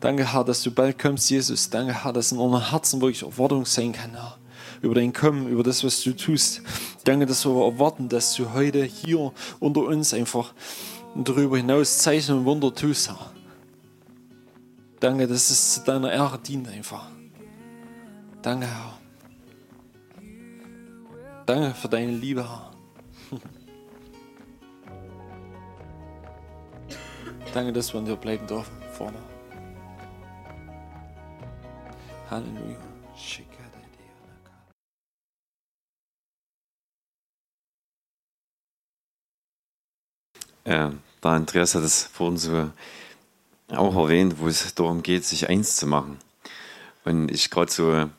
Danke, 0.00 0.32
Herr, 0.32 0.44
dass 0.44 0.62
du 0.62 0.70
bald 0.70 0.98
kommst, 0.98 1.30
Jesus. 1.30 1.70
Danke, 1.70 2.04
Herr, 2.04 2.12
dass 2.12 2.32
in 2.32 2.38
unseren 2.38 2.70
Herzen 2.70 3.00
wirklich 3.00 3.22
Erwartung 3.22 3.64
sein 3.64 3.92
kann, 3.92 4.10
Herr. 4.12 4.38
Über 4.82 4.94
dein 4.94 5.12
Kommen, 5.12 5.48
über 5.48 5.62
das, 5.62 5.82
was 5.84 6.02
du 6.02 6.14
tust. 6.14 6.60
Danke, 7.04 7.24
dass 7.24 7.46
wir 7.46 7.52
erwarten, 7.52 8.08
dass 8.08 8.34
du 8.34 8.52
heute 8.52 8.84
hier 8.84 9.32
unter 9.58 9.80
uns 9.82 10.12
einfach 10.12 10.52
darüber 11.14 11.56
hinaus 11.56 11.98
Zeichen 11.98 12.38
und 12.38 12.44
Wunder 12.44 12.74
tust, 12.74 13.08
Herr. 13.08 13.30
Danke, 15.00 15.26
dass 15.26 15.50
es 15.50 15.74
zu 15.74 15.84
deiner 15.84 16.12
Ehre 16.12 16.38
dient 16.38 16.68
einfach. 16.68 17.08
Danke, 18.42 18.66
Herr. 18.66 18.98
Danke 21.46 21.74
für 21.74 21.88
deine 21.88 22.12
Liebe, 22.12 22.46
Herr. 22.46 22.70
Danke, 27.54 27.72
dass 27.72 27.94
wir 27.94 28.00
an 28.00 28.04
dir 28.04 28.16
bleiben 28.16 28.46
dürfen, 28.46 28.72
Vater. 28.92 29.35
Halleluja. 32.30 32.76
Ja, 40.66 40.92
der 41.22 41.30
Andreas 41.30 41.76
hat 41.76 41.84
es 41.84 42.02
vorhin 42.02 42.38
so 42.38 42.70
auch 43.68 43.94
erwähnt, 43.96 44.40
wo 44.40 44.48
es 44.48 44.74
darum 44.74 45.04
geht, 45.04 45.24
sich 45.24 45.48
eins 45.48 45.76
zu 45.76 45.86
machen. 45.86 46.18
Und 47.04 47.30
ich 47.30 47.50
gerade 47.50 47.70
so, 47.70 48.10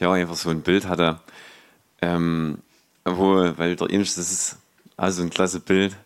ja, 0.00 0.12
einfach 0.12 0.34
so 0.34 0.50
ein 0.50 0.62
Bild 0.62 0.86
hatte, 0.88 1.20
ähm, 2.02 2.58
wo, 3.04 3.36
weil 3.56 3.76
der 3.76 3.90
Inch, 3.90 4.16
das 4.16 4.32
ist 4.32 4.58
also 4.96 5.22
ein 5.22 5.30
klasse 5.30 5.60
Bild, 5.60 5.96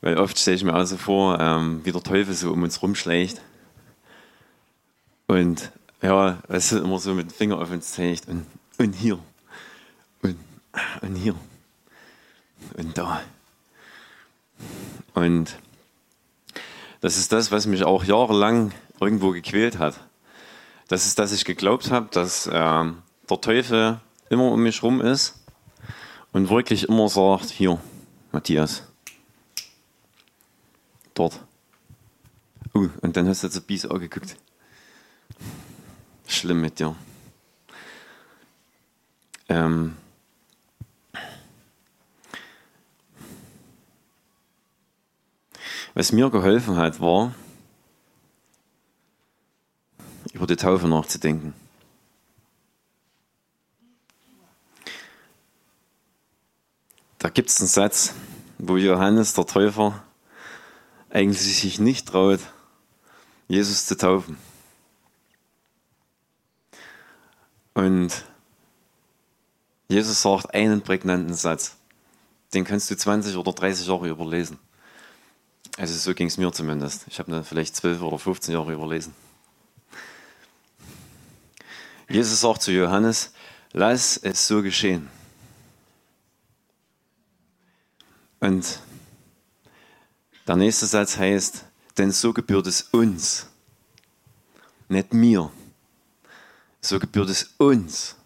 weil 0.00 0.16
oft 0.16 0.38
stelle 0.38 0.56
ich 0.56 0.64
mir 0.64 0.72
also 0.72 0.96
vor, 0.96 1.38
ähm, 1.38 1.82
wie 1.84 1.92
der 1.92 2.02
Teufel 2.02 2.32
so 2.32 2.50
um 2.50 2.62
uns 2.62 2.80
rumschleicht. 2.80 3.42
Und 5.26 5.70
ja, 6.02 6.38
es 6.48 6.72
ist 6.72 6.82
immer 6.82 6.98
so 6.98 7.14
mit 7.14 7.30
dem 7.30 7.34
Finger 7.34 7.58
auf 7.58 7.70
uns 7.70 7.92
zeigt 7.92 8.28
und, 8.28 8.46
und 8.78 8.92
hier 8.94 9.18
und, 10.22 10.36
und 11.02 11.16
hier 11.16 11.34
und 12.76 12.96
da. 12.96 13.20
Und 15.14 15.56
das 17.00 17.16
ist 17.16 17.32
das, 17.32 17.50
was 17.50 17.66
mich 17.66 17.84
auch 17.84 18.04
jahrelang 18.04 18.72
irgendwo 19.00 19.30
gequält 19.30 19.78
hat. 19.78 20.00
Das 20.88 21.06
ist, 21.06 21.18
dass 21.18 21.32
ich 21.32 21.44
geglaubt 21.44 21.90
habe, 21.90 22.08
dass 22.10 22.46
äh, 22.46 22.50
der 22.52 23.40
Teufel 23.40 24.00
immer 24.28 24.50
um 24.50 24.62
mich 24.62 24.82
rum 24.82 25.00
ist 25.00 25.34
und 26.32 26.50
wirklich 26.50 26.88
immer 26.88 27.08
sagt, 27.08 27.50
hier, 27.50 27.80
Matthias, 28.32 28.82
dort. 31.14 31.40
Uh, 32.74 32.88
und 33.00 33.16
dann 33.16 33.26
hast 33.28 33.42
du 33.42 33.50
zu 33.50 33.60
Bies 33.60 33.86
auch 33.86 33.98
geguckt. 33.98 34.36
Schlimm 36.30 36.60
mit 36.60 36.78
dir. 36.78 36.94
Ähm, 39.48 39.96
Was 45.94 46.12
mir 46.12 46.30
geholfen 46.30 46.76
hat, 46.76 47.00
war, 47.00 47.34
über 50.32 50.46
die 50.46 50.56
Taufe 50.56 50.86
nachzudenken. 50.86 51.52
Da 57.18 57.28
gibt 57.28 57.50
es 57.50 57.60
einen 57.60 57.68
Satz, 57.68 58.14
wo 58.56 58.76
Johannes, 58.76 59.34
der 59.34 59.46
Täufer, 59.46 60.02
eigentlich 61.10 61.40
sich 61.40 61.80
nicht 61.80 62.08
traut, 62.08 62.40
Jesus 63.48 63.84
zu 63.84 63.96
taufen. 63.96 64.38
Und 67.80 68.26
Jesus 69.88 70.20
sagt 70.20 70.52
einen 70.52 70.82
prägnanten 70.82 71.32
Satz. 71.32 71.76
Den 72.52 72.64
kannst 72.64 72.90
du 72.90 72.94
20 72.94 73.34
oder 73.38 73.54
30 73.54 73.86
Jahre 73.86 74.10
überlesen. 74.10 74.58
Also 75.78 75.94
so 75.94 76.12
ging 76.12 76.26
es 76.26 76.36
mir 76.36 76.52
zumindest. 76.52 77.06
Ich 77.08 77.18
habe 77.18 77.42
vielleicht 77.42 77.74
12 77.74 78.02
oder 78.02 78.18
15 78.18 78.52
Jahre 78.52 78.74
überlesen. 78.74 79.14
Jesus 82.10 82.42
sagt 82.42 82.60
zu 82.60 82.70
Johannes, 82.70 83.32
lass 83.72 84.18
es 84.18 84.46
so 84.46 84.60
geschehen. 84.60 85.08
Und 88.40 88.78
der 90.46 90.56
nächste 90.56 90.84
Satz 90.84 91.16
heißt, 91.16 91.64
denn 91.96 92.12
so 92.12 92.34
gebührt 92.34 92.66
es 92.66 92.82
uns, 92.92 93.46
nicht 94.90 95.14
mir, 95.14 95.50
so 96.80 96.98
gebührt 96.98 97.28
es 97.28 97.54
uns, 97.58 98.16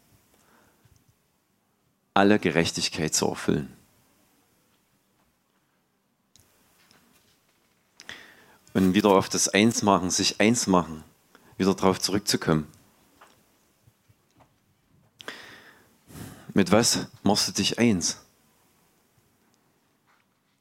alle 2.15 2.39
Gerechtigkeit 2.39 3.15
zu 3.15 3.27
erfüllen. 3.27 3.73
Und 8.73 8.95
wieder 8.95 9.11
auf 9.11 9.29
das 9.29 9.49
Einsmachen, 9.49 10.11
sich 10.11 10.41
eins 10.41 10.67
machen, 10.67 11.05
wieder 11.57 11.75
darauf 11.75 12.01
zurückzukommen. 12.01 12.67
Mit 16.55 16.71
was 16.71 17.07
machst 17.23 17.49
du 17.49 17.53
dich 17.53 17.79
eins? 17.79 18.19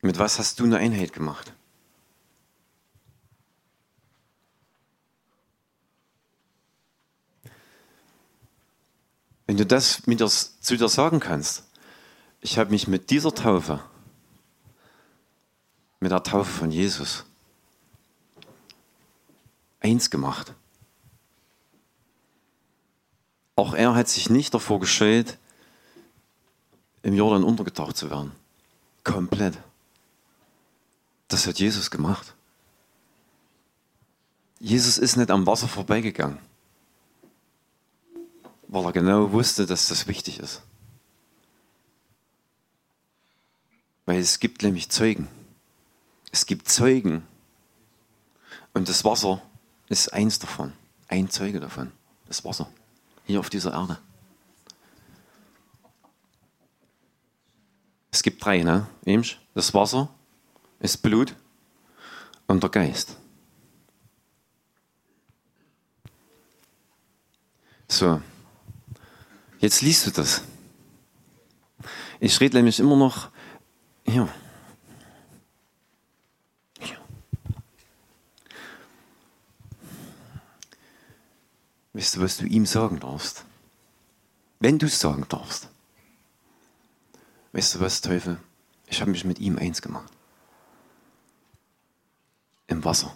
Mit 0.01 0.17
was 0.17 0.37
hast 0.37 0.59
du 0.59 0.65
eine 0.65 0.77
Einheit 0.77 1.13
gemacht? 1.13 1.53
Wenn 9.54 9.60
du 9.60 9.66
das 9.68 10.08
mit 10.08 10.20
dir, 10.20 10.28
zu 10.28 10.78
dir 10.78 10.89
sagen 10.89 11.20
kannst, 11.20 11.62
ich 12.41 12.58
habe 12.58 12.72
mich 12.72 12.88
mit 12.88 13.12
dieser 13.12 13.36
Taufe, 13.36 13.84
mit 15.99 16.12
der 16.12 16.24
Taufe 16.24 16.49
von 16.49 16.72
Jesus, 16.72 17.24
eins 19.80 20.10
gemacht. 20.10 20.56
Auch 23.56 23.76
er 23.76 23.93
hat 23.93 24.10
sich 24.10 24.32
nicht 24.32 24.56
davor 24.56 24.80
gescheut, 24.80 25.38
im 27.04 27.14
Jordan 27.14 27.43
untergetaucht 27.43 27.95
zu 27.95 28.10
werden. 28.10 28.32
Komplett. 29.04 29.56
Das 31.28 31.45
hat 31.45 31.60
Jesus 31.60 31.91
gemacht. 31.91 32.34
Jesus 34.60 34.97
ist 34.97 35.16
nicht 35.16 35.30
am 35.30 35.45
Wasser 35.45 35.68
vorbeigegangen, 35.68 36.39
weil 38.74 38.86
er 38.86 38.91
genau 38.91 39.32
wusste, 39.32 39.67
dass 39.67 39.88
das 39.88 40.07
wichtig 40.07 40.39
ist. 40.39 40.63
Weil 44.05 44.19
es 44.19 44.39
gibt 44.39 44.63
nämlich 44.63 44.89
Zeugen. 44.89 45.28
Es 46.32 46.47
gibt 46.47 46.67
Zeugen. 46.67 47.26
Und 48.74 48.89
das 48.89 49.05
Wasser 49.05 49.41
ist 49.89 50.11
eins 50.11 50.39
davon. 50.39 50.74
Ein 51.07 51.30
Zeuge 51.30 51.59
davon. 51.59 51.91
Das 52.28 52.43
Wasser. 52.43 52.67
Hier 53.26 53.39
auf 53.39 53.51
dieser 53.51 53.74
Erde. 53.74 53.99
Es 58.11 58.24
gibt 58.24 58.43
drei, 58.43 58.63
ne? 58.63 58.88
Das 59.53 59.74
Wasser, 59.76 60.09
das 60.80 60.97
Blut 60.97 61.36
und 62.47 62.63
der 62.63 62.69
Geist. 62.71 63.17
So. 67.88 68.19
Jetzt 69.64 69.82
liest 69.82 70.05
du 70.05 70.11
das. 70.11 70.41
Ich 72.20 72.38
rede 72.41 72.57
nämlich 72.57 72.82
immer 72.82 72.97
noch 72.97 73.30
hier. 74.05 74.28
hier. 76.82 76.97
Weißt 81.93 82.18
du, 82.18 82.20
was 82.20 82.36
du 82.36 82.45
ihm 82.45 82.66
sagen 82.66 82.99
darfst? 82.99 83.45
Wenn 84.59 84.80
du 84.80 84.88
es 84.88 84.99
sagen 84.99 85.26
darfst. 85.30 85.70
Weißt 87.53 87.76
du 87.76 87.80
was, 87.80 88.01
Teufel? 88.01 88.39
Ich 88.88 88.99
habe 88.99 89.11
mich 89.11 89.24
mit 89.24 89.39
ihm 89.39 89.57
eins 89.57 89.82
gemacht. 89.82 90.11
Im 92.68 92.84
Wasser. 92.84 93.16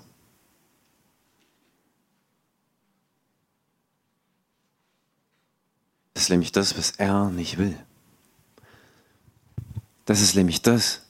Ist 6.27 6.31
nämlich 6.31 6.51
das, 6.51 6.77
was 6.77 6.91
er 6.91 7.29
nicht 7.29 7.57
will. 7.57 7.79
Das 10.03 10.19
ist 10.19 10.35
nämlich 10.35 10.61
das, 10.61 11.03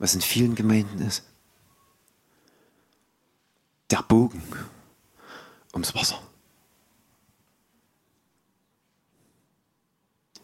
was 0.00 0.16
in 0.16 0.20
vielen 0.20 0.56
Gemeinden 0.56 1.00
ist. 1.02 1.22
Der 3.92 4.02
Bogen 4.02 4.42
ums 5.72 5.94
Wasser. 5.94 6.20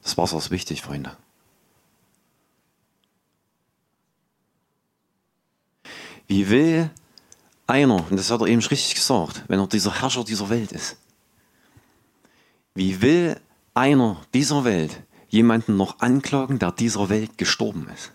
Das 0.04 0.16
Wasser 0.16 0.38
ist 0.38 0.52
wichtig, 0.52 0.82
Freunde. 0.82 1.16
Wie 6.28 6.48
will 6.48 6.90
einer, 7.66 8.09
und 8.09 8.16
das 8.16 8.30
hat 8.30 8.40
er 8.40 8.46
eben 8.46 8.62
richtig 8.62 8.94
gesagt, 8.94 9.42
wenn 9.48 9.59
er 9.59 9.66
dieser 9.66 10.00
Herrscher 10.00 10.22
dieser 10.22 10.48
Welt 10.48 10.70
ist, 10.70 10.96
wie 12.74 13.02
will 13.02 13.40
einer 13.77 14.22
dieser 14.33 14.64
Welt 14.64 15.03
jemanden 15.29 15.77
noch 15.77 16.01
anklagen, 16.01 16.59
der 16.59 16.72
dieser 16.72 17.09
Welt 17.11 17.37
gestorben 17.37 17.89
ist. 17.95 18.12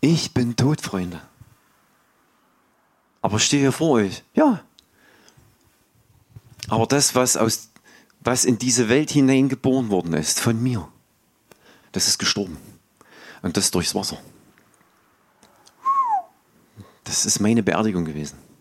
Ich 0.00 0.34
bin 0.34 0.54
tot, 0.56 0.80
Freunde. 0.80 1.22
Aber 3.22 3.38
stehe 3.38 3.72
vor 3.72 3.92
euch. 3.92 4.22
Ja. 4.34 4.62
Aber 6.68 6.86
das, 6.86 7.14
was, 7.14 7.36
aus, 7.36 7.70
was 8.20 8.44
in 8.44 8.58
diese 8.58 8.88
Welt 8.88 9.10
hineingeboren 9.10 9.88
worden 9.88 10.12
ist, 10.14 10.40
von 10.40 10.60
mir, 10.60 10.88
das 11.92 12.08
ist 12.08 12.18
gestorben. 12.18 12.58
Und 13.40 13.56
das 13.56 13.70
durchs 13.70 13.94
Wasser. 13.94 14.18
Das 17.04 17.24
ist 17.24 17.40
meine 17.40 17.62
Beerdigung 17.62 18.04
gewesen. 18.04 18.51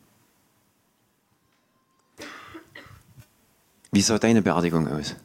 Wie 3.91 4.01
sah 4.01 4.17
deine 4.17 4.41
Beerdigung 4.41 4.87
aus? 4.87 5.15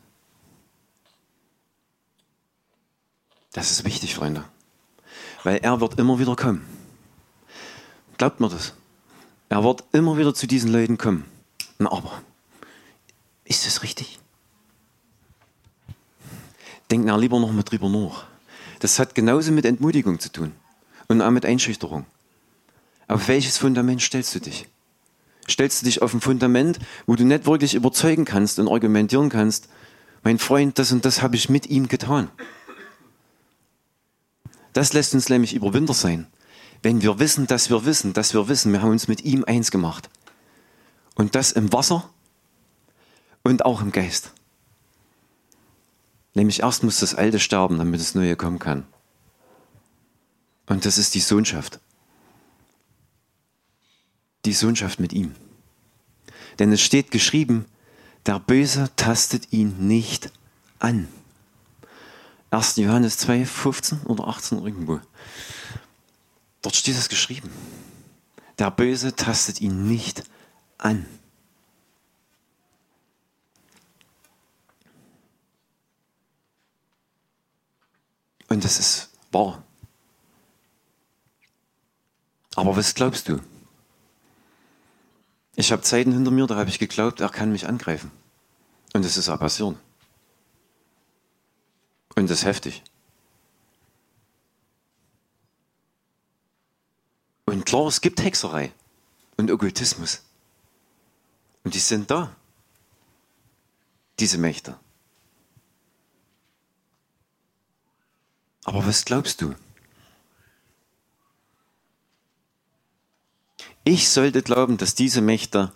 Das 3.52 3.70
ist 3.70 3.84
wichtig, 3.84 4.14
Freunde. 4.14 4.44
Weil 5.44 5.58
er 5.58 5.80
wird 5.80 5.98
immer 5.98 6.18
wieder 6.18 6.34
kommen. 6.34 6.66
Glaubt 8.18 8.40
mir 8.40 8.48
das. 8.48 8.74
Er 9.48 9.62
wird 9.62 9.84
immer 9.92 10.18
wieder 10.18 10.34
zu 10.34 10.46
diesen 10.46 10.72
Leuten 10.72 10.98
kommen. 10.98 11.24
Na 11.78 11.92
aber, 11.92 12.22
ist 13.44 13.64
das 13.66 13.82
richtig? 13.82 14.18
Denkt 16.90 17.06
na 17.06 17.16
lieber 17.16 17.38
noch 17.38 17.52
mal 17.52 17.62
drüber 17.62 17.88
nach. 17.88 18.26
Das 18.80 18.98
hat 18.98 19.14
genauso 19.14 19.52
mit 19.52 19.64
Entmutigung 19.64 20.18
zu 20.18 20.30
tun 20.30 20.52
und 21.08 21.22
auch 21.22 21.30
mit 21.30 21.46
Einschüchterung. 21.46 22.04
Auf 23.08 23.28
welches 23.28 23.58
Fundament 23.58 24.02
stellst 24.02 24.34
du 24.34 24.40
dich? 24.40 24.66
Stellst 25.48 25.82
du 25.82 25.86
dich 25.86 26.02
auf 26.02 26.12
ein 26.12 26.20
Fundament, 26.20 26.78
wo 27.06 27.14
du 27.14 27.24
nicht 27.24 27.46
wirklich 27.46 27.74
überzeugen 27.74 28.24
kannst 28.24 28.58
und 28.58 28.68
argumentieren 28.68 29.28
kannst, 29.28 29.68
mein 30.22 30.38
Freund, 30.38 30.78
das 30.78 30.92
und 30.92 31.04
das 31.04 31.22
habe 31.22 31.36
ich 31.36 31.48
mit 31.48 31.66
ihm 31.66 31.88
getan. 31.88 32.30
Das 34.72 34.92
lässt 34.92 35.14
uns 35.14 35.28
nämlich 35.28 35.54
Überwinder 35.54 35.94
sein. 35.94 36.26
Wenn 36.82 37.00
wir 37.00 37.18
wissen, 37.18 37.46
dass 37.46 37.70
wir 37.70 37.84
wissen, 37.84 38.12
dass 38.12 38.34
wir 38.34 38.48
wissen, 38.48 38.72
wir 38.72 38.82
haben 38.82 38.90
uns 38.90 39.08
mit 39.08 39.24
ihm 39.24 39.44
eins 39.44 39.70
gemacht. 39.70 40.10
Und 41.14 41.34
das 41.34 41.52
im 41.52 41.72
Wasser 41.72 42.10
und 43.42 43.64
auch 43.64 43.80
im 43.80 43.92
Geist. 43.92 44.32
Nämlich 46.34 46.60
erst 46.60 46.82
muss 46.82 47.00
das 47.00 47.14
Alte 47.14 47.38
sterben, 47.38 47.78
damit 47.78 48.00
das 48.00 48.14
Neue 48.14 48.36
kommen 48.36 48.58
kann. 48.58 48.84
Und 50.66 50.84
das 50.84 50.98
ist 50.98 51.14
die 51.14 51.20
Sohnschaft 51.20 51.80
die 54.46 54.52
Sohnschaft 54.52 55.00
mit 55.00 55.12
ihm. 55.12 55.34
Denn 56.58 56.72
es 56.72 56.80
steht 56.80 57.10
geschrieben, 57.10 57.66
der 58.24 58.38
Böse 58.38 58.90
tastet 58.96 59.52
ihn 59.52 59.86
nicht 59.86 60.32
an. 60.78 61.08
1. 62.50 62.76
Johannes 62.76 63.18
2, 63.18 63.44
15 63.44 64.02
oder 64.02 64.28
18 64.28 64.64
irgendwo. 64.64 65.00
Dort 66.62 66.76
steht 66.76 66.96
es 66.96 67.08
geschrieben. 67.08 67.50
Der 68.58 68.70
Böse 68.70 69.14
tastet 69.14 69.60
ihn 69.60 69.88
nicht 69.88 70.22
an. 70.78 71.06
Und 78.48 78.64
das 78.64 78.78
ist 78.78 79.10
wahr. 79.32 79.62
Aber 82.54 82.76
was 82.76 82.94
glaubst 82.94 83.28
du? 83.28 83.40
Ich 85.56 85.72
habe 85.72 85.82
Zeiten 85.82 86.12
hinter 86.12 86.30
mir, 86.30 86.46
da 86.46 86.56
habe 86.56 86.68
ich 86.68 86.78
geglaubt, 86.78 87.20
er 87.20 87.30
kann 87.30 87.50
mich 87.50 87.66
angreifen. 87.66 88.12
Und 88.92 89.04
das 89.04 89.16
ist 89.16 89.28
auch 89.30 89.40
passiert. 89.40 89.76
Und 92.14 92.30
das 92.30 92.38
ist 92.38 92.44
heftig. 92.44 92.82
Und 97.46 97.64
klar, 97.64 97.86
es 97.86 98.00
gibt 98.00 98.22
Hexerei 98.22 98.72
und 99.38 99.50
Okkultismus. 99.50 100.22
Und 101.64 101.74
die 101.74 101.78
sind 101.78 102.10
da. 102.10 102.34
Diese 104.18 104.38
Mächte. 104.38 104.78
Aber 108.64 108.86
was 108.86 109.04
glaubst 109.04 109.40
du? 109.40 109.54
Ich 113.88 114.08
sollte 114.08 114.42
glauben, 114.42 114.78
dass 114.78 114.96
diese 114.96 115.20
Mächte 115.20 115.70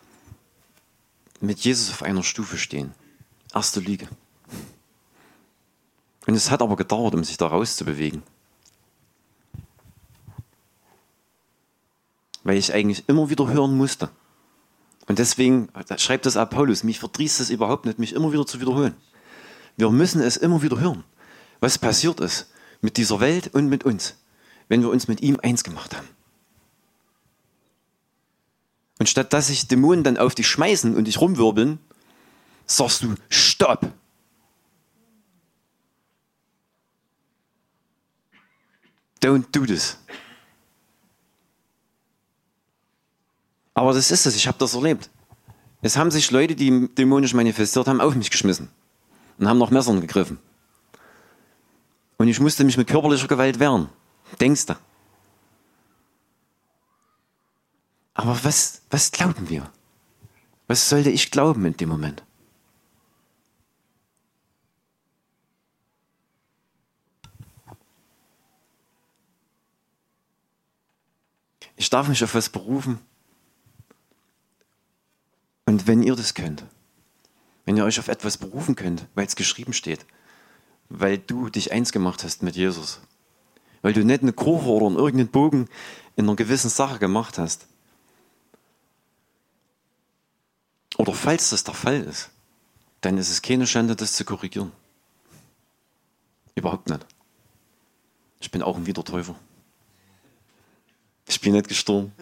mit 1.41 1.61
Jesus 1.61 1.91
auf 1.91 2.03
einer 2.03 2.25
Stufe 2.25 2.59
stehen. 2.59 2.93
Erste 3.55 3.79
Lüge. 3.79 4.09
Und 6.27 6.35
es 6.35 6.51
hat 6.51 6.61
aber 6.61 6.75
gedauert, 6.75 7.15
um 7.15 7.23
sich 7.23 7.37
da 7.37 7.47
rauszubewegen. 7.47 8.25
Weil 12.43 12.57
ich 12.57 12.75
eigentlich 12.75 13.09
immer 13.09 13.31
wieder 13.31 13.47
hören 13.47 13.77
musste. 13.77 14.11
Und 15.07 15.21
deswegen 15.21 15.69
schreibt 15.97 16.27
das 16.27 16.35
Paulus, 16.51 16.83
mich 16.83 16.99
verdrießt 16.99 17.39
es 17.39 17.51
überhaupt 17.51 17.85
nicht, 17.85 18.01
mich 18.01 18.13
immer 18.13 18.33
wieder 18.33 18.45
zu 18.45 18.61
wiederholen. 18.61 18.97
Wir 19.77 19.89
müssen 19.91 20.21
es 20.21 20.37
immer 20.37 20.63
wieder 20.63 20.81
hören, 20.81 21.05
was 21.61 21.79
passiert 21.79 22.19
ist 22.19 22.51
mit 22.81 22.97
dieser 22.97 23.21
Welt 23.21 23.55
und 23.55 23.69
mit 23.69 23.85
uns, 23.85 24.17
wenn 24.67 24.83
wir 24.83 24.91
uns 24.91 25.07
mit 25.07 25.21
ihm 25.21 25.39
eins 25.41 25.63
gemacht 25.63 25.97
haben. 25.97 26.09
Und 29.01 29.09
statt 29.09 29.33
dass 29.33 29.47
sich 29.47 29.67
Dämonen 29.67 30.05
dann 30.05 30.19
auf 30.19 30.35
dich 30.35 30.47
schmeißen 30.47 30.95
und 30.95 31.07
dich 31.07 31.23
rumwirbeln, 31.23 31.79
sagst 32.67 33.03
du, 33.03 33.15
stopp. 33.31 33.91
Don't 39.23 39.47
do 39.53 39.65
this. 39.65 39.97
Aber 43.73 43.95
das 43.95 44.11
ist 44.11 44.27
es, 44.27 44.37
ich 44.37 44.47
habe 44.47 44.59
das 44.59 44.75
erlebt. 44.75 45.09
Es 45.81 45.97
haben 45.97 46.11
sich 46.11 46.31
Leute, 46.31 46.55
die 46.55 46.95
dämonisch 46.95 47.33
manifestiert 47.33 47.89
haben, 47.89 48.03
auf 48.03 48.15
mich 48.15 48.31
geschmissen 48.31 48.69
und 49.39 49.49
haben 49.49 49.59
nach 49.59 49.71
Messern 49.71 50.03
gegriffen. 50.03 50.39
Und 52.19 52.29
ich 52.29 52.39
musste 52.39 52.65
mich 52.65 52.77
mit 52.77 52.87
körperlicher 52.87 53.29
Gewalt 53.29 53.59
wehren. 53.61 53.89
Denkst 54.39 54.67
du? 54.67 54.75
Aber 58.21 58.45
was, 58.45 58.83
was 58.91 59.13
glauben 59.13 59.49
wir? 59.49 59.73
Was 60.67 60.91
sollte 60.91 61.09
ich 61.09 61.31
glauben 61.31 61.65
in 61.65 61.75
dem 61.79 61.89
Moment? 61.89 62.23
Ich 71.77 71.89
darf 71.89 72.09
mich 72.09 72.23
auf 72.23 72.35
was 72.35 72.51
berufen. 72.51 72.99
Und 75.65 75.87
wenn 75.87 76.03
ihr 76.03 76.15
das 76.15 76.35
könnt, 76.35 76.67
wenn 77.65 77.79
ihr 77.79 77.87
euch 77.87 77.99
auf 77.99 78.09
etwas 78.09 78.37
berufen 78.37 78.77
könnt, 78.77 79.07
weil 79.15 79.25
es 79.25 79.35
geschrieben 79.35 79.73
steht, 79.73 80.05
weil 80.91 81.17
du 81.17 81.49
dich 81.49 81.73
eins 81.73 81.91
gemacht 81.91 82.23
hast 82.23 82.43
mit 82.43 82.55
Jesus, 82.55 83.01
weil 83.81 83.95
du 83.95 84.05
nicht 84.05 84.21
eine 84.21 84.35
Kurve 84.35 84.69
oder 84.69 84.89
einen 84.89 84.97
irgendeinen 84.97 85.31
Bogen 85.31 85.71
in 86.17 86.27
einer 86.27 86.37
gewissen 86.37 86.69
Sache 86.69 86.99
gemacht 86.99 87.39
hast, 87.39 87.70
oder 91.01 91.15
falls 91.15 91.49
das 91.49 91.65
der 91.65 91.73
Fall 91.73 92.03
ist, 92.03 92.29
dann 93.01 93.17
ist 93.17 93.31
es 93.31 93.41
keine 93.41 93.67
Schande, 93.67 93.97
das 93.97 94.13
zu 94.13 94.27
korrigieren. 94.27 94.71
Überhaupt 96.55 96.91
nicht. 96.91 97.07
Ich 98.39 98.51
bin 98.51 98.63
auch 98.63 98.77
ein 98.77 98.85
Wiedertäufer. 98.85 99.35
Ich 101.27 101.41
bin 101.41 101.55
nicht 101.55 101.69
gestorben. 101.69 102.13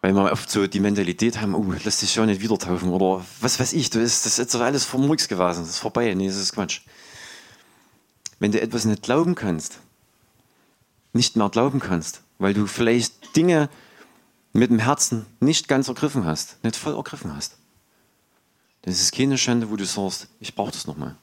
Weil 0.00 0.14
wir 0.14 0.32
oft 0.32 0.50
so 0.50 0.66
die 0.66 0.80
Mentalität 0.80 1.38
haben, 1.42 1.54
oh, 1.54 1.74
lass 1.84 2.00
dich 2.00 2.14
ja 2.14 2.24
nicht 2.24 2.40
wieder 2.40 2.56
taufen 2.56 2.88
oder 2.88 3.26
was 3.42 3.60
weiß 3.60 3.74
ich, 3.74 3.90
das 3.90 4.24
ist 4.24 4.38
jetzt 4.38 4.56
alles 4.56 4.86
vom 4.86 5.06
Murks 5.06 5.28
gewesen, 5.28 5.60
das 5.60 5.68
ist 5.68 5.78
vorbei, 5.78 6.14
nee, 6.14 6.26
das 6.26 6.36
ist 6.36 6.54
Quatsch. 6.54 6.80
Wenn 8.38 8.52
du 8.52 8.62
etwas 8.62 8.86
nicht 8.86 9.02
glauben 9.02 9.34
kannst, 9.34 9.80
nicht 11.12 11.36
mehr 11.36 11.50
glauben 11.50 11.80
kannst, 11.80 12.22
weil 12.38 12.54
du 12.54 12.66
vielleicht 12.66 13.36
Dinge 13.36 13.68
mit 14.58 14.70
dem 14.70 14.78
Herzen 14.78 15.26
nicht 15.40 15.68
ganz 15.68 15.88
ergriffen 15.88 16.24
hast, 16.24 16.62
nicht 16.64 16.76
voll 16.76 16.94
ergriffen 16.94 17.34
hast, 17.34 17.58
dann 18.82 18.92
ist 18.92 19.00
es 19.00 19.10
keine 19.10 19.38
Schande, 19.38 19.70
wo 19.70 19.76
du 19.76 19.84
sagst, 19.84 20.28
ich 20.40 20.54
brauche 20.54 20.72
das 20.72 20.86
nochmal. 20.86 21.16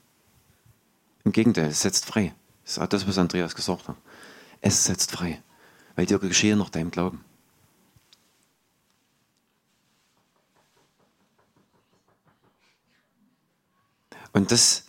Im 1.23 1.31
Gegenteil, 1.31 1.67
es 1.67 1.81
setzt 1.81 2.05
frei. 2.05 2.33
Das 2.63 2.77
ist 2.77 2.93
das, 2.93 3.07
was 3.07 3.17
Andreas 3.17 3.55
gesagt 3.55 3.87
hat. 3.87 3.95
Es 4.61 4.85
setzt 4.85 5.11
frei, 5.11 5.41
weil 5.95 6.05
dir 6.05 6.19
geschehe 6.19 6.55
nach 6.55 6.69
deinem 6.69 6.91
Glauben. 6.91 7.23
Und 14.33 14.51
das, 14.51 14.83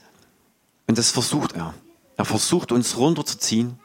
und 0.86 0.98
das 0.98 1.10
versucht 1.10 1.52
er. 1.52 1.74
Er 2.16 2.24
versucht 2.24 2.72
uns 2.72 2.96
runterzuziehen 2.96 3.78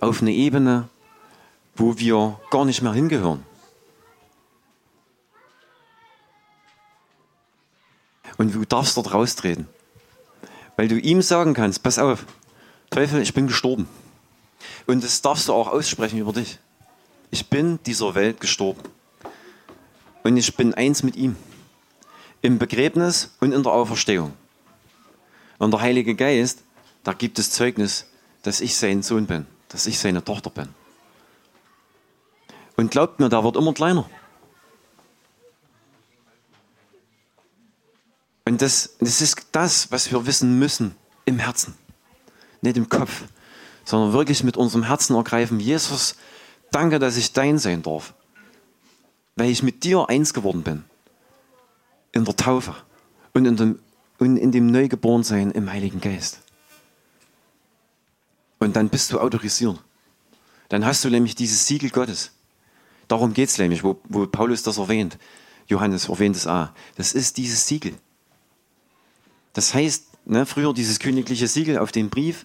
auf 0.00 0.20
eine 0.20 0.32
Ebene, 0.32 0.88
wo 1.76 1.98
wir 1.98 2.40
gar 2.50 2.64
nicht 2.64 2.82
mehr 2.82 2.92
hingehören. 2.92 3.44
Und 8.36 8.54
du 8.54 8.64
darfst 8.64 8.96
dort 8.96 9.12
raustreten. 9.12 9.68
Weil 10.76 10.88
du 10.88 10.98
ihm 10.98 11.22
sagen 11.22 11.54
kannst, 11.54 11.82
pass 11.82 11.98
auf, 11.98 12.24
Teufel, 12.90 13.22
ich 13.22 13.34
bin 13.34 13.46
gestorben. 13.46 13.88
Und 14.86 15.04
das 15.04 15.22
darfst 15.22 15.48
du 15.48 15.52
auch 15.52 15.68
aussprechen 15.68 16.18
über 16.18 16.32
dich. 16.32 16.58
Ich 17.30 17.48
bin 17.48 17.78
dieser 17.84 18.14
Welt 18.14 18.40
gestorben. 18.40 18.80
Und 20.22 20.36
ich 20.36 20.56
bin 20.56 20.74
eins 20.74 21.02
mit 21.02 21.16
ihm. 21.16 21.36
Im 22.42 22.58
Begräbnis 22.58 23.34
und 23.40 23.52
in 23.52 23.62
der 23.62 23.72
Auferstehung. 23.72 24.32
Und 25.58 25.70
der 25.70 25.80
Heilige 25.80 26.14
Geist, 26.14 26.62
da 27.02 27.12
gibt 27.12 27.38
es 27.38 27.50
Zeugnis, 27.50 28.06
dass 28.42 28.60
ich 28.60 28.76
sein 28.76 29.02
Sohn 29.02 29.26
bin, 29.26 29.46
dass 29.68 29.86
ich 29.86 29.98
seine 29.98 30.22
Tochter 30.22 30.50
bin. 30.50 30.68
Und 32.76 32.90
glaubt 32.90 33.20
mir, 33.20 33.28
da 33.28 33.44
wird 33.44 33.56
immer 33.56 33.72
kleiner. 33.72 34.08
Und 38.44 38.60
das, 38.60 38.96
das 39.00 39.20
ist 39.20 39.46
das, 39.52 39.90
was 39.90 40.10
wir 40.10 40.26
wissen 40.26 40.58
müssen 40.58 40.94
im 41.24 41.38
Herzen 41.38 41.74
nicht 42.64 42.76
im 42.76 42.88
Kopf, 42.88 43.24
sondern 43.84 44.12
wirklich 44.12 44.42
mit 44.42 44.56
unserem 44.56 44.84
Herzen 44.84 45.14
ergreifen, 45.14 45.60
Jesus, 45.60 46.16
danke, 46.72 46.98
dass 46.98 47.16
ich 47.16 47.32
dein 47.32 47.58
sein 47.58 47.82
darf, 47.82 48.14
weil 49.36 49.50
ich 49.50 49.62
mit 49.62 49.84
dir 49.84 50.08
eins 50.08 50.34
geworden 50.34 50.62
bin, 50.62 50.84
in 52.12 52.24
der 52.24 52.34
Taufe 52.34 52.74
und 53.34 53.44
in 53.44 53.56
dem, 53.56 53.78
und 54.18 54.36
in 54.36 54.50
dem 54.50 54.66
Neugeborensein 54.66 55.50
im 55.52 55.70
Heiligen 55.70 56.00
Geist. 56.00 56.40
Und 58.58 58.76
dann 58.76 58.88
bist 58.88 59.12
du 59.12 59.20
autorisiert. 59.20 59.78
Dann 60.70 60.84
hast 60.86 61.04
du 61.04 61.10
nämlich 61.10 61.34
dieses 61.34 61.66
Siegel 61.66 61.90
Gottes. 61.90 62.32
Darum 63.08 63.34
geht 63.34 63.50
es 63.50 63.58
nämlich, 63.58 63.84
wo, 63.84 64.00
wo 64.04 64.26
Paulus 64.26 64.62
das 64.62 64.78
erwähnt. 64.78 65.18
Johannes 65.66 66.08
erwähnt 66.08 66.36
es 66.36 66.46
auch. 66.46 66.68
Das 66.96 67.12
ist 67.12 67.36
dieses 67.36 67.66
Siegel. 67.66 67.94
Das 69.54 69.72
heißt, 69.72 70.26
ne, 70.26 70.44
früher 70.44 70.74
dieses 70.74 70.98
königliche 70.98 71.48
Siegel 71.48 71.78
auf 71.78 71.92
den 71.92 72.10
Brief, 72.10 72.44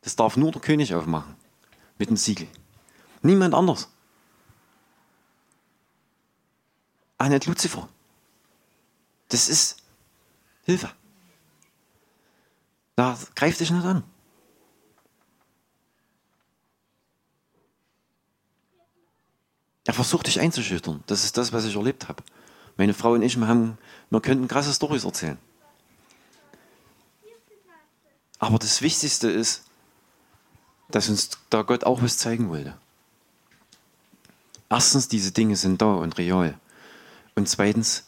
das 0.00 0.16
darf 0.16 0.36
nur 0.36 0.50
der 0.50 0.60
König 0.60 0.94
aufmachen. 0.94 1.36
Mit 1.98 2.10
dem 2.10 2.16
Siegel. 2.16 2.48
Niemand 3.22 3.54
anders. 3.54 3.88
Auch 7.18 7.28
nicht 7.28 7.46
Luzifer. 7.46 7.88
Das 9.28 9.48
ist 9.48 9.76
Hilfe. 10.64 10.90
Da 12.94 13.18
greift 13.34 13.60
dich 13.60 13.70
nicht 13.70 13.84
an. 13.84 14.02
Er 19.84 19.94
versucht 19.94 20.26
dich 20.26 20.40
einzuschüchtern. 20.40 21.04
Das 21.06 21.24
ist 21.24 21.36
das, 21.36 21.52
was 21.52 21.64
ich 21.64 21.76
erlebt 21.76 22.08
habe. 22.08 22.22
Meine 22.76 22.94
Frau 22.94 23.12
und 23.12 23.22
ich, 23.22 23.36
haben, 23.36 23.78
wir 24.10 24.20
könnten 24.20 24.48
krasse 24.48 24.72
Storys 24.72 25.04
erzählen. 25.04 25.38
Aber 28.38 28.58
das 28.58 28.82
Wichtigste 28.82 29.30
ist, 29.30 29.64
dass 30.90 31.08
uns 31.08 31.30
da 31.50 31.62
Gott 31.62 31.84
auch 31.84 32.02
was 32.02 32.18
zeigen 32.18 32.48
wollte. 32.48 32.76
Erstens, 34.68 35.08
diese 35.08 35.32
Dinge 35.32 35.56
sind 35.56 35.80
da 35.80 35.94
und 35.94 36.18
real. 36.18 36.58
Und 37.34 37.48
zweitens, 37.48 38.04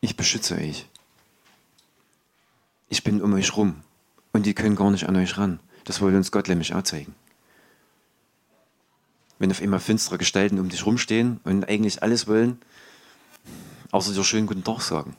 ich 0.00 0.16
beschütze 0.16 0.56
euch. 0.56 0.86
Ich 2.88 3.04
bin 3.04 3.22
um 3.22 3.32
euch 3.34 3.56
rum. 3.56 3.82
Und 4.32 4.46
die 4.46 4.54
können 4.54 4.76
gar 4.76 4.90
nicht 4.90 5.08
an 5.08 5.16
euch 5.16 5.38
ran. 5.38 5.60
Das 5.84 6.00
wollte 6.00 6.16
uns 6.16 6.32
Gott 6.32 6.48
nämlich 6.48 6.74
auch 6.74 6.82
zeigen. 6.82 7.14
Wenn 9.38 9.50
auf 9.50 9.60
einmal 9.60 9.80
finstere 9.80 10.18
Gestalten 10.18 10.58
um 10.58 10.68
dich 10.68 10.86
rumstehen 10.86 11.40
und 11.44 11.68
eigentlich 11.68 12.02
alles 12.02 12.26
wollen, 12.26 12.60
außer 13.90 14.12
dir 14.12 14.24
schönen 14.24 14.46
guten 14.46 14.64
Tag 14.64 14.80
sagen. 14.80 15.16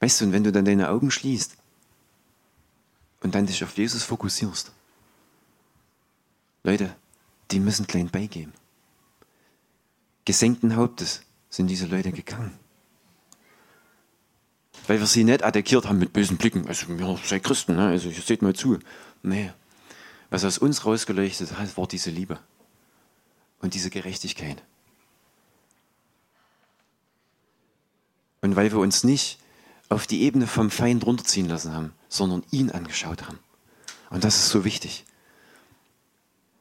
Weißt 0.00 0.20
du, 0.20 0.26
und 0.26 0.32
wenn 0.32 0.44
du 0.44 0.52
dann 0.52 0.64
deine 0.64 0.90
Augen 0.90 1.10
schließt 1.10 1.56
und 3.24 3.34
dann 3.34 3.46
dich 3.46 3.64
auf 3.64 3.76
Jesus 3.76 4.04
fokussierst. 4.04 4.70
Leute, 6.62 6.94
die 7.50 7.58
müssen 7.58 7.86
klein 7.86 8.10
beigeben. 8.10 8.52
Gesenkten 10.26 10.76
Hauptes 10.76 11.22
sind 11.48 11.68
diese 11.68 11.86
Leute 11.86 12.12
gegangen. 12.12 12.58
Weil 14.86 15.00
wir 15.00 15.06
sie 15.06 15.24
nicht 15.24 15.42
attackiert 15.42 15.86
haben 15.86 15.98
mit 15.98 16.12
bösen 16.12 16.36
Blicken. 16.36 16.68
Also, 16.68 16.86
wir 16.88 17.18
seid 17.24 17.42
Christen, 17.42 17.76
ne? 17.76 17.88
also, 17.88 18.10
seht 18.10 18.42
mal 18.42 18.54
zu. 18.54 18.78
Nee. 19.22 19.52
Was 20.28 20.44
aus 20.44 20.58
uns 20.58 20.84
rausgeleuchtet 20.84 21.58
hat, 21.58 21.76
war 21.78 21.86
diese 21.86 22.10
Liebe 22.10 22.38
und 23.60 23.72
diese 23.72 23.88
Gerechtigkeit. 23.88 24.62
Und 28.42 28.54
weil 28.54 28.70
wir 28.70 28.80
uns 28.80 29.02
nicht 29.02 29.38
auf 29.88 30.06
die 30.06 30.22
Ebene 30.22 30.46
vom 30.46 30.70
Feind 30.70 31.04
runterziehen 31.06 31.48
lassen 31.48 31.72
haben, 31.72 31.92
sondern 32.08 32.44
ihn 32.50 32.70
angeschaut 32.70 33.22
haben. 33.26 33.38
Und 34.10 34.24
das 34.24 34.36
ist 34.36 34.48
so 34.48 34.64
wichtig. 34.64 35.04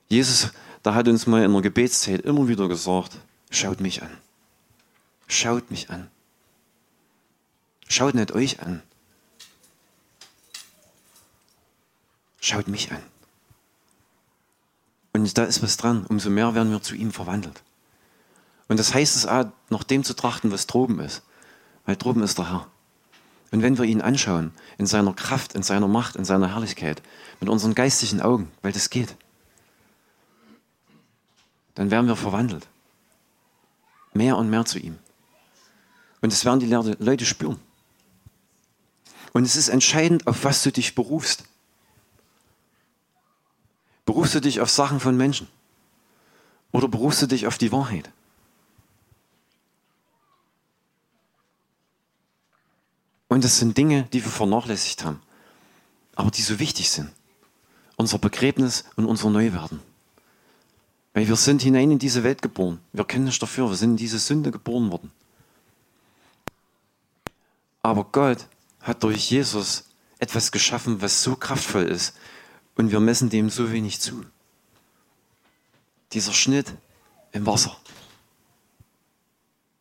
Jesus, 0.07 0.51
da 0.83 0.93
hat 0.93 1.07
uns 1.07 1.27
mal 1.27 1.43
in 1.43 1.51
der 1.51 1.61
Gebetszeit 1.61 2.21
immer 2.21 2.47
wieder 2.47 2.67
gesagt, 2.67 3.17
schaut 3.49 3.79
mich 3.79 4.01
an. 4.03 4.17
Schaut 5.27 5.71
mich 5.71 5.89
an. 5.89 6.09
Schaut 7.87 8.13
nicht 8.15 8.31
euch 8.31 8.61
an. 8.61 8.81
Schaut 12.39 12.67
mich 12.67 12.91
an. 12.91 13.01
Und 15.13 15.37
da 15.37 15.43
ist 15.45 15.63
was 15.63 15.77
dran. 15.77 16.05
Umso 16.07 16.29
mehr 16.29 16.55
werden 16.55 16.71
wir 16.71 16.81
zu 16.81 16.95
ihm 16.95 17.11
verwandelt. 17.11 17.63
Und 18.67 18.77
das 18.77 18.93
heißt 18.93 19.15
es 19.15 19.25
auch, 19.25 19.45
nach 19.69 19.83
dem 19.83 20.03
zu 20.03 20.15
trachten, 20.15 20.51
was 20.51 20.67
droben 20.67 20.99
ist. 20.99 21.21
Weil 21.85 21.95
droben 21.95 22.23
ist 22.23 22.37
der 22.37 22.49
Herr. 22.49 22.67
Und 23.53 23.61
wenn 23.61 23.77
wir 23.77 23.85
ihn 23.85 24.01
anschauen, 24.01 24.51
in 24.79 24.87
seiner 24.87 25.13
Kraft, 25.13 25.53
in 25.53 25.61
seiner 25.61 25.87
Macht, 25.87 26.15
in 26.15 26.25
seiner 26.25 26.55
Herrlichkeit, 26.55 27.03
mit 27.39 27.49
unseren 27.49 27.75
geistigen 27.75 28.19
Augen, 28.19 28.51
weil 28.63 28.71
das 28.71 28.89
geht, 28.89 29.15
dann 31.75 31.91
werden 31.91 32.07
wir 32.07 32.15
verwandelt. 32.15 32.67
Mehr 34.11 34.37
und 34.37 34.49
mehr 34.49 34.65
zu 34.65 34.79
ihm. 34.79 34.97
Und 36.21 36.33
das 36.33 36.45
werden 36.45 36.61
die 36.61 36.65
Leute 37.03 37.25
spüren. 37.25 37.59
Und 39.33 39.43
es 39.43 39.55
ist 39.55 39.69
entscheidend, 39.69 40.25
auf 40.25 40.43
was 40.43 40.63
du 40.63 40.71
dich 40.71 40.95
berufst. 40.95 41.43
Berufst 44.07 44.33
du 44.33 44.39
dich 44.39 44.61
auf 44.61 44.71
Sachen 44.71 44.99
von 44.99 45.15
Menschen? 45.15 45.47
Oder 46.71 46.87
berufst 46.87 47.21
du 47.21 47.27
dich 47.27 47.45
auf 47.45 47.59
die 47.59 47.71
Wahrheit? 47.71 48.09
Und 53.33 53.43
das 53.43 53.57
sind 53.57 53.75
Dinge, 53.75 54.03
die 54.13 54.23
wir 54.23 54.31
vernachlässigt 54.31 55.03
haben, 55.03 55.19
aber 56.13 56.29
die 56.29 56.43
so 56.43 56.59
wichtig 56.59 56.91
sind. 56.91 57.09
Unser 57.95 58.19
Begräbnis 58.19 58.83
und 58.95 59.05
unser 59.05 59.31
Neuwerden. 59.31 59.79
Weil 61.15 61.27
wir 61.27 61.35
sind 61.35 61.63
hinein 61.63 61.89
in 61.89 61.97
diese 61.97 62.23
Welt 62.23 62.43
geboren. 62.43 62.79
Wir 62.91 63.05
können 63.05 63.23
nicht 63.23 63.41
dafür, 63.41 63.71
wir 63.71 63.75
sind 63.75 63.89
in 63.89 63.97
diese 63.97 64.19
Sünde 64.19 64.51
geboren 64.51 64.91
worden. 64.91 65.11
Aber 67.81 68.03
Gott 68.03 68.45
hat 68.81 69.01
durch 69.01 69.31
Jesus 69.31 69.85
etwas 70.19 70.51
geschaffen, 70.51 71.01
was 71.01 71.23
so 71.23 71.35
kraftvoll 71.35 71.85
ist. 71.85 72.15
Und 72.75 72.91
wir 72.91 72.99
messen 72.99 73.31
dem 73.31 73.49
so 73.49 73.71
wenig 73.71 73.99
zu. 73.99 74.23
Dieser 76.11 76.33
Schnitt 76.33 76.71
im 77.31 77.47
Wasser. 77.47 77.75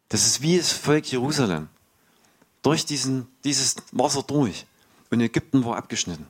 Das 0.09 0.27
ist 0.27 0.41
wie 0.41 0.57
das 0.57 0.73
Volk 0.73 1.13
Jerusalem. 1.13 1.69
Durch 2.63 2.87
diesen, 2.87 3.27
dieses 3.45 3.77
Wasser 3.91 4.23
durch. 4.23 4.67
Und 5.11 5.21
Ägypten 5.21 5.65
war 5.65 5.77
abgeschnitten. 5.77 6.27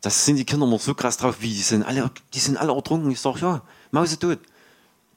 Das 0.00 0.24
sind 0.24 0.36
die 0.36 0.44
Kinder 0.44 0.66
immer 0.66 0.78
so 0.78 0.94
krass 0.94 1.16
drauf, 1.16 1.36
wie 1.40 1.48
die 1.48 1.62
sind 1.62 1.82
alle, 1.82 2.10
die 2.32 2.38
sind 2.38 2.56
alle 2.56 2.72
ertrunken. 2.72 3.10
Ich 3.10 3.20
sage, 3.20 3.40
ja, 3.40 3.62
Mause 3.90 4.18
tot. 4.18 4.38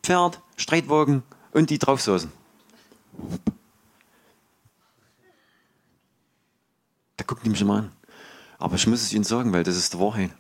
Pferd, 0.02 0.42
Streitwagen 0.58 1.24
und 1.52 1.70
die 1.70 1.78
drauf 1.78 2.02
saßen. 2.02 2.32
Da 7.18 7.24
guckt 7.26 7.46
die 7.46 7.50
mich 7.50 7.62
immer 7.62 7.78
an. 7.78 7.92
Aber 8.58 8.76
ich 8.76 8.88
muss 8.88 9.02
es 9.02 9.14
Ihnen 9.14 9.24
sagen, 9.24 9.54
weil 9.54 9.64
das 9.64 9.78
ist 9.78 9.94
die 9.94 10.00
Wahrheit. 10.00 10.32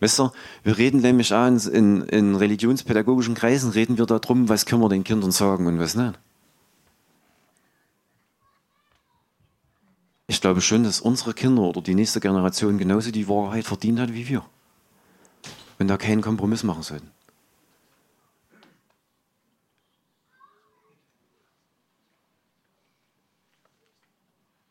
Weißt 0.00 0.18
du, 0.18 0.30
wir 0.64 0.78
reden 0.78 1.00
nämlich 1.00 1.32
auch 1.32 1.46
in, 1.46 2.02
in 2.02 2.34
religionspädagogischen 2.34 3.34
Kreisen, 3.34 3.70
reden 3.70 3.98
wir 3.98 4.06
darum, 4.06 4.48
was 4.48 4.66
können 4.66 4.82
wir 4.82 4.88
den 4.88 5.04
Kindern 5.04 5.30
sagen 5.30 5.66
und 5.66 5.78
was 5.78 5.94
nicht. 5.94 6.18
Ich 10.26 10.40
glaube 10.40 10.60
schon, 10.60 10.84
dass 10.84 11.00
unsere 11.00 11.34
Kinder 11.34 11.62
oder 11.62 11.82
die 11.82 11.94
nächste 11.94 12.20
Generation 12.20 12.78
genauso 12.78 13.10
die 13.10 13.28
Wahrheit 13.28 13.64
verdient 13.64 13.98
hat 14.00 14.12
wie 14.12 14.28
wir. 14.28 14.44
Und 15.78 15.88
da 15.88 15.96
keinen 15.96 16.22
Kompromiss 16.22 16.62
machen 16.62 16.82
sollten. 16.82 17.10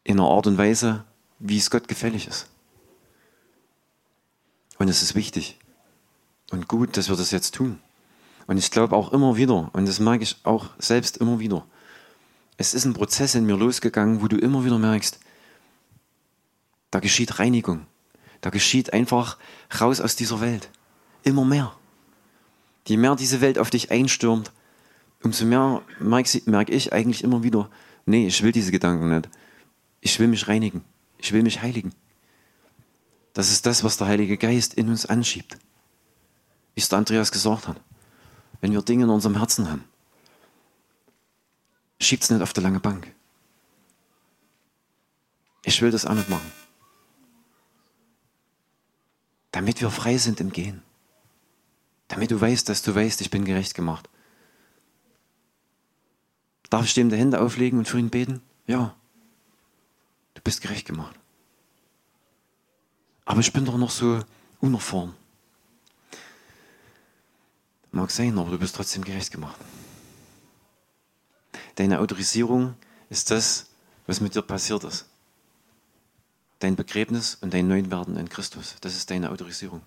In 0.03 0.19
einer 0.19 0.29
Art 0.29 0.47
und 0.47 0.57
Weise, 0.57 1.05
wie 1.39 1.57
es 1.57 1.69
Gott 1.69 1.87
gefällig 1.87 2.27
ist. 2.27 2.47
Und 4.77 4.87
es 4.87 5.01
ist 5.01 5.15
wichtig 5.15 5.59
und 6.51 6.67
gut, 6.67 6.97
dass 6.97 7.09
wir 7.09 7.15
das 7.15 7.31
jetzt 7.31 7.55
tun. 7.55 7.79
Und 8.47 8.57
ich 8.57 8.71
glaube 8.71 8.95
auch 8.95 9.13
immer 9.13 9.37
wieder, 9.37 9.69
und 9.73 9.87
das 9.87 9.99
merke 9.99 10.23
ich 10.23 10.37
auch 10.43 10.69
selbst 10.77 11.17
immer 11.17 11.39
wieder, 11.39 11.65
es 12.57 12.73
ist 12.73 12.85
ein 12.85 12.93
Prozess 12.93 13.33
in 13.33 13.45
mir 13.45 13.57
losgegangen, 13.57 14.21
wo 14.21 14.27
du 14.27 14.37
immer 14.37 14.63
wieder 14.65 14.77
merkst, 14.77 15.19
da 16.91 16.99
geschieht 16.99 17.39
Reinigung. 17.39 17.87
Da 18.41 18.49
geschieht 18.49 18.93
einfach 18.93 19.37
raus 19.79 20.01
aus 20.01 20.15
dieser 20.15 20.41
Welt. 20.41 20.69
Immer 21.23 21.45
mehr. 21.45 21.73
Je 22.87 22.97
mehr 22.97 23.15
diese 23.15 23.41
Welt 23.41 23.57
auf 23.57 23.69
dich 23.69 23.91
einstürmt, 23.91 24.51
umso 25.23 25.45
mehr 25.45 25.81
merke 25.99 26.71
ich 26.71 26.93
eigentlich 26.93 27.23
immer 27.23 27.43
wieder, 27.43 27.69
nee, 28.05 28.27
ich 28.27 28.41
will 28.43 28.51
diese 28.51 28.71
Gedanken 28.71 29.09
nicht. 29.09 29.29
Ich 30.01 30.19
will 30.19 30.27
mich 30.27 30.47
reinigen. 30.47 30.83
Ich 31.17 31.31
will 31.31 31.43
mich 31.43 31.61
heiligen. 31.61 31.93
Das 33.33 33.51
ist 33.51 33.65
das, 33.65 33.83
was 33.83 33.97
der 33.97 34.07
Heilige 34.07 34.37
Geist 34.37 34.73
in 34.73 34.89
uns 34.89 35.05
anschiebt. 35.05 35.57
Wie 36.73 36.81
es 36.81 36.89
der 36.89 36.97
Andreas 36.97 37.31
gesagt 37.31 37.67
hat. 37.67 37.79
Wenn 38.59 38.73
wir 38.73 38.81
Dinge 38.81 39.03
in 39.03 39.09
unserem 39.09 39.37
Herzen 39.37 39.69
haben, 39.69 39.85
schiebt 41.99 42.23
es 42.23 42.29
nicht 42.29 42.41
auf 42.41 42.53
der 42.53 42.63
lange 42.63 42.79
Bank. 42.79 43.13
Ich 45.63 45.81
will 45.81 45.91
das 45.91 46.05
auch 46.05 46.15
nicht 46.15 46.29
machen. 46.29 46.51
Damit 49.51 49.81
wir 49.81 49.91
frei 49.91 50.17
sind 50.17 50.39
im 50.39 50.51
Gehen. 50.51 50.81
Damit 52.07 52.31
du 52.31 52.39
weißt, 52.39 52.67
dass 52.69 52.81
du 52.81 52.95
weißt, 52.95 53.21
ich 53.21 53.29
bin 53.29 53.45
gerecht 53.45 53.73
gemacht. 53.73 54.09
Darf 56.69 56.85
ich 56.85 56.93
dem 56.93 57.09
die 57.09 57.17
Hände 57.17 57.41
auflegen 57.41 57.79
und 57.79 57.87
für 57.87 57.99
ihn 57.99 58.09
beten? 58.09 58.41
Ja. 58.65 58.95
Du 60.33 60.41
bist 60.41 60.61
gerecht 60.61 60.87
gemacht. 60.87 61.15
Aber 63.25 63.41
ich 63.41 63.51
bin 63.51 63.65
doch 63.65 63.77
noch 63.77 63.91
so 63.91 64.23
unerfahren. 64.61 65.13
Mag 67.91 68.09
sein, 68.09 68.37
aber 68.39 68.51
du 68.51 68.57
bist 68.57 68.75
trotzdem 68.75 69.03
gerecht 69.03 69.31
gemacht. 69.31 69.59
Deine 71.75 71.99
Autorisierung 71.99 72.75
ist 73.09 73.31
das, 73.31 73.67
was 74.07 74.21
mit 74.21 74.33
dir 74.33 74.41
passiert 74.41 74.85
ist 74.85 75.10
dein 76.61 76.75
Begräbnis 76.75 77.37
und 77.41 77.53
dein 77.53 77.67
Neuwerden 77.67 78.17
in 78.17 78.29
Christus. 78.29 78.75
Das 78.81 78.95
ist 78.95 79.09
deine 79.09 79.31
Autorisierung. 79.31 79.81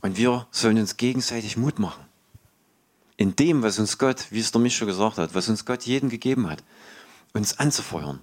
Und 0.00 0.18
wir 0.18 0.46
sollen 0.50 0.78
uns 0.78 0.98
gegenseitig 0.98 1.56
Mut 1.56 1.78
machen. 1.78 2.04
In 3.16 3.36
dem, 3.36 3.62
was 3.62 3.78
uns 3.78 3.96
Gott, 3.96 4.26
wie 4.30 4.40
es 4.40 4.52
der 4.52 4.60
Mich 4.60 4.76
schon 4.76 4.88
gesagt 4.88 5.16
hat, 5.16 5.34
was 5.34 5.48
uns 5.48 5.64
Gott 5.64 5.84
jedem 5.84 6.10
gegeben 6.10 6.48
hat, 6.50 6.62
uns 7.32 7.58
anzufeuern, 7.58 8.20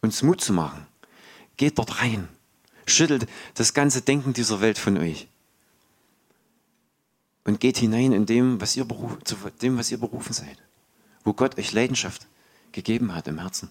uns 0.00 0.22
Mut 0.22 0.40
zu 0.40 0.54
machen. 0.54 0.86
Geht 1.58 1.78
dort 1.78 2.00
rein. 2.00 2.28
Schüttelt 2.86 3.28
das 3.54 3.74
ganze 3.74 4.00
Denken 4.00 4.32
dieser 4.32 4.62
Welt 4.62 4.78
von 4.78 4.96
euch. 4.96 5.28
Und 7.44 7.60
geht 7.60 7.76
hinein 7.76 8.12
in 8.12 8.24
dem, 8.24 8.60
was 8.60 8.76
ihr, 8.76 8.84
beruf, 8.86 9.18
zu 9.24 9.36
dem, 9.60 9.76
was 9.76 9.90
ihr 9.90 9.98
berufen 9.98 10.32
seid. 10.32 10.56
Wo 11.24 11.34
Gott 11.34 11.58
euch 11.58 11.72
Leidenschaft 11.72 12.26
gegeben 12.72 13.14
hat 13.14 13.28
im 13.28 13.38
Herzen. 13.38 13.70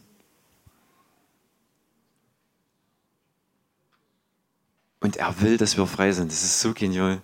Und 5.00 5.18
er 5.18 5.42
will, 5.42 5.58
dass 5.58 5.78
wir 5.78 5.88
frei 5.88 6.12
sind. 6.12 6.32
Das 6.32 6.44
ist 6.44 6.60
so 6.60 6.74
genial. 6.74 7.22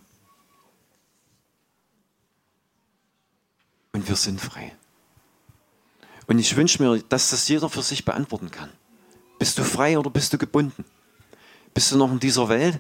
Und 3.92 4.08
wir 4.08 4.16
sind 4.16 4.40
frei. 4.40 4.76
Und 6.28 6.40
ich 6.40 6.56
wünsche 6.56 6.82
mir, 6.82 7.02
dass 7.04 7.30
das 7.30 7.48
jeder 7.48 7.70
für 7.70 7.82
sich 7.82 8.06
beantworten 8.06 8.50
kann. 8.50 8.72
Bist 9.38 9.58
du 9.58 9.64
frei 9.64 10.00
oder 10.00 10.10
bist 10.10 10.34
du 10.34 10.38
gebunden? 10.38 10.86
Bist 11.74 11.92
du 11.92 11.98
noch 11.98 12.12
in 12.12 12.20
dieser 12.20 12.48
Welt? 12.50 12.80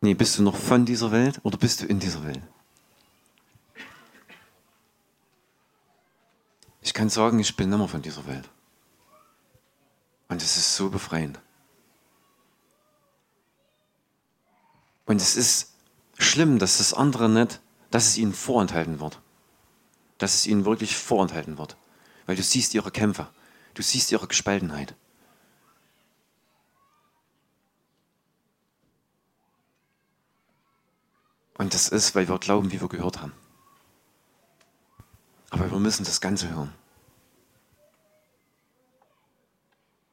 Nee, 0.00 0.14
bist 0.14 0.38
du 0.38 0.42
noch 0.42 0.56
von 0.56 0.84
dieser 0.84 1.10
Welt 1.12 1.40
oder 1.42 1.58
bist 1.58 1.82
du 1.82 1.86
in 1.86 1.98
dieser 1.98 2.24
Welt? 2.24 2.42
Kann 6.96 7.10
sagen, 7.10 7.38
ich 7.38 7.54
bin 7.56 7.68
nimmer 7.68 7.88
von 7.88 8.00
dieser 8.00 8.26
Welt. 8.26 8.48
Und 10.28 10.42
es 10.42 10.56
ist 10.56 10.74
so 10.74 10.88
befreiend. 10.88 11.38
Und 15.04 15.20
es 15.20 15.36
ist 15.36 15.74
schlimm, 16.18 16.58
dass 16.58 16.78
das 16.78 16.94
andere 16.94 17.28
nicht, 17.28 17.60
dass 17.90 18.06
es 18.06 18.16
ihnen 18.16 18.32
vorenthalten 18.32 18.98
wird. 18.98 19.20
Dass 20.16 20.34
es 20.34 20.46
ihnen 20.46 20.64
wirklich 20.64 20.96
vorenthalten 20.96 21.58
wird. 21.58 21.76
Weil 22.24 22.34
du 22.34 22.42
siehst 22.42 22.72
ihre 22.72 22.90
Kämpfe. 22.90 23.28
Du 23.74 23.82
siehst 23.82 24.10
ihre 24.10 24.26
Gespaltenheit. 24.26 24.94
Und 31.58 31.74
das 31.74 31.90
ist, 31.90 32.14
weil 32.14 32.26
wir 32.26 32.38
glauben, 32.38 32.72
wie 32.72 32.80
wir 32.80 32.88
gehört 32.88 33.20
haben. 33.20 33.34
Aber 35.50 35.70
wir 35.70 35.78
müssen 35.78 36.04
das 36.04 36.22
Ganze 36.22 36.48
hören. 36.48 36.72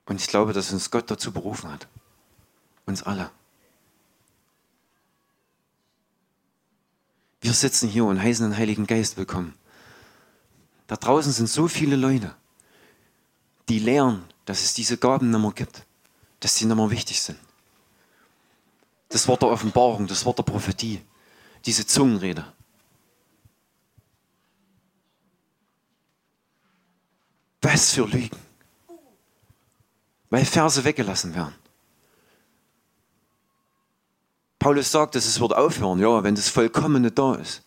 Und 0.05 0.19
ich 0.19 0.27
glaube, 0.27 0.53
dass 0.53 0.71
uns 0.71 0.91
Gott 0.91 1.09
dazu 1.09 1.31
berufen 1.31 1.71
hat. 1.71 1.87
Uns 2.85 3.03
alle. 3.03 3.31
Wir 7.41 7.53
sitzen 7.53 7.89
hier 7.89 8.05
und 8.05 8.21
heißen 8.21 8.49
den 8.49 8.57
Heiligen 8.57 8.87
Geist 8.87 9.17
willkommen. 9.17 9.53
Da 10.87 10.95
draußen 10.95 11.31
sind 11.31 11.47
so 11.47 11.67
viele 11.67 11.95
Leute, 11.95 12.35
die 13.69 13.79
lehren, 13.79 14.23
dass 14.45 14.63
es 14.63 14.73
diese 14.73 14.97
Gaben 14.97 15.29
nicht 15.29 15.39
mehr 15.39 15.51
gibt, 15.51 15.85
dass 16.39 16.55
sie 16.55 16.65
nicht 16.65 16.75
mehr 16.75 16.89
wichtig 16.89 17.21
sind. 17.21 17.39
Das 19.09 19.27
Wort 19.27 19.41
der 19.41 19.49
Offenbarung, 19.49 20.07
das 20.07 20.25
Wort 20.25 20.39
der 20.39 20.43
Prophetie, 20.43 21.01
diese 21.65 21.85
Zungenrede. 21.85 22.45
Was 27.61 27.91
für 27.91 28.05
Lügen. 28.05 28.52
Weil 30.33 30.45
Verse 30.45 30.83
weggelassen 30.83 31.35
werden. 31.35 31.53
Paulus 34.57 34.91
sagt, 34.91 35.13
dass 35.13 35.27
es 35.27 35.39
wird 35.39 35.53
aufhören, 35.53 35.99
ja, 35.99 36.23
wenn 36.23 36.33
das 36.33 36.49
Vollkommene 36.49 37.11
da 37.11 37.35
ist. 37.35 37.61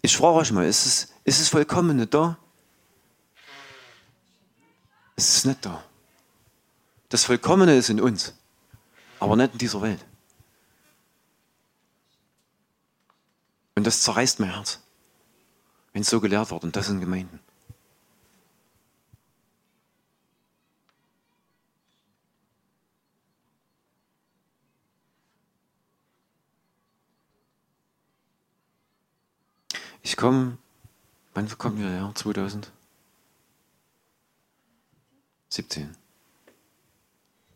Ich 0.00 0.16
frage 0.16 0.36
euch 0.36 0.52
mal, 0.52 0.68
ist 0.68 0.86
es, 0.86 1.12
ist 1.24 1.40
es 1.40 1.48
Vollkommene 1.48 2.06
da? 2.06 2.38
Es 5.16 5.34
ist 5.34 5.46
nicht 5.46 5.66
da. 5.66 5.82
Das 7.08 7.24
Vollkommene 7.24 7.76
ist 7.76 7.90
in 7.90 8.00
uns, 8.00 8.34
aber 9.18 9.34
nicht 9.34 9.54
in 9.54 9.58
dieser 9.58 9.82
Welt. 9.82 10.04
Und 13.74 13.84
das 13.84 14.02
zerreißt 14.02 14.38
mein 14.38 14.54
Herz, 14.54 14.78
wenn 15.92 16.02
es 16.02 16.08
so 16.08 16.20
gelehrt 16.20 16.52
wird 16.52 16.62
und 16.62 16.76
das 16.76 16.88
in 16.88 17.00
Gemeinden. 17.00 17.40
Ich 30.08 30.16
komme, 30.16 30.56
wann 31.34 31.46
kommen 31.58 31.78
wir 31.78 31.90
her? 31.90 32.10
2017. 32.14 32.70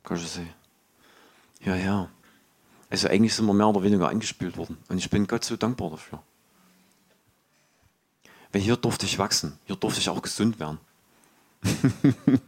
Kann 0.04 0.16
ich 0.18 0.28
sehen. 0.28 0.52
Ja, 1.64 1.76
ja. 1.76 2.10
Also 2.90 3.08
eigentlich 3.08 3.34
sind 3.34 3.46
wir 3.46 3.54
mehr 3.54 3.68
oder 3.68 3.82
weniger 3.82 4.10
angespült 4.10 4.58
worden. 4.58 4.76
Und 4.90 4.98
ich 4.98 5.08
bin 5.08 5.26
Gott 5.26 5.44
so 5.44 5.56
dankbar 5.56 5.92
dafür. 5.92 6.22
Weil 8.52 8.60
hier 8.60 8.76
durfte 8.76 9.06
ich 9.06 9.18
wachsen. 9.18 9.58
Hier 9.64 9.76
durfte 9.76 10.00
ich 10.00 10.10
auch 10.10 10.20
gesund 10.20 10.60
werden. 10.60 10.78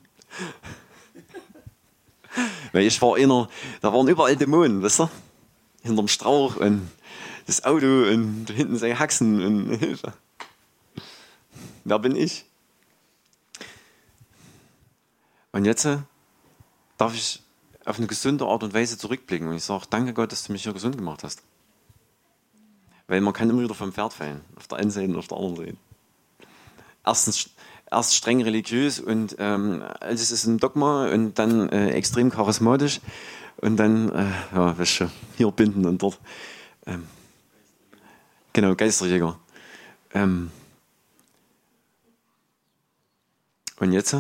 Weil 2.73 2.83
ich 2.83 3.01
war 3.01 3.17
einer, 3.17 3.49
da 3.81 3.91
waren 3.91 4.07
überall 4.07 4.37
Dämonen, 4.37 4.83
weißt 4.83 4.99
du? 4.99 5.09
Hinterm 5.83 6.09
Strauch 6.09 6.57
und 6.57 6.91
das 7.47 7.65
Auto 7.65 7.87
und 7.87 8.51
hinten 8.51 8.77
seine 8.77 8.99
Haxen 8.99 9.45
und 9.45 9.75
Hilfe. 9.79 10.13
Wer 11.85 11.99
bin 11.99 12.17
ich? 12.17 12.47
Und 15.53 15.65
jetzt 15.65 15.85
äh, 15.85 15.99
darf 16.97 17.15
ich 17.15 17.43
auf 17.85 17.99
eine 17.99 18.07
gesunde 18.07 18.47
Art 18.47 18.63
und 18.63 18.75
Weise 18.75 18.99
zurückblicken 18.99 19.49
und 19.49 19.57
ich 19.57 19.65
sage, 19.65 19.85
danke 19.91 20.15
Gott, 20.15 20.33
dass 20.33 20.45
du 20.45 20.53
mich 20.53 20.63
hier 20.63 20.73
gesund 20.73 20.97
gemacht 20.97 21.23
hast. 21.23 21.43
Weil 23.07 23.21
man 23.21 23.35
kann 23.35 23.51
immer 23.51 23.63
wieder 23.63 23.75
vom 23.75 23.93
Pferd 23.93 24.15
fallen, 24.15 24.41
auf 24.57 24.67
der 24.67 24.79
einen 24.79 24.91
Seite 24.91 25.13
und 25.13 25.19
auf 25.19 25.29
der 25.29 25.39
anderen 25.39 25.57
Seite. 25.57 25.77
Erstens, 27.05 27.51
erst 27.91 28.17
streng 28.17 28.43
religiös 28.43 28.99
und 28.99 29.37
ähm, 29.39 29.85
alles 30.01 30.31
ist 30.31 30.47
ein 30.47 30.59
Dogma 30.59 31.09
und 31.11 31.39
dann 31.39 31.69
äh, 31.69 31.91
extrem 31.91 32.31
charismatisch 32.31 33.01
und 33.59 33.77
dann, 33.77 34.11
äh, 34.11 34.31
ja, 34.55 34.79
weißt 34.79 35.01
du, 35.01 35.11
hier 35.37 35.51
binden 35.51 35.85
und 35.85 36.03
dort. 36.03 36.19
Ähm, 36.87 37.07
Genau, 38.55 38.77
Geisterjäger. 38.77 39.37
Ähm 40.13 40.53
und 43.81 43.93
jetzt? 43.93 44.17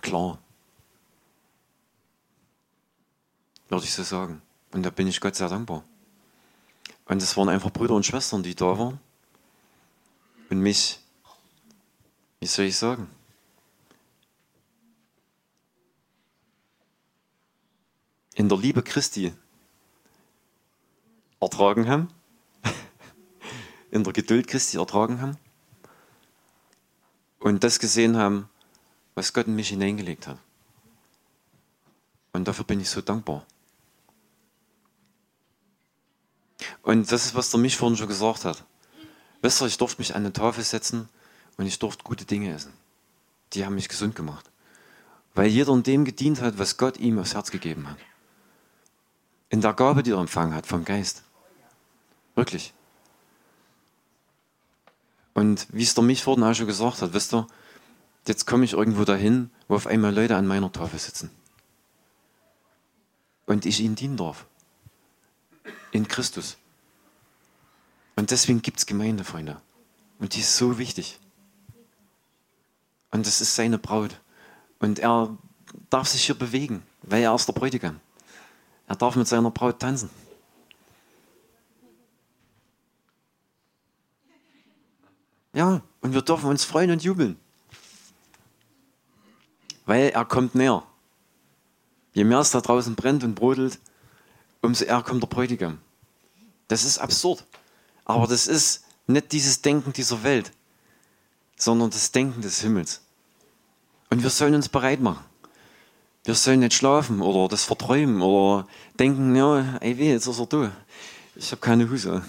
Klar. 0.00 0.38
Würde 3.68 3.84
ich 3.84 3.92
so 3.92 4.04
sagen. 4.04 4.40
Und 4.70 4.84
da 4.84 4.90
bin 4.90 5.08
ich 5.08 5.20
Gott 5.20 5.34
sehr 5.34 5.48
dankbar. 5.48 5.82
Und 7.06 7.20
es 7.20 7.36
waren 7.36 7.48
einfach 7.48 7.72
Brüder 7.72 7.94
und 7.94 8.06
Schwestern, 8.06 8.44
die 8.44 8.54
da 8.54 8.78
waren. 8.78 9.00
Und 10.48 10.60
mich, 10.60 11.00
wie 12.38 12.46
soll 12.46 12.66
ich 12.66 12.76
sagen? 12.76 13.10
In 18.34 18.48
der 18.48 18.58
Liebe 18.58 18.84
Christi 18.84 19.34
ertragen 21.40 21.88
haben, 21.88 22.08
in 23.90 24.04
der 24.04 24.12
Geduld 24.12 24.46
Christi 24.46 24.78
ertragen 24.78 25.20
haben 25.20 25.36
und 27.38 27.62
das 27.62 27.78
gesehen 27.78 28.16
haben, 28.16 28.48
was 29.14 29.32
Gott 29.32 29.46
in 29.46 29.54
mich 29.54 29.68
hineingelegt 29.68 30.26
hat. 30.26 30.38
Und 32.32 32.46
dafür 32.46 32.64
bin 32.64 32.80
ich 32.80 32.90
so 32.90 33.00
dankbar. 33.00 33.46
Und 36.82 37.10
das 37.10 37.26
ist, 37.26 37.34
was 37.34 37.50
der 37.50 37.60
mich 37.60 37.76
vorhin 37.76 37.96
schon 37.96 38.08
gesagt 38.08 38.44
hat. 38.44 38.64
Wisst 39.42 39.62
ihr, 39.62 39.66
ich 39.66 39.78
durfte 39.78 40.00
mich 40.00 40.14
an 40.14 40.22
eine 40.22 40.32
Tafel 40.32 40.64
setzen 40.64 41.08
und 41.56 41.66
ich 41.66 41.78
durfte 41.78 42.04
gute 42.04 42.24
Dinge 42.24 42.52
essen. 42.52 42.72
Die 43.52 43.64
haben 43.64 43.74
mich 43.74 43.88
gesund 43.88 44.14
gemacht. 44.14 44.50
Weil 45.34 45.48
jeder 45.48 45.72
in 45.72 45.82
dem 45.82 46.04
gedient 46.04 46.40
hat, 46.40 46.58
was 46.58 46.76
Gott 46.76 46.98
ihm 46.98 47.18
aufs 47.18 47.34
Herz 47.34 47.50
gegeben 47.50 47.88
hat. 47.88 47.98
In 49.48 49.60
der 49.60 49.74
Gabe, 49.74 50.02
die 50.02 50.10
er 50.10 50.18
empfangen 50.18 50.54
hat 50.54 50.66
vom 50.66 50.84
Geist. 50.84 51.22
Wirklich. 52.36 52.72
Und 55.34 55.66
wie 55.70 55.82
es 55.82 55.94
der 55.94 56.04
mich 56.04 56.22
vorhin 56.22 56.44
auch 56.44 56.54
schon 56.54 56.66
gesagt 56.66 57.02
hat, 57.02 57.12
wisst 57.12 57.34
ihr, 57.34 57.46
jetzt 58.28 58.46
komme 58.46 58.64
ich 58.64 58.74
irgendwo 58.74 59.04
dahin, 59.04 59.50
wo 59.68 59.74
auf 59.74 59.86
einmal 59.86 60.14
Leute 60.14 60.36
an 60.36 60.46
meiner 60.46 60.70
Tafel 60.70 60.98
sitzen. 60.98 61.30
Und 63.46 63.66
ich 63.66 63.80
ihnen 63.80 63.96
dienen 63.96 64.16
darf. 64.16 64.46
In 65.92 66.08
Christus. 66.08 66.56
Und 68.16 68.30
deswegen 68.30 68.62
gibt 68.62 68.78
es 68.78 68.86
Gemeinde, 68.86 69.24
Freunde. 69.24 69.60
Und 70.18 70.34
die 70.34 70.40
ist 70.40 70.56
so 70.56 70.78
wichtig. 70.78 71.18
Und 73.10 73.26
das 73.26 73.40
ist 73.40 73.54
seine 73.54 73.78
Braut. 73.78 74.20
Und 74.78 74.98
er 74.98 75.36
darf 75.90 76.08
sich 76.08 76.24
hier 76.24 76.34
bewegen, 76.34 76.82
weil 77.02 77.22
er 77.22 77.34
ist 77.34 77.46
der 77.46 77.52
Bräutigam. 77.52 78.00
Er 78.88 78.96
darf 78.96 79.16
mit 79.16 79.26
seiner 79.26 79.50
Braut 79.50 79.80
tanzen. 79.80 80.10
Ja, 85.56 85.80
und 86.02 86.12
wir 86.12 86.20
dürfen 86.20 86.50
uns 86.50 86.64
freuen 86.64 86.90
und 86.90 87.02
jubeln. 87.02 87.38
Weil 89.86 90.10
er 90.10 90.26
kommt 90.26 90.54
näher. 90.54 90.82
Je 92.12 92.24
mehr 92.24 92.40
es 92.40 92.50
da 92.50 92.60
draußen 92.60 92.94
brennt 92.94 93.24
und 93.24 93.34
brodelt, 93.34 93.78
umso 94.60 94.84
eher 94.84 95.00
kommt 95.00 95.22
der 95.22 95.28
Bräutigam. 95.28 95.78
Das 96.68 96.84
ist 96.84 96.98
absurd. 96.98 97.42
Aber 98.04 98.26
das 98.26 98.46
ist 98.48 98.84
nicht 99.06 99.32
dieses 99.32 99.62
Denken 99.62 99.94
dieser 99.94 100.22
Welt, 100.24 100.52
sondern 101.56 101.88
das 101.88 102.12
Denken 102.12 102.42
des 102.42 102.60
Himmels. 102.60 103.00
Und 104.10 104.22
wir 104.22 104.28
sollen 104.28 104.56
uns 104.56 104.68
bereit 104.68 105.00
machen. 105.00 105.24
Wir 106.24 106.34
sollen 106.34 106.60
nicht 106.60 106.74
schlafen 106.74 107.22
oder 107.22 107.48
das 107.48 107.64
verträumen 107.64 108.20
oder 108.20 108.68
denken, 108.98 109.34
ja, 109.34 109.78
ey 109.78 109.96
weh, 109.96 110.12
jetzt 110.12 110.26
ist 110.26 110.38
er 110.38 110.46
da. 110.46 110.72
Ich 111.34 111.50
habe 111.50 111.62
keine 111.62 111.88
Hose 111.88 112.22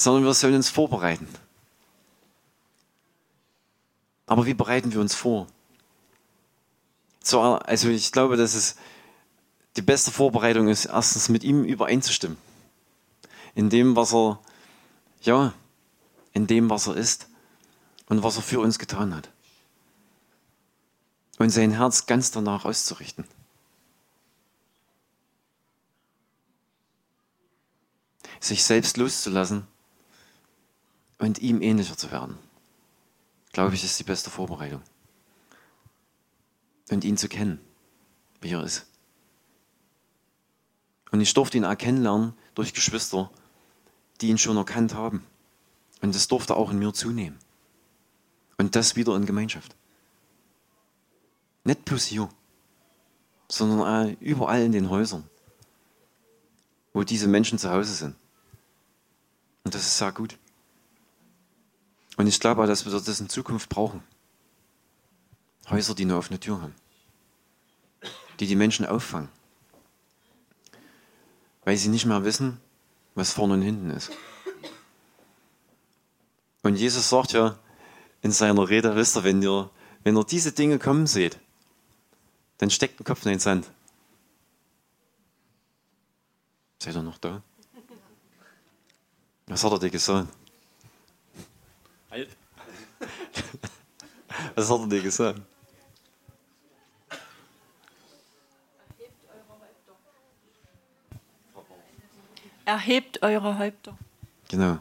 sondern 0.00 0.24
wir 0.24 0.32
sollen 0.32 0.54
uns 0.54 0.70
vorbereiten. 0.70 1.28
Aber 4.26 4.46
wie 4.46 4.54
bereiten 4.54 4.94
wir 4.94 5.00
uns 5.00 5.14
vor? 5.14 5.46
Also 7.32 7.90
ich 7.90 8.10
glaube, 8.10 8.38
dass 8.38 8.54
es 8.54 8.76
die 9.76 9.82
beste 9.82 10.10
Vorbereitung 10.10 10.68
ist, 10.68 10.86
erstens 10.86 11.28
mit 11.28 11.44
ihm 11.44 11.64
übereinzustimmen. 11.64 12.38
In 13.54 13.68
dem, 13.68 13.94
was 13.94 14.14
er, 14.14 14.40
ja, 15.20 15.52
in 16.32 16.46
dem, 16.46 16.70
was 16.70 16.86
er 16.86 16.96
ist 16.96 17.28
und 18.08 18.22
was 18.22 18.36
er 18.36 18.42
für 18.42 18.60
uns 18.60 18.78
getan 18.78 19.14
hat. 19.14 19.28
Und 21.36 21.50
sein 21.50 21.72
Herz 21.72 22.06
ganz 22.06 22.30
danach 22.30 22.64
auszurichten. 22.64 23.26
Sich 28.40 28.64
selbst 28.64 28.96
loszulassen 28.96 29.66
und 31.20 31.38
ihm 31.38 31.60
ähnlicher 31.60 31.96
zu 31.96 32.10
werden, 32.10 32.36
glaube 33.52 33.74
ich, 33.74 33.84
ist 33.84 33.98
die 34.00 34.04
beste 34.04 34.30
Vorbereitung. 34.30 34.82
Und 36.90 37.04
ihn 37.04 37.16
zu 37.16 37.28
kennen, 37.28 37.60
wie 38.40 38.52
er 38.52 38.64
ist. 38.64 38.86
Und 41.12 41.20
ich 41.20 41.32
durfte 41.34 41.58
ihn 41.58 41.64
erkennen 41.64 42.02
lernen 42.02 42.34
durch 42.54 42.72
Geschwister, 42.72 43.30
die 44.20 44.28
ihn 44.28 44.38
schon 44.38 44.56
erkannt 44.56 44.94
haben. 44.94 45.24
Und 46.00 46.14
das 46.14 46.26
durfte 46.26 46.56
auch 46.56 46.70
in 46.70 46.78
mir 46.78 46.92
zunehmen. 46.92 47.38
Und 48.56 48.74
das 48.74 48.96
wieder 48.96 49.14
in 49.14 49.26
Gemeinschaft. 49.26 49.76
Nicht 51.64 51.84
bloß 51.84 52.06
hier, 52.06 52.28
sondern 53.48 54.16
überall 54.16 54.62
in 54.62 54.72
den 54.72 54.88
Häusern, 54.88 55.28
wo 56.94 57.04
diese 57.04 57.28
Menschen 57.28 57.58
zu 57.58 57.70
Hause 57.70 57.92
sind. 57.92 58.16
Und 59.64 59.74
das 59.74 59.82
ist 59.82 59.98
sehr 59.98 60.12
gut. 60.12 60.39
Und 62.20 62.26
ich 62.26 62.38
glaube 62.38 62.62
auch, 62.62 62.66
dass 62.66 62.84
wir 62.84 62.92
das 62.92 63.20
in 63.20 63.30
Zukunft 63.30 63.70
brauchen. 63.70 64.02
Häuser, 65.70 65.94
die 65.94 66.02
eine 66.02 66.18
offene 66.18 66.38
Tür 66.38 66.60
haben. 66.60 66.74
Die 68.38 68.46
die 68.46 68.56
Menschen 68.56 68.84
auffangen. 68.84 69.30
Weil 71.64 71.78
sie 71.78 71.88
nicht 71.88 72.04
mehr 72.04 72.22
wissen, 72.22 72.60
was 73.14 73.32
vorne 73.32 73.54
und 73.54 73.62
hinten 73.62 73.88
ist. 73.88 74.10
Und 76.62 76.76
Jesus 76.76 77.08
sagt 77.08 77.32
ja 77.32 77.58
in 78.20 78.32
seiner 78.32 78.68
Rede, 78.68 78.96
wisst 78.96 79.16
ihr, 79.16 79.24
wenn 79.24 79.40
ihr, 79.40 79.70
wenn 80.02 80.14
ihr 80.14 80.24
diese 80.24 80.52
Dinge 80.52 80.78
kommen 80.78 81.06
seht, 81.06 81.38
Dann 82.58 82.68
steck 82.68 82.98
den 82.98 83.04
Kopf 83.04 83.24
in 83.24 83.30
den 83.30 83.40
Sand. 83.40 83.70
Seid 86.82 86.94
ihr 86.94 87.02
noch 87.02 87.16
da? 87.16 87.42
Was 89.46 89.64
hat 89.64 89.72
er 89.72 89.78
dir 89.78 89.88
gesagt? 89.88 90.28
Was 94.54 94.70
hat 94.70 94.80
er 94.80 94.86
dir 94.86 95.02
gesagt? 95.02 95.40
Erhebt 102.64 103.22
eure 103.22 103.58
Häupter. 103.58 103.98
Genau. 104.48 104.78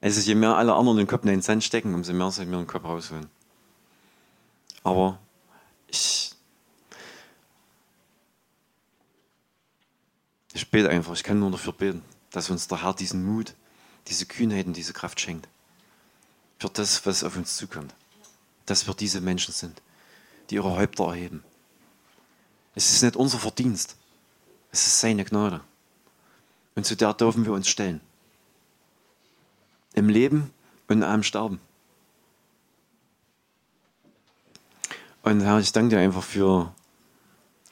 Also 0.00 0.20
je 0.20 0.34
mehr 0.36 0.56
alle 0.56 0.74
anderen 0.74 0.98
den 0.98 1.06
Kopf 1.08 1.24
in 1.24 1.30
den 1.30 1.42
Sand 1.42 1.64
stecken, 1.64 1.92
umso 1.94 2.12
mehr 2.12 2.28
ich 2.28 2.38
mir 2.38 2.56
den 2.56 2.68
Kopf 2.68 2.84
rausholen. 2.84 3.28
Aber 4.84 5.18
ich, 5.88 6.32
ich 10.52 10.70
bete 10.70 10.88
einfach, 10.88 11.14
ich 11.14 11.24
kann 11.24 11.40
nur 11.40 11.50
dafür 11.50 11.72
beten, 11.72 12.04
dass 12.30 12.48
uns 12.48 12.68
der 12.68 12.82
Herr 12.82 12.94
diesen 12.94 13.24
Mut, 13.24 13.54
diese 14.06 14.26
Kühnheit 14.26 14.66
und 14.66 14.76
diese 14.76 14.92
Kraft 14.92 15.20
schenkt. 15.20 15.48
Für 16.58 16.68
das, 16.68 17.04
was 17.06 17.22
auf 17.24 17.36
uns 17.36 17.56
zukommt. 17.56 17.94
Dass 18.66 18.86
wir 18.86 18.94
diese 18.94 19.20
Menschen 19.20 19.54
sind, 19.54 19.80
die 20.50 20.56
ihre 20.56 20.76
Häupter 20.76 21.04
erheben. 21.08 21.44
Es 22.74 22.92
ist 22.92 23.02
nicht 23.02 23.16
unser 23.16 23.38
Verdienst. 23.38 23.96
Es 24.70 24.86
ist 24.86 25.00
seine 25.00 25.24
Gnade. 25.24 25.60
Und 26.74 26.84
zu 26.84 26.96
der 26.96 27.14
dürfen 27.14 27.44
wir 27.44 27.52
uns 27.52 27.68
stellen. 27.68 28.00
Im 29.94 30.08
Leben 30.08 30.52
und 30.88 31.02
am 31.02 31.22
Sterben. 31.22 31.60
Und 35.22 35.40
Herr, 35.40 35.58
ich 35.58 35.72
danke 35.72 35.96
dir 35.96 36.02
einfach 36.02 36.22
für, 36.22 36.72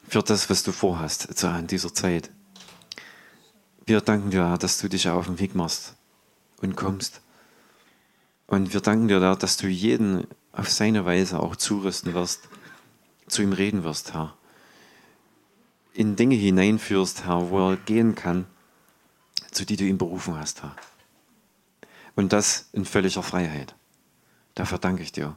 für 0.09 0.22
das, 0.22 0.51
was 0.51 0.62
du 0.62 0.72
vorhast 0.72 1.43
in 1.43 1.66
dieser 1.66 1.95
Zeit. 1.95 2.30
Wir 3.87 4.01
danken 4.01 4.30
dir, 4.30 4.49
Herr, 4.49 4.59
dass 4.59 4.78
du 4.78 4.89
dich 4.89 5.09
auf 5.09 5.26
den 5.26 5.39
Weg 5.39 5.55
machst 5.55 5.95
und 6.61 6.76
kommst. 6.76 7.20
Und 8.47 8.72
wir 8.72 8.80
danken 8.80 9.09
dir, 9.09 9.20
Herr, 9.20 9.36
dass 9.36 9.57
du 9.57 9.66
jeden 9.66 10.26
auf 10.53 10.70
seine 10.70 11.05
Weise 11.05 11.40
auch 11.40 11.57
zurüsten 11.57 12.14
wirst, 12.14 12.49
zu 13.26 13.42
ihm 13.42 13.53
reden 13.53 13.84
wirst, 13.84 14.14
Herr. 14.14 14.36
In 15.94 16.16
Dinge 16.16 16.36
hineinführst, 16.36 17.24
Herr, 17.24 17.51
wo 17.51 17.70
er 17.70 17.76
gehen 17.76 18.14
kann 18.14 18.47
zu 19.57 19.64
die 19.64 19.76
du 19.76 19.84
ihn 19.84 19.99
berufen 19.99 20.38
hast, 20.38 20.62
Herr. 20.62 20.76
Und 22.14 22.32
das 22.32 22.68
in 22.72 22.84
völliger 22.84 23.22
Freiheit. 23.22 23.74
Dafür 24.55 24.78
danke 24.78 25.03
ich 25.03 25.12
dir. 25.12 25.36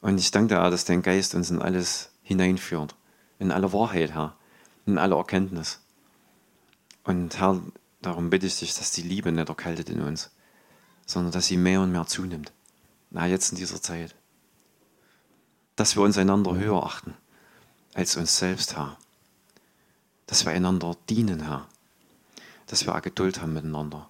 Und 0.00 0.18
ich 0.18 0.30
danke 0.30 0.54
dir, 0.54 0.70
dass 0.70 0.84
dein 0.84 1.02
Geist 1.02 1.34
uns 1.34 1.50
in 1.50 1.60
alles 1.60 2.10
hineinführt. 2.22 2.96
In 3.38 3.52
alle 3.52 3.72
Wahrheit, 3.72 4.12
Herr. 4.12 4.36
In 4.86 4.98
alle 4.98 5.16
Erkenntnis. 5.16 5.80
Und 7.04 7.38
Herr, 7.38 7.62
darum 8.00 8.30
bitte 8.30 8.46
ich 8.46 8.58
dich, 8.58 8.74
dass 8.74 8.90
die 8.92 9.02
Liebe 9.02 9.30
nicht 9.32 9.48
erkaltet 9.48 9.88
in 9.90 10.00
uns, 10.00 10.30
sondern 11.06 11.32
dass 11.32 11.46
sie 11.46 11.56
mehr 11.56 11.80
und 11.80 11.92
mehr 11.92 12.06
zunimmt. 12.06 12.52
Na, 13.10 13.26
jetzt 13.26 13.52
in 13.52 13.58
dieser 13.58 13.80
Zeit. 13.80 14.14
Dass 15.76 15.96
wir 15.96 16.02
uns 16.02 16.18
einander 16.18 16.54
höher 16.54 16.82
achten 16.82 17.14
als 17.94 18.16
uns 18.16 18.38
selbst, 18.38 18.76
Herr. 18.76 18.96
Dass 20.26 20.44
wir 20.44 20.52
einander 20.52 20.96
dienen, 21.08 21.42
Herr 21.44 21.66
dass 22.72 22.86
wir 22.86 22.94
auch 22.94 23.02
Geduld 23.02 23.42
haben 23.42 23.52
miteinander. 23.52 24.08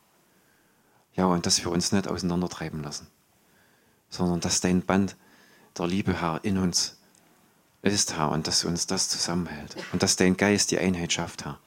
Ja, 1.17 1.27
und 1.27 1.47
dass 1.47 1.65
wir 1.65 1.73
uns 1.73 1.91
nicht 1.91 2.07
auseinandertreiben 2.07 2.81
lassen, 2.81 3.09
sondern 4.09 4.39
dass 4.39 4.61
dein 4.61 4.83
Band 4.83 5.17
der 5.77 5.89
Liebe, 5.89 6.21
Herr, 6.21 6.39
in 6.45 6.59
uns 6.59 6.97
ist, 7.83 8.17
Herr, 8.17 8.31
und 8.31 8.47
dass 8.47 8.65
uns 8.65 8.87
das 8.87 9.09
zusammenhält 9.09 9.77
und 9.93 10.05
dass 10.05 10.15
dein 10.15 10.37
Geist 10.37 10.71
die 10.71 10.79
Einheit 10.79 11.13
schafft, 11.13 11.45
Herr. 11.45 11.59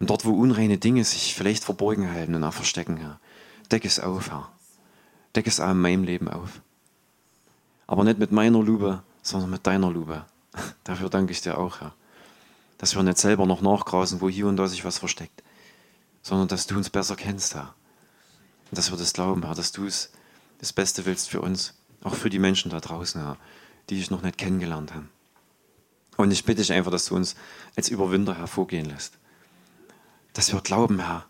Und 0.00 0.10
dort, 0.10 0.24
wo 0.24 0.32
unreine 0.32 0.78
Dinge 0.78 1.04
sich 1.04 1.34
vielleicht 1.34 1.64
verborgen 1.64 2.10
halten 2.10 2.34
und 2.34 2.44
auch 2.44 2.52
verstecken, 2.52 2.98
Herr, 2.98 3.18
deck 3.70 3.84
es 3.84 4.00
auf, 4.00 4.30
Herr. 4.30 4.52
Deck 5.34 5.46
es 5.46 5.60
auch 5.60 5.70
in 5.70 5.80
meinem 5.80 6.04
Leben 6.04 6.28
auf. 6.28 6.60
Aber 7.86 8.04
nicht 8.04 8.18
mit 8.18 8.32
meiner 8.32 8.62
Lube, 8.62 9.02
sondern 9.22 9.50
mit 9.50 9.66
deiner 9.66 9.90
Lube. 9.90 10.24
Dafür 10.84 11.08
danke 11.08 11.32
ich 11.32 11.40
dir 11.40 11.58
auch, 11.58 11.80
Herr 11.80 11.94
dass 12.78 12.94
wir 12.94 13.02
nicht 13.02 13.18
selber 13.18 13.44
noch 13.44 13.60
nachgrasen, 13.60 14.20
wo 14.20 14.28
hier 14.28 14.46
und 14.46 14.56
da 14.56 14.66
sich 14.68 14.84
was 14.84 14.98
versteckt, 14.98 15.42
sondern 16.22 16.48
dass 16.48 16.66
du 16.66 16.76
uns 16.76 16.88
besser 16.88 17.16
kennst, 17.16 17.54
Herr. 17.54 17.74
Und 18.70 18.78
dass 18.78 18.90
wir 18.90 18.96
das 18.96 19.12
glauben, 19.12 19.44
Herr, 19.44 19.54
dass 19.54 19.72
du 19.72 19.84
es 19.84 20.12
das 20.60 20.72
Beste 20.72 21.04
willst 21.04 21.28
für 21.28 21.40
uns, 21.40 21.74
auch 22.02 22.14
für 22.14 22.30
die 22.30 22.38
Menschen 22.38 22.70
da 22.70 22.80
draußen, 22.80 23.20
Herr, 23.20 23.36
die 23.90 23.96
dich 23.96 24.10
noch 24.10 24.22
nicht 24.22 24.38
kennengelernt 24.38 24.94
haben. 24.94 25.10
Und 26.16 26.30
ich 26.30 26.44
bitte 26.44 26.62
dich 26.62 26.72
einfach, 26.72 26.90
dass 26.90 27.06
du 27.06 27.16
uns 27.16 27.34
als 27.76 27.88
Überwinder 27.88 28.34
hervorgehen 28.36 28.86
lässt. 28.86 29.18
Dass 30.38 30.52
wir 30.52 30.60
glauben, 30.60 31.00
Herr, 31.00 31.26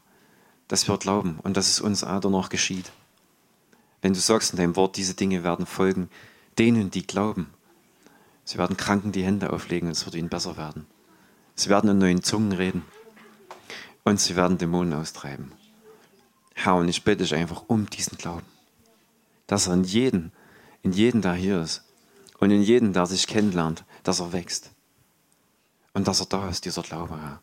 dass 0.69 0.87
wir 0.87 0.99
glauben 0.99 1.39
und 1.43 1.57
dass 1.57 1.71
es 1.71 1.81
uns 1.81 2.05
auch 2.05 2.21
danach 2.21 2.51
geschieht. 2.51 2.93
Wenn 4.03 4.13
du 4.13 4.21
sagst 4.21 4.53
in 4.53 4.59
deinem 4.59 4.77
Wort, 4.77 4.99
diese 4.99 5.15
Dinge 5.15 5.43
werden 5.43 5.65
folgen, 5.65 6.11
denen, 6.59 6.91
die 6.91 7.07
glauben. 7.07 7.49
Sie 8.45 8.59
werden 8.59 8.77
Kranken 8.77 9.11
die 9.11 9.25
Hände 9.25 9.51
auflegen 9.51 9.89
und 9.89 9.93
es 9.93 10.05
wird 10.05 10.15
ihnen 10.15 10.29
besser 10.29 10.59
werden. 10.59 10.87
Sie 11.55 11.71
werden 11.71 11.89
in 11.89 11.97
neuen 11.97 12.23
Zungen 12.23 12.53
reden. 12.53 12.85
Und 14.05 14.21
sie 14.21 14.37
werden 14.37 14.59
Dämonen 14.59 14.93
austreiben. 14.93 15.53
Herr, 16.53 16.75
und 16.75 16.89
ich 16.89 17.03
bitte 17.03 17.23
dich 17.23 17.35
einfach 17.35 17.65
um 17.67 17.89
diesen 17.89 18.19
Glauben. 18.19 18.45
Dass 19.47 19.69
er 19.69 19.73
in 19.73 19.85
jeden, 19.85 20.33
in 20.83 20.93
jeden, 20.93 21.23
der 21.23 21.33
hier 21.33 21.63
ist, 21.63 21.83
und 22.41 22.51
in 22.51 22.61
jeden, 22.61 22.93
der 22.93 23.07
sich 23.07 23.27
kennenlernt, 23.27 23.87
dass 24.03 24.21
er 24.21 24.35
wächst. 24.35 24.71
Und 25.95 26.07
dass 26.07 26.21
er 26.21 26.27
da 26.27 26.51
ist, 26.51 26.67
dieser 26.67 26.83
Glaube, 26.83 27.19
Herr. 27.19 27.41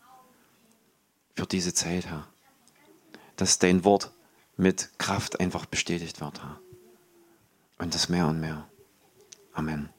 Für 1.36 1.46
diese 1.46 1.74
Zeit, 1.74 2.08
Herr. 2.08 2.28
Dass 3.36 3.60
dein 3.60 3.84
Wort 3.84 4.12
mit 4.58 4.98
Kraft 4.98 5.40
einfach 5.40 5.66
bestätigt 5.66 6.22
wird, 6.22 6.41
Herr. 6.41 6.60
Und 7.78 7.94
das 7.94 8.07
mehr 8.10 8.28
und 8.28 8.40
mehr. 8.40 8.68
Amen. 9.53 9.90